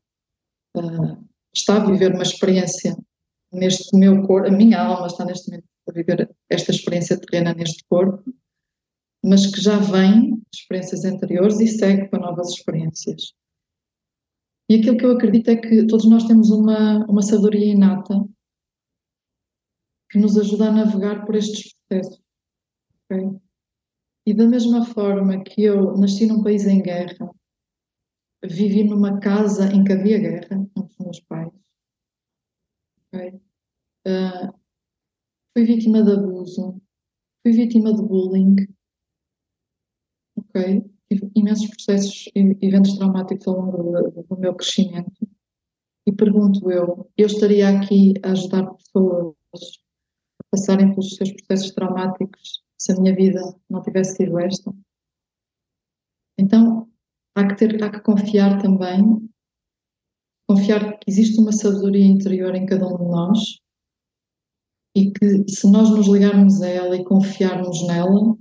uh, 0.76 1.24
está 1.54 1.82
a 1.82 1.84
viver 1.84 2.14
uma 2.14 2.22
experiência 2.22 2.96
neste 3.52 3.96
meu 3.96 4.22
corpo, 4.26 4.48
a 4.48 4.50
minha 4.50 4.80
alma 4.80 5.08
está 5.08 5.24
neste 5.24 5.50
momento 5.50 5.66
a 5.88 5.92
viver 5.92 6.36
esta 6.48 6.70
experiência 6.70 7.18
terrena 7.20 7.54
neste 7.54 7.84
corpo, 7.88 8.32
mas 9.26 9.44
que 9.46 9.60
já 9.60 9.78
vem 9.78 10.36
de 10.36 10.42
experiências 10.54 11.04
anteriores 11.04 11.58
e 11.58 11.66
segue 11.66 12.08
para 12.08 12.20
novas 12.20 12.50
experiências. 12.50 13.34
E 14.70 14.76
aquilo 14.76 14.96
que 14.96 15.04
eu 15.04 15.12
acredito 15.12 15.50
é 15.50 15.56
que 15.56 15.86
todos 15.86 16.08
nós 16.08 16.24
temos 16.24 16.50
uma, 16.50 17.04
uma 17.06 17.22
sabedoria 17.22 17.72
inata 17.72 18.14
que 20.10 20.18
nos 20.18 20.38
ajuda 20.38 20.68
a 20.68 20.72
navegar 20.72 21.26
por 21.26 21.34
estes 21.34 21.74
processos. 21.88 22.22
Okay? 23.04 23.40
E 24.26 24.34
da 24.34 24.46
mesma 24.46 24.84
forma 24.86 25.42
que 25.42 25.62
eu 25.62 25.96
nasci 25.96 26.26
num 26.26 26.42
país 26.42 26.64
em 26.64 26.80
guerra, 26.80 27.30
vivi 28.44 28.84
numa 28.84 29.18
casa 29.18 29.72
em 29.72 29.82
que 29.82 29.92
havia 29.92 30.18
guerra, 30.18 30.68
com 30.72 30.84
os 30.84 30.96
meus 30.98 31.20
pais, 31.20 31.52
okay? 33.08 33.40
uh, 34.06 34.52
fui 35.52 35.64
vítima 35.64 36.02
de 36.02 36.12
abuso, 36.12 36.80
fui 37.42 37.52
vítima 37.52 37.94
de 37.94 38.02
bullying, 38.02 38.75
Tive 41.08 41.30
imensos 41.36 41.68
processos 41.68 42.30
eventos 42.34 42.96
traumáticos 42.96 43.46
ao 43.46 43.60
longo 43.60 44.10
do, 44.10 44.22
do 44.22 44.36
meu 44.38 44.54
crescimento. 44.54 45.28
E 46.06 46.12
pergunto 46.12 46.70
eu, 46.70 47.10
eu 47.16 47.26
estaria 47.26 47.68
aqui 47.68 48.14
a 48.22 48.32
ajudar 48.32 48.66
pessoas 48.74 49.34
a 50.40 50.44
passarem 50.50 50.90
pelos 50.90 51.16
seus 51.16 51.32
processos 51.32 51.72
traumáticos 51.72 52.62
se 52.78 52.92
a 52.92 52.96
minha 52.96 53.14
vida 53.14 53.40
não 53.68 53.82
tivesse 53.82 54.16
sido 54.16 54.38
esta? 54.38 54.72
Então, 56.38 56.88
há 57.34 57.46
que, 57.48 57.56
ter, 57.56 57.82
há 57.82 57.90
que 57.90 58.00
confiar 58.00 58.60
também, 58.60 59.28
confiar 60.48 60.98
que 60.98 61.10
existe 61.10 61.40
uma 61.40 61.52
sabedoria 61.52 62.04
interior 62.04 62.54
em 62.54 62.66
cada 62.66 62.86
um 62.86 62.96
de 62.96 63.04
nós 63.04 63.58
e 64.96 65.10
que 65.10 65.48
se 65.50 65.70
nós 65.70 65.90
nos 65.90 66.08
ligarmos 66.08 66.62
a 66.62 66.68
ela 66.68 66.96
e 66.96 67.04
confiarmos 67.04 67.86
nela, 67.86 68.36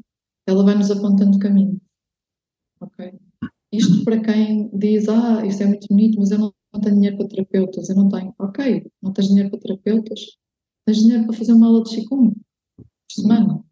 ela 0.48 0.64
vai 0.64 0.76
nos 0.76 0.92
apontando 0.92 1.40
caminho. 1.40 1.82
Ok? 2.82 3.20
Isto 3.72 4.04
para 4.06 4.22
quem 4.22 4.70
diz, 4.74 5.08
ah, 5.10 5.46
isto 5.46 5.64
é 5.64 5.66
muito 5.68 5.88
bonito, 5.90 6.20
mas 6.20 6.32
eu 6.32 6.40
não, 6.40 6.54
não 6.74 6.82
tenho 6.82 6.96
dinheiro 6.96 7.18
para 7.18 7.28
terapeutas, 7.28 7.90
eu 7.90 7.96
não 7.96 8.10
tenho. 8.10 8.34
Ok, 8.40 8.92
não 9.02 9.12
tens 9.12 9.28
dinheiro 9.28 9.50
para 9.50 9.60
terapeutas, 9.60 10.22
tens 10.86 10.98
dinheiro 11.00 11.26
para 11.26 11.38
fazer 11.38 11.54
uma 11.54 11.68
aula 11.68 11.84
de 11.84 11.96
Qigong 11.96 12.34
por 12.78 12.86
semana. 13.12 13.66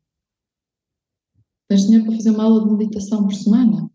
Tens 1.69 1.85
dinheiro 1.85 2.05
para 2.05 2.15
fazer 2.15 2.31
uma 2.31 2.43
aula 2.43 2.65
de 2.65 2.75
meditação 2.75 3.23
por 3.23 3.33
semana. 3.33 3.89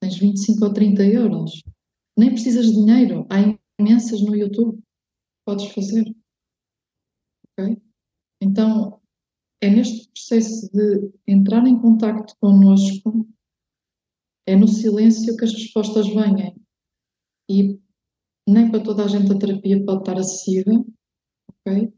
Tens 0.00 0.18
25 0.18 0.64
ou 0.64 0.72
30 0.72 1.04
euros. 1.04 1.62
Nem 2.16 2.30
precisas 2.30 2.66
de 2.66 2.72
dinheiro. 2.72 3.26
Há 3.30 3.58
imensas 3.80 4.20
no 4.20 4.36
YouTube. 4.36 4.78
Podes 5.46 5.66
fazer. 5.72 6.14
Ok? 7.58 7.82
Então, 8.40 9.00
é 9.60 9.70
neste 9.70 10.08
processo 10.10 10.70
de 10.72 11.10
entrar 11.26 11.66
em 11.66 11.80
contacto 11.80 12.36
connosco 12.38 13.26
é 14.46 14.56
no 14.56 14.68
silêncio 14.68 15.36
que 15.36 15.44
as 15.44 15.52
respostas 15.52 16.06
vêm. 16.08 16.54
E 17.48 17.78
nem 18.46 18.70
para 18.70 18.82
toda 18.82 19.04
a 19.04 19.08
gente 19.08 19.32
a 19.32 19.38
terapia 19.38 19.84
pode 19.84 20.00
estar 20.00 20.18
acessível, 20.18 20.86
ok? 21.48 21.92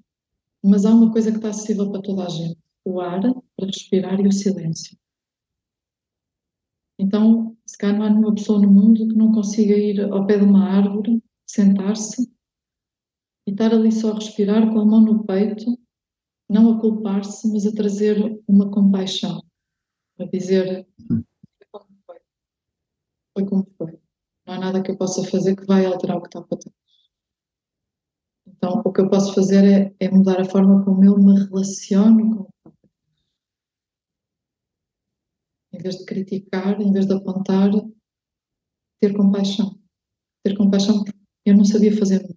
Mas 0.65 0.85
há 0.85 0.95
uma 0.95 1.13
coisa 1.13 1.31
que 1.31 1.37
está 1.39 1.51
acessível 1.51 1.91
para 1.91 2.03
toda 2.03 2.25
a 2.25 2.29
gente: 2.29 2.59
o 2.85 3.01
ar 3.01 3.21
para 3.21 3.67
respirar 3.67 4.21
e 4.21 4.29
o 4.29 4.33
silêncio. 4.33 4.97
Então, 6.99 7.57
se 7.67 7.77
calhar 7.77 7.99
não 7.99 8.07
há 8.07 8.11
nenhuma 8.11 8.35
pessoa 8.35 8.61
no 8.61 8.71
mundo 8.71 9.07
que 9.07 9.15
não 9.15 9.33
consiga 9.33 9.77
ir 9.77 10.01
ao 10.01 10.27
pé 10.27 10.39
de 10.39 10.45
uma 10.45 10.65
árvore, 10.65 11.23
sentar-se 11.47 12.23
e 13.47 13.51
estar 13.51 13.73
ali 13.73 13.93
só 13.93 14.13
a 14.13 14.15
respirar 14.15 14.73
com 14.73 14.81
a 14.81 14.85
mão 14.85 15.01
no 15.03 15.25
peito, 15.25 15.79
não 16.49 16.73
a 16.73 16.81
culpar-se, 16.81 17.53
mas 17.53 17.67
a 17.67 17.73
trazer 17.73 18.43
uma 18.49 18.71
compaixão, 18.71 19.43
a 20.19 20.25
dizer 20.25 20.87
foi 23.37 23.45
como 23.45 23.67
foi. 23.77 23.93
Não 24.47 24.55
há 24.55 24.59
nada 24.59 24.83
que 24.83 24.91
eu 24.91 24.97
possa 24.97 25.23
fazer 25.29 25.55
que 25.55 25.67
vai 25.67 25.85
alterar 25.85 26.17
o 26.17 26.23
que 26.23 26.29
está 26.29 26.41
para 26.41 26.59
trás. 26.59 26.77
Então, 28.47 28.83
o 28.83 28.93
que 28.93 29.03
eu 29.03 29.11
posso 29.11 29.35
fazer 29.35 29.65
é, 29.65 29.95
é 30.01 30.11
mudar 30.11 30.41
a 30.41 30.45
forma 30.45 30.83
como 30.85 31.05
eu 31.05 31.19
me 31.19 31.39
relaciono 31.45 32.37
com 32.37 32.43
o 32.43 32.45
que 32.45 32.53
está. 32.57 32.73
Em 35.75 35.79
vez 35.79 35.99
de 35.99 36.05
criticar, 36.07 36.81
em 36.81 36.93
vez 36.93 37.07
de 37.07 37.13
apontar, 37.13 37.71
ter 39.01 39.15
compaixão. 39.15 39.79
Ter 40.43 40.57
compaixão 40.57 41.05
porque 41.05 41.19
eu 41.45 41.57
não 41.57 41.65
sabia 41.65 41.95
fazer 41.95 42.23
nada. 42.23 42.37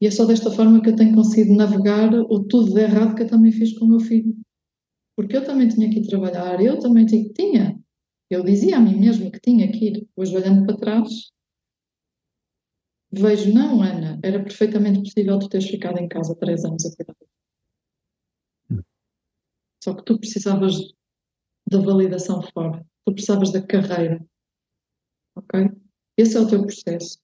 E 0.00 0.06
é 0.06 0.10
só 0.10 0.24
desta 0.24 0.50
forma 0.50 0.80
que 0.80 0.88
eu 0.88 0.96
tenho 0.96 1.14
conseguido 1.14 1.54
navegar 1.54 2.12
o 2.14 2.44
tudo 2.44 2.74
de 2.74 2.80
errado 2.80 3.14
que 3.14 3.22
eu 3.22 3.28
também 3.28 3.52
fiz 3.52 3.76
com 3.78 3.84
o 3.84 3.88
meu 3.88 4.00
filho. 4.00 4.34
Porque 5.16 5.36
eu 5.36 5.44
também 5.44 5.68
tinha 5.68 5.90
que 5.90 5.98
ir 5.98 6.06
trabalhar, 6.06 6.60
eu 6.60 6.78
também 6.78 7.04
tinha. 7.04 7.78
Eu 8.30 8.44
dizia 8.44 8.76
a 8.76 8.80
mim 8.80 8.98
mesmo 8.98 9.30
que 9.30 9.40
tinha 9.40 9.70
que 9.70 9.88
ir. 9.88 10.08
Hoje, 10.14 10.36
olhando 10.36 10.66
para 10.66 10.76
trás, 10.76 11.30
vejo, 13.10 13.52
não, 13.52 13.82
Ana, 13.82 14.20
era 14.22 14.42
perfeitamente 14.42 15.00
possível 15.00 15.38
tu 15.38 15.48
teres 15.48 15.68
ficado 15.68 15.98
em 15.98 16.08
casa 16.08 16.34
três 16.36 16.64
anos 16.64 16.84
a 16.84 16.94
cuidar. 16.94 17.16
Hum. 18.70 18.82
Só 19.82 19.94
que 19.94 20.04
tu 20.04 20.18
precisavas 20.18 20.74
da 21.66 21.78
validação 21.78 22.42
fora. 22.42 22.86
Tu 23.06 23.12
precisavas 23.14 23.50
da 23.50 23.62
carreira. 23.62 24.22
Ok? 25.34 25.70
Esse 26.16 26.36
é 26.36 26.40
o 26.40 26.48
teu 26.48 26.62
processo. 26.62 27.18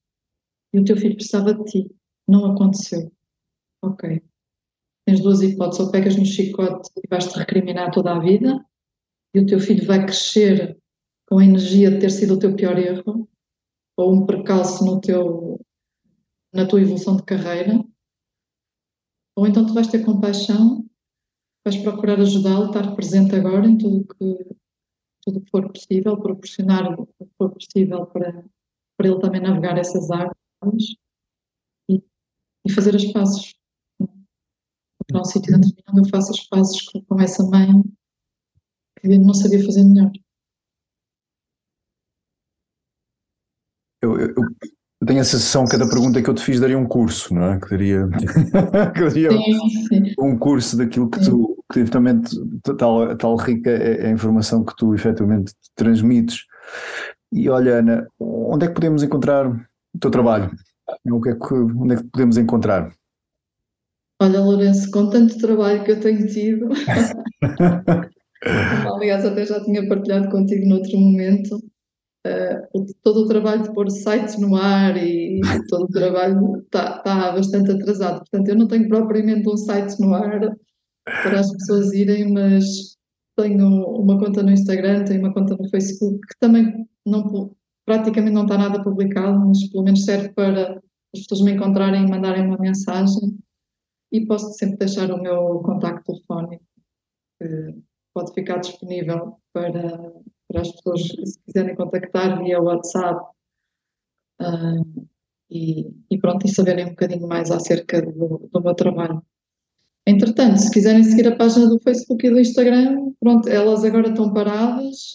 E 0.73 0.79
o 0.79 0.85
teu 0.85 0.97
filho 0.97 1.15
precisava 1.15 1.53
de 1.53 1.63
ti. 1.65 1.95
Não 2.27 2.51
aconteceu. 2.51 3.11
Ok. 3.83 4.23
Tens 5.05 5.21
duas 5.21 5.41
hipóteses. 5.41 5.85
Ou 5.85 5.91
pegas 5.91 6.15
no 6.15 6.25
chicote 6.25 6.89
e 6.97 7.07
vais-te 7.07 7.37
recriminar 7.37 7.91
toda 7.91 8.15
a 8.15 8.19
vida, 8.19 8.65
e 9.35 9.39
o 9.39 9.45
teu 9.45 9.59
filho 9.59 9.85
vai 9.85 10.03
crescer 10.03 10.77
com 11.27 11.39
a 11.39 11.45
energia 11.45 11.91
de 11.91 11.99
ter 11.99 12.09
sido 12.09 12.35
o 12.35 12.39
teu 12.39 12.55
pior 12.55 12.77
erro 12.77 13.27
ou 13.97 14.13
um 14.13 14.25
percalço 14.25 14.85
no 14.85 14.99
teu, 14.99 15.59
na 16.53 16.67
tua 16.67 16.81
evolução 16.81 17.15
de 17.15 17.23
carreira, 17.23 17.83
ou 19.37 19.47
então 19.47 19.65
tu 19.65 19.73
vais 19.73 19.87
ter 19.87 20.03
compaixão, 20.03 20.85
vais 21.65 21.77
procurar 21.81 22.19
ajudá-lo, 22.19 22.67
estar 22.67 22.95
presente 22.95 23.35
agora 23.35 23.67
em 23.67 23.77
tudo 23.77 24.05
que 24.05 24.55
tudo 25.25 25.41
que 25.41 25.49
for 25.49 25.71
possível, 25.71 26.21
proporcionar 26.21 26.99
o 26.99 27.07
que 27.07 27.25
for 27.37 27.51
possível 27.51 28.05
para, 28.05 28.45
para 28.95 29.07
ele 29.07 29.19
também 29.19 29.41
navegar 29.41 29.77
essas 29.77 30.09
águas 30.11 30.95
e, 31.89 32.01
e 32.65 32.71
fazer 32.71 32.95
as 32.95 33.05
pazes. 33.11 33.53
Para 35.07 35.21
um 35.21 35.25
sítio 35.25 35.55
onde 35.55 35.73
eu 35.99 36.09
faço 36.09 36.31
as 36.31 36.47
pazes 36.47 36.81
com, 36.83 37.01
com 37.05 37.19
essa 37.19 37.43
mãe 37.43 37.67
que 38.99 39.17
não 39.17 39.33
sabia 39.33 39.63
fazer 39.65 39.83
melhor. 39.83 40.11
Eu, 44.05 44.19
eu, 44.19 44.27
eu, 44.29 45.07
tenho 45.07 45.19
a 45.19 45.23
sensação 45.23 45.65
que 45.65 45.71
cada 45.71 45.89
pergunta 45.89 46.21
que 46.21 46.29
eu 46.29 46.33
te 46.35 46.43
fiz 46.43 46.59
daria 46.59 46.77
um 46.77 46.87
curso, 46.87 47.33
não 47.33 47.53
é? 47.53 47.59
Que 47.59 47.69
daria, 47.71 48.07
que 48.93 49.01
daria 49.01 49.29
um 50.19 50.37
curso 50.37 50.77
daquilo 50.77 51.09
que 51.09 51.19
tu, 51.25 51.57
que 51.73 51.79
efetivamente, 51.79 52.35
tal, 52.77 53.17
tal 53.17 53.35
rica 53.35 53.71
é, 53.71 54.03
é 54.03 54.07
a 54.07 54.11
informação 54.11 54.63
que 54.63 54.75
tu 54.75 54.93
efetivamente 54.93 55.53
transmites. 55.75 56.45
E 57.31 57.49
olha, 57.49 57.79
Ana, 57.79 58.07
onde 58.19 58.65
é 58.65 58.67
que 58.67 58.75
podemos 58.75 59.01
encontrar 59.01 59.47
o 59.47 59.99
teu 59.99 60.11
trabalho? 60.11 60.51
O 61.11 61.19
que 61.19 61.29
é 61.29 61.35
que, 61.35 61.53
onde 61.53 61.95
é 61.95 61.97
que 61.97 62.03
podemos 62.03 62.37
encontrar? 62.37 62.91
Olha, 64.21 64.39
Lourenço, 64.39 64.89
com 64.91 65.09
tanto 65.09 65.37
trabalho 65.39 65.83
que 65.83 65.91
eu 65.91 65.99
tenho 65.99 66.25
tido, 66.27 66.69
aliás, 68.95 69.25
até 69.25 69.45
já 69.45 69.63
tinha 69.63 69.87
partilhado 69.87 70.29
contigo 70.29 70.67
noutro 70.67 70.97
momento, 70.97 71.59
uh, 72.25 72.85
todo 73.03 73.21
o 73.21 73.27
trabalho 73.27 73.63
de 73.63 73.73
pôr 73.73 73.89
sites 73.89 74.39
no 74.39 74.55
ar 74.55 74.97
e, 74.97 75.39
todo 75.69 75.85
o 75.85 75.91
trabalho 75.91 76.57
está 76.59 76.99
tá 76.99 77.31
bastante 77.31 77.71
atrasado. 77.71 78.19
Portanto, 78.19 78.49
eu 78.49 78.55
não 78.55 78.67
tenho 78.67 78.87
propriamente 78.87 79.47
um 79.47 79.57
site 79.57 79.99
no 79.99 80.13
ar 80.13 80.55
para 81.03 81.39
as 81.39 81.51
pessoas 81.51 81.93
irem, 81.93 82.31
mas 82.33 82.95
tenho 83.37 83.85
uma 83.85 84.17
conta 84.17 84.41
no 84.41 84.51
Instagram, 84.51 85.05
tenho 85.05 85.19
uma 85.19 85.33
conta 85.33 85.55
no 85.55 85.69
Facebook, 85.69 86.19
que 86.19 86.39
também 86.39 86.87
não, 87.05 87.55
praticamente 87.85 88.33
não 88.33 88.43
está 88.43 88.57
nada 88.57 88.83
publicado, 88.83 89.39
mas 89.45 89.69
pelo 89.69 89.83
menos 89.83 90.03
serve 90.03 90.29
para 90.29 90.81
as 91.13 91.21
pessoas 91.21 91.41
me 91.41 91.51
encontrarem 91.51 92.05
e 92.05 92.09
mandarem 92.09 92.45
uma 92.45 92.57
mensagem. 92.57 93.37
E 94.11 94.25
posso 94.25 94.53
sempre 94.53 94.77
deixar 94.77 95.11
o 95.11 95.21
meu 95.21 95.59
contacto 95.59 96.13
telefónico, 96.13 96.63
que 97.41 97.75
pode 98.13 98.33
ficar 98.33 98.59
disponível 98.59 99.37
para, 99.51 100.13
para 100.47 100.61
as 100.61 100.71
pessoas, 100.71 101.01
se 101.01 101.39
quiserem 101.45 101.75
contactar 101.75 102.41
via 102.43 102.61
WhatsApp. 102.61 103.19
Uh, 104.41 105.07
e, 105.49 105.91
e, 106.09 106.17
pronto, 106.17 106.45
e 106.45 106.49
saberem 106.49 106.85
um 106.85 106.89
bocadinho 106.89 107.27
mais 107.27 107.51
acerca 107.51 108.01
do, 108.01 108.49
do 108.51 108.61
meu 108.61 108.73
trabalho. 108.73 109.21
Entretanto, 110.07 110.57
se 110.57 110.71
quiserem 110.71 111.03
seguir 111.03 111.27
a 111.27 111.35
página 111.35 111.67
do 111.67 111.79
Facebook 111.79 112.25
e 112.25 112.29
do 112.29 112.39
Instagram, 112.39 113.11
pronto, 113.19 113.49
elas 113.49 113.83
agora 113.83 114.09
estão 114.09 114.31
paradas, 114.33 115.13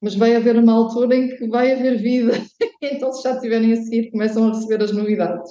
mas 0.00 0.14
vai 0.14 0.36
haver 0.36 0.56
uma 0.56 0.72
altura 0.72 1.16
em 1.16 1.36
que 1.36 1.48
vai 1.48 1.72
haver 1.72 1.98
vida. 2.00 2.32
então, 2.82 3.12
se 3.12 3.22
já 3.22 3.34
estiverem 3.34 3.72
a 3.72 3.76
seguir, 3.76 4.10
começam 4.10 4.44
a 4.44 4.48
receber 4.52 4.84
as 4.84 4.92
novidades. 4.92 5.50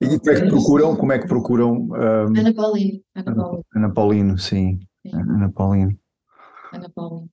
E 0.00 0.18
como 0.18 0.30
é 0.30 0.40
que 0.40 0.48
procuram? 0.48 0.96
Como 0.96 1.12
é 1.12 1.18
que 1.18 1.26
procuram? 1.26 1.72
Um... 1.72 2.38
Ana 2.38 2.54
Paulino. 2.54 3.00
Ana 3.14 3.34
Paulino, 3.34 3.64
Ana 3.74 3.92
Paulino 3.92 4.38
sim. 4.38 4.78
sim. 5.02 5.14
Ana 5.14 5.50
Paulino. 5.50 5.98
Ana 6.72 6.90
Paulino. 6.94 7.30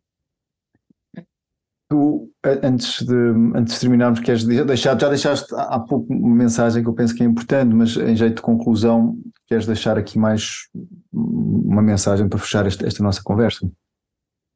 Tu, 1.89 2.31
antes 2.63 3.03
de, 3.05 3.15
antes 3.55 3.75
de 3.75 3.79
terminarmos, 3.81 4.19
queres 4.19 4.43
deixar, 4.45 4.99
já 4.99 5.09
deixaste 5.09 5.53
há 5.55 5.79
pouco 5.79 6.11
uma 6.11 6.35
mensagem 6.35 6.81
que 6.81 6.89
eu 6.89 6.93
penso 6.93 7.13
que 7.13 7.23
é 7.23 7.25
importante, 7.25 7.73
mas 7.75 7.95
em 7.97 8.15
jeito 8.15 8.37
de 8.37 8.41
conclusão, 8.41 9.17
queres 9.47 9.67
deixar 9.67 9.97
aqui 9.97 10.17
mais 10.17 10.69
uma 11.11 11.81
mensagem 11.81 12.27
para 12.27 12.39
fechar 12.39 12.65
esta, 12.65 12.87
esta 12.87 13.03
nossa 13.03 13.21
conversa? 13.23 13.69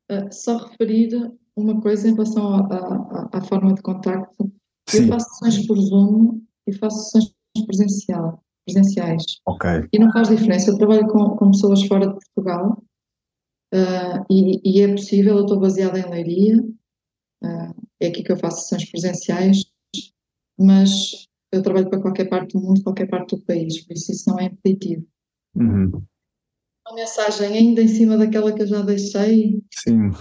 Uh, 0.09 0.31
só 0.31 0.57
referir 0.57 1.31
uma 1.55 1.81
coisa 1.81 2.07
em 2.07 2.13
relação 2.13 2.55
à, 2.55 3.29
à, 3.33 3.41
forma 3.41 3.73
de 3.73 3.81
contacto. 3.81 4.51
Sim. 4.87 5.03
Eu 5.03 5.07
faço 5.09 5.29
sessões 5.31 5.67
por 5.67 5.77
Zoom 5.77 6.41
e 6.67 6.73
faço 6.73 7.03
sessões 7.05 7.33
presencial, 7.65 8.43
presenciais. 8.65 9.23
Ok. 9.45 9.69
E 9.91 9.99
não 9.99 10.11
faz 10.13 10.29
diferença. 10.29 10.71
Eu 10.71 10.77
trabalho 10.77 11.07
com, 11.07 11.35
com 11.35 11.51
pessoas 11.51 11.83
fora 11.83 12.07
de 12.07 12.13
Portugal 12.13 12.81
uh, 13.73 14.25
e, 14.29 14.61
e, 14.63 14.81
é 14.81 14.87
possível. 14.87 15.37
Eu 15.37 15.43
estou 15.43 15.59
baseada 15.59 15.99
em 15.99 16.09
Leiria 16.09 16.63
é 17.99 18.07
aqui 18.07 18.23
que 18.23 18.31
eu 18.31 18.37
faço 18.37 18.61
sessões 18.61 18.89
presenciais, 18.89 19.65
mas 20.57 21.27
eu 21.51 21.61
trabalho 21.61 21.89
para 21.89 22.01
qualquer 22.01 22.29
parte 22.29 22.53
do 22.53 22.61
mundo, 22.61 22.83
qualquer 22.83 23.07
parte 23.07 23.35
do 23.35 23.41
país, 23.43 23.85
por 23.85 23.93
isso 23.93 24.11
isso 24.11 24.29
não 24.29 24.39
é 24.39 24.45
impeditivo. 24.45 25.05
Uhum. 25.55 26.03
Uma 26.87 26.95
mensagem 26.95 27.47
ainda 27.47 27.81
em 27.81 27.87
cima 27.87 28.17
daquela 28.17 28.53
que 28.53 28.61
eu 28.61 28.67
já 28.67 28.81
deixei. 28.81 29.61
Sim. 29.73 30.11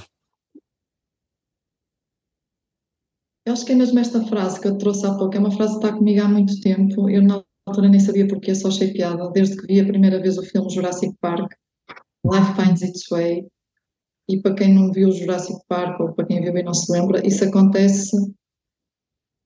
Eu 3.47 3.53
acho 3.53 3.65
que 3.65 3.73
é 3.73 3.77
mesmo 3.77 3.99
esta 4.01 4.25
frase 4.27 4.61
que 4.61 4.67
eu 4.67 4.77
trouxe 4.77 5.07
há 5.07 5.15
pouco, 5.15 5.37
é 5.37 5.39
uma 5.39 5.53
frase 5.53 5.79
que 5.79 5.85
está 5.87 5.97
comigo 5.97 6.21
há 6.21 6.29
muito 6.29 6.61
tempo. 6.61 7.09
Eu 7.09 7.23
na 7.23 7.45
altura 7.67 7.89
nem 7.89 8.01
sabia 8.01 8.27
porque, 8.27 8.53
só 8.55 8.69
achei 8.69 8.93
piada. 8.93 9.31
Desde 9.31 9.57
que 9.57 9.67
vi 9.67 9.81
a 9.81 9.87
primeira 9.87 10.21
vez 10.21 10.37
o 10.37 10.43
filme 10.43 10.69
Jurassic 10.69 11.15
Park, 11.21 11.53
Life 12.25 12.55
Finds 12.57 12.83
Its 12.83 13.09
Way, 13.09 13.47
e 14.29 14.41
para 14.41 14.55
quem 14.55 14.75
não 14.75 14.93
viu 14.93 15.09
o 15.09 15.13
Jurassic 15.13 15.59
Park 15.69 16.01
ou 16.01 16.13
para 16.13 16.27
quem 16.27 16.43
viu 16.43 16.57
e 16.57 16.63
não 16.63 16.75
se 16.75 16.91
lembra, 16.91 17.25
isso 17.27 17.45
acontece 17.45 18.17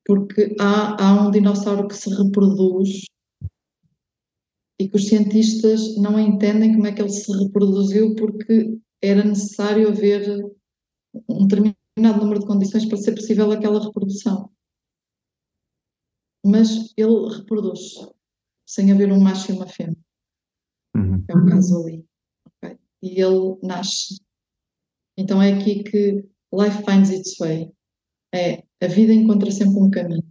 porque 0.07 0.57
há, 0.59 1.03
há 1.03 1.27
um 1.27 1.31
dinossauro 1.31 1.87
que 1.87 1.95
se 1.95 2.11
reproduz 2.11 3.05
e 4.81 4.89
que 4.89 4.97
os 4.97 5.09
cientistas 5.09 5.97
não 5.99 6.19
entendem 6.19 6.75
como 6.75 6.87
é 6.87 6.93
que 6.93 7.03
ele 7.03 7.11
se 7.11 7.31
reproduziu 7.37 8.15
porque 8.17 8.79
era 9.03 9.23
necessário 9.23 9.89
haver 9.89 10.43
um 11.29 11.47
determinado 11.47 12.25
número 12.25 12.41
de 12.41 12.47
condições 12.47 12.87
para 12.87 12.97
ser 12.97 13.15
possível 13.15 13.53
aquela 13.53 13.85
reprodução. 13.85 14.51
Mas 16.45 16.95
ele 16.97 17.37
reproduz 17.37 17.81
sem 18.67 18.91
haver 18.91 19.13
um 19.13 19.21
macho 19.21 19.53
e 19.53 19.55
uma 19.55 19.67
fêmea. 19.67 19.99
Uhum. 20.97 21.23
É 21.29 21.37
o 21.37 21.47
caso 21.47 21.83
ali. 21.83 22.07
Okay? 22.47 22.79
E 23.03 23.21
ele 23.21 23.59
nasce 23.63 24.19
então 25.21 25.43
é 25.43 25.53
aqui 25.53 25.85
que 25.85 26.25
life 26.53 26.83
finds 26.85 27.11
its 27.11 27.37
way. 27.39 27.71
É, 28.35 28.65
a 28.83 28.87
vida 28.87 29.13
encontra 29.13 29.51
sempre 29.51 29.79
um 29.79 29.91
caminho. 29.91 30.27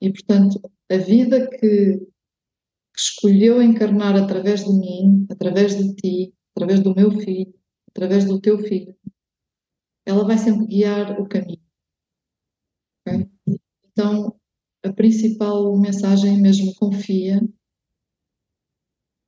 E, 0.00 0.12
portanto, 0.12 0.60
a 0.90 0.96
vida 0.98 1.48
que, 1.48 1.58
que 1.58 2.98
escolheu 2.98 3.62
encarnar 3.62 4.14
através 4.14 4.64
de 4.64 4.72
mim, 4.72 5.26
através 5.30 5.76
de 5.76 5.94
ti, 5.94 6.34
através 6.54 6.80
do 6.80 6.94
meu 6.94 7.10
filho, 7.12 7.54
através 7.88 8.26
do 8.26 8.38
teu 8.38 8.58
filho, 8.58 8.94
ela 10.04 10.24
vai 10.24 10.36
sempre 10.36 10.66
guiar 10.66 11.18
o 11.18 11.26
caminho. 11.26 11.62
Okay? 13.00 13.30
Então, 13.86 14.38
a 14.84 14.92
principal 14.92 15.74
mensagem 15.78 16.36
é 16.36 16.40
mesmo 16.40 16.74
confia 16.74 17.40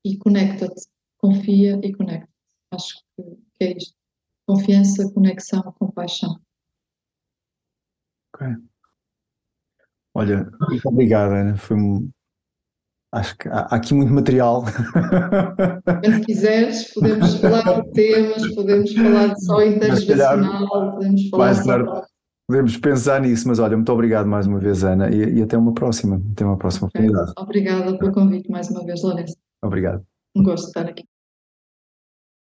e 0.04 0.18
conecta-te. 0.18 0.86
Confia 1.16 1.80
e 1.82 1.92
conecta-te. 1.94 2.32
Acho 2.70 3.02
que 3.16 3.64
é 3.64 3.76
isto. 3.76 3.97
Confiança, 4.48 5.12
conexão, 5.12 5.62
compaixão. 5.78 6.40
Ok. 8.32 8.46
Olha, 10.14 10.50
muito 10.70 10.88
obrigado, 10.88 11.32
Ana. 11.32 11.56
Foi 11.58 11.76
Acho 13.12 13.36
que 13.36 13.48
há 13.48 13.60
aqui 13.74 13.92
muito 13.92 14.12
material. 14.12 14.64
Quando 15.84 16.24
quiseres, 16.24 16.92
podemos 16.94 17.34
falar 17.36 17.82
de 17.82 17.92
temas, 17.92 18.54
podemos 18.54 18.92
falar 18.94 19.34
de 19.34 19.44
só 19.44 19.62
intervencional, 19.62 20.92
podemos 20.92 21.28
falar 21.28 21.44
mais 21.44 21.64
tarde, 21.64 22.06
Podemos 22.46 22.76
pensar 22.78 23.20
nisso, 23.20 23.46
mas 23.46 23.58
olha, 23.58 23.76
muito 23.76 23.92
obrigado 23.92 24.26
mais 24.26 24.46
uma 24.46 24.58
vez, 24.58 24.82
Ana, 24.82 25.10
e, 25.10 25.38
e 25.38 25.42
até 25.42 25.58
uma 25.58 25.74
próxima, 25.74 26.22
até 26.32 26.44
uma 26.46 26.56
próxima 26.56 26.88
oportunidade. 26.88 27.32
Obrigada 27.38 27.98
pelo 27.98 28.12
convite 28.12 28.50
mais 28.50 28.70
uma 28.70 28.82
vez, 28.82 29.02
Lourenço. 29.02 29.36
Obrigado. 29.62 30.02
Um 30.34 30.42
gosto 30.42 30.64
de 30.64 30.68
estar 30.68 30.88
aqui. 30.88 31.04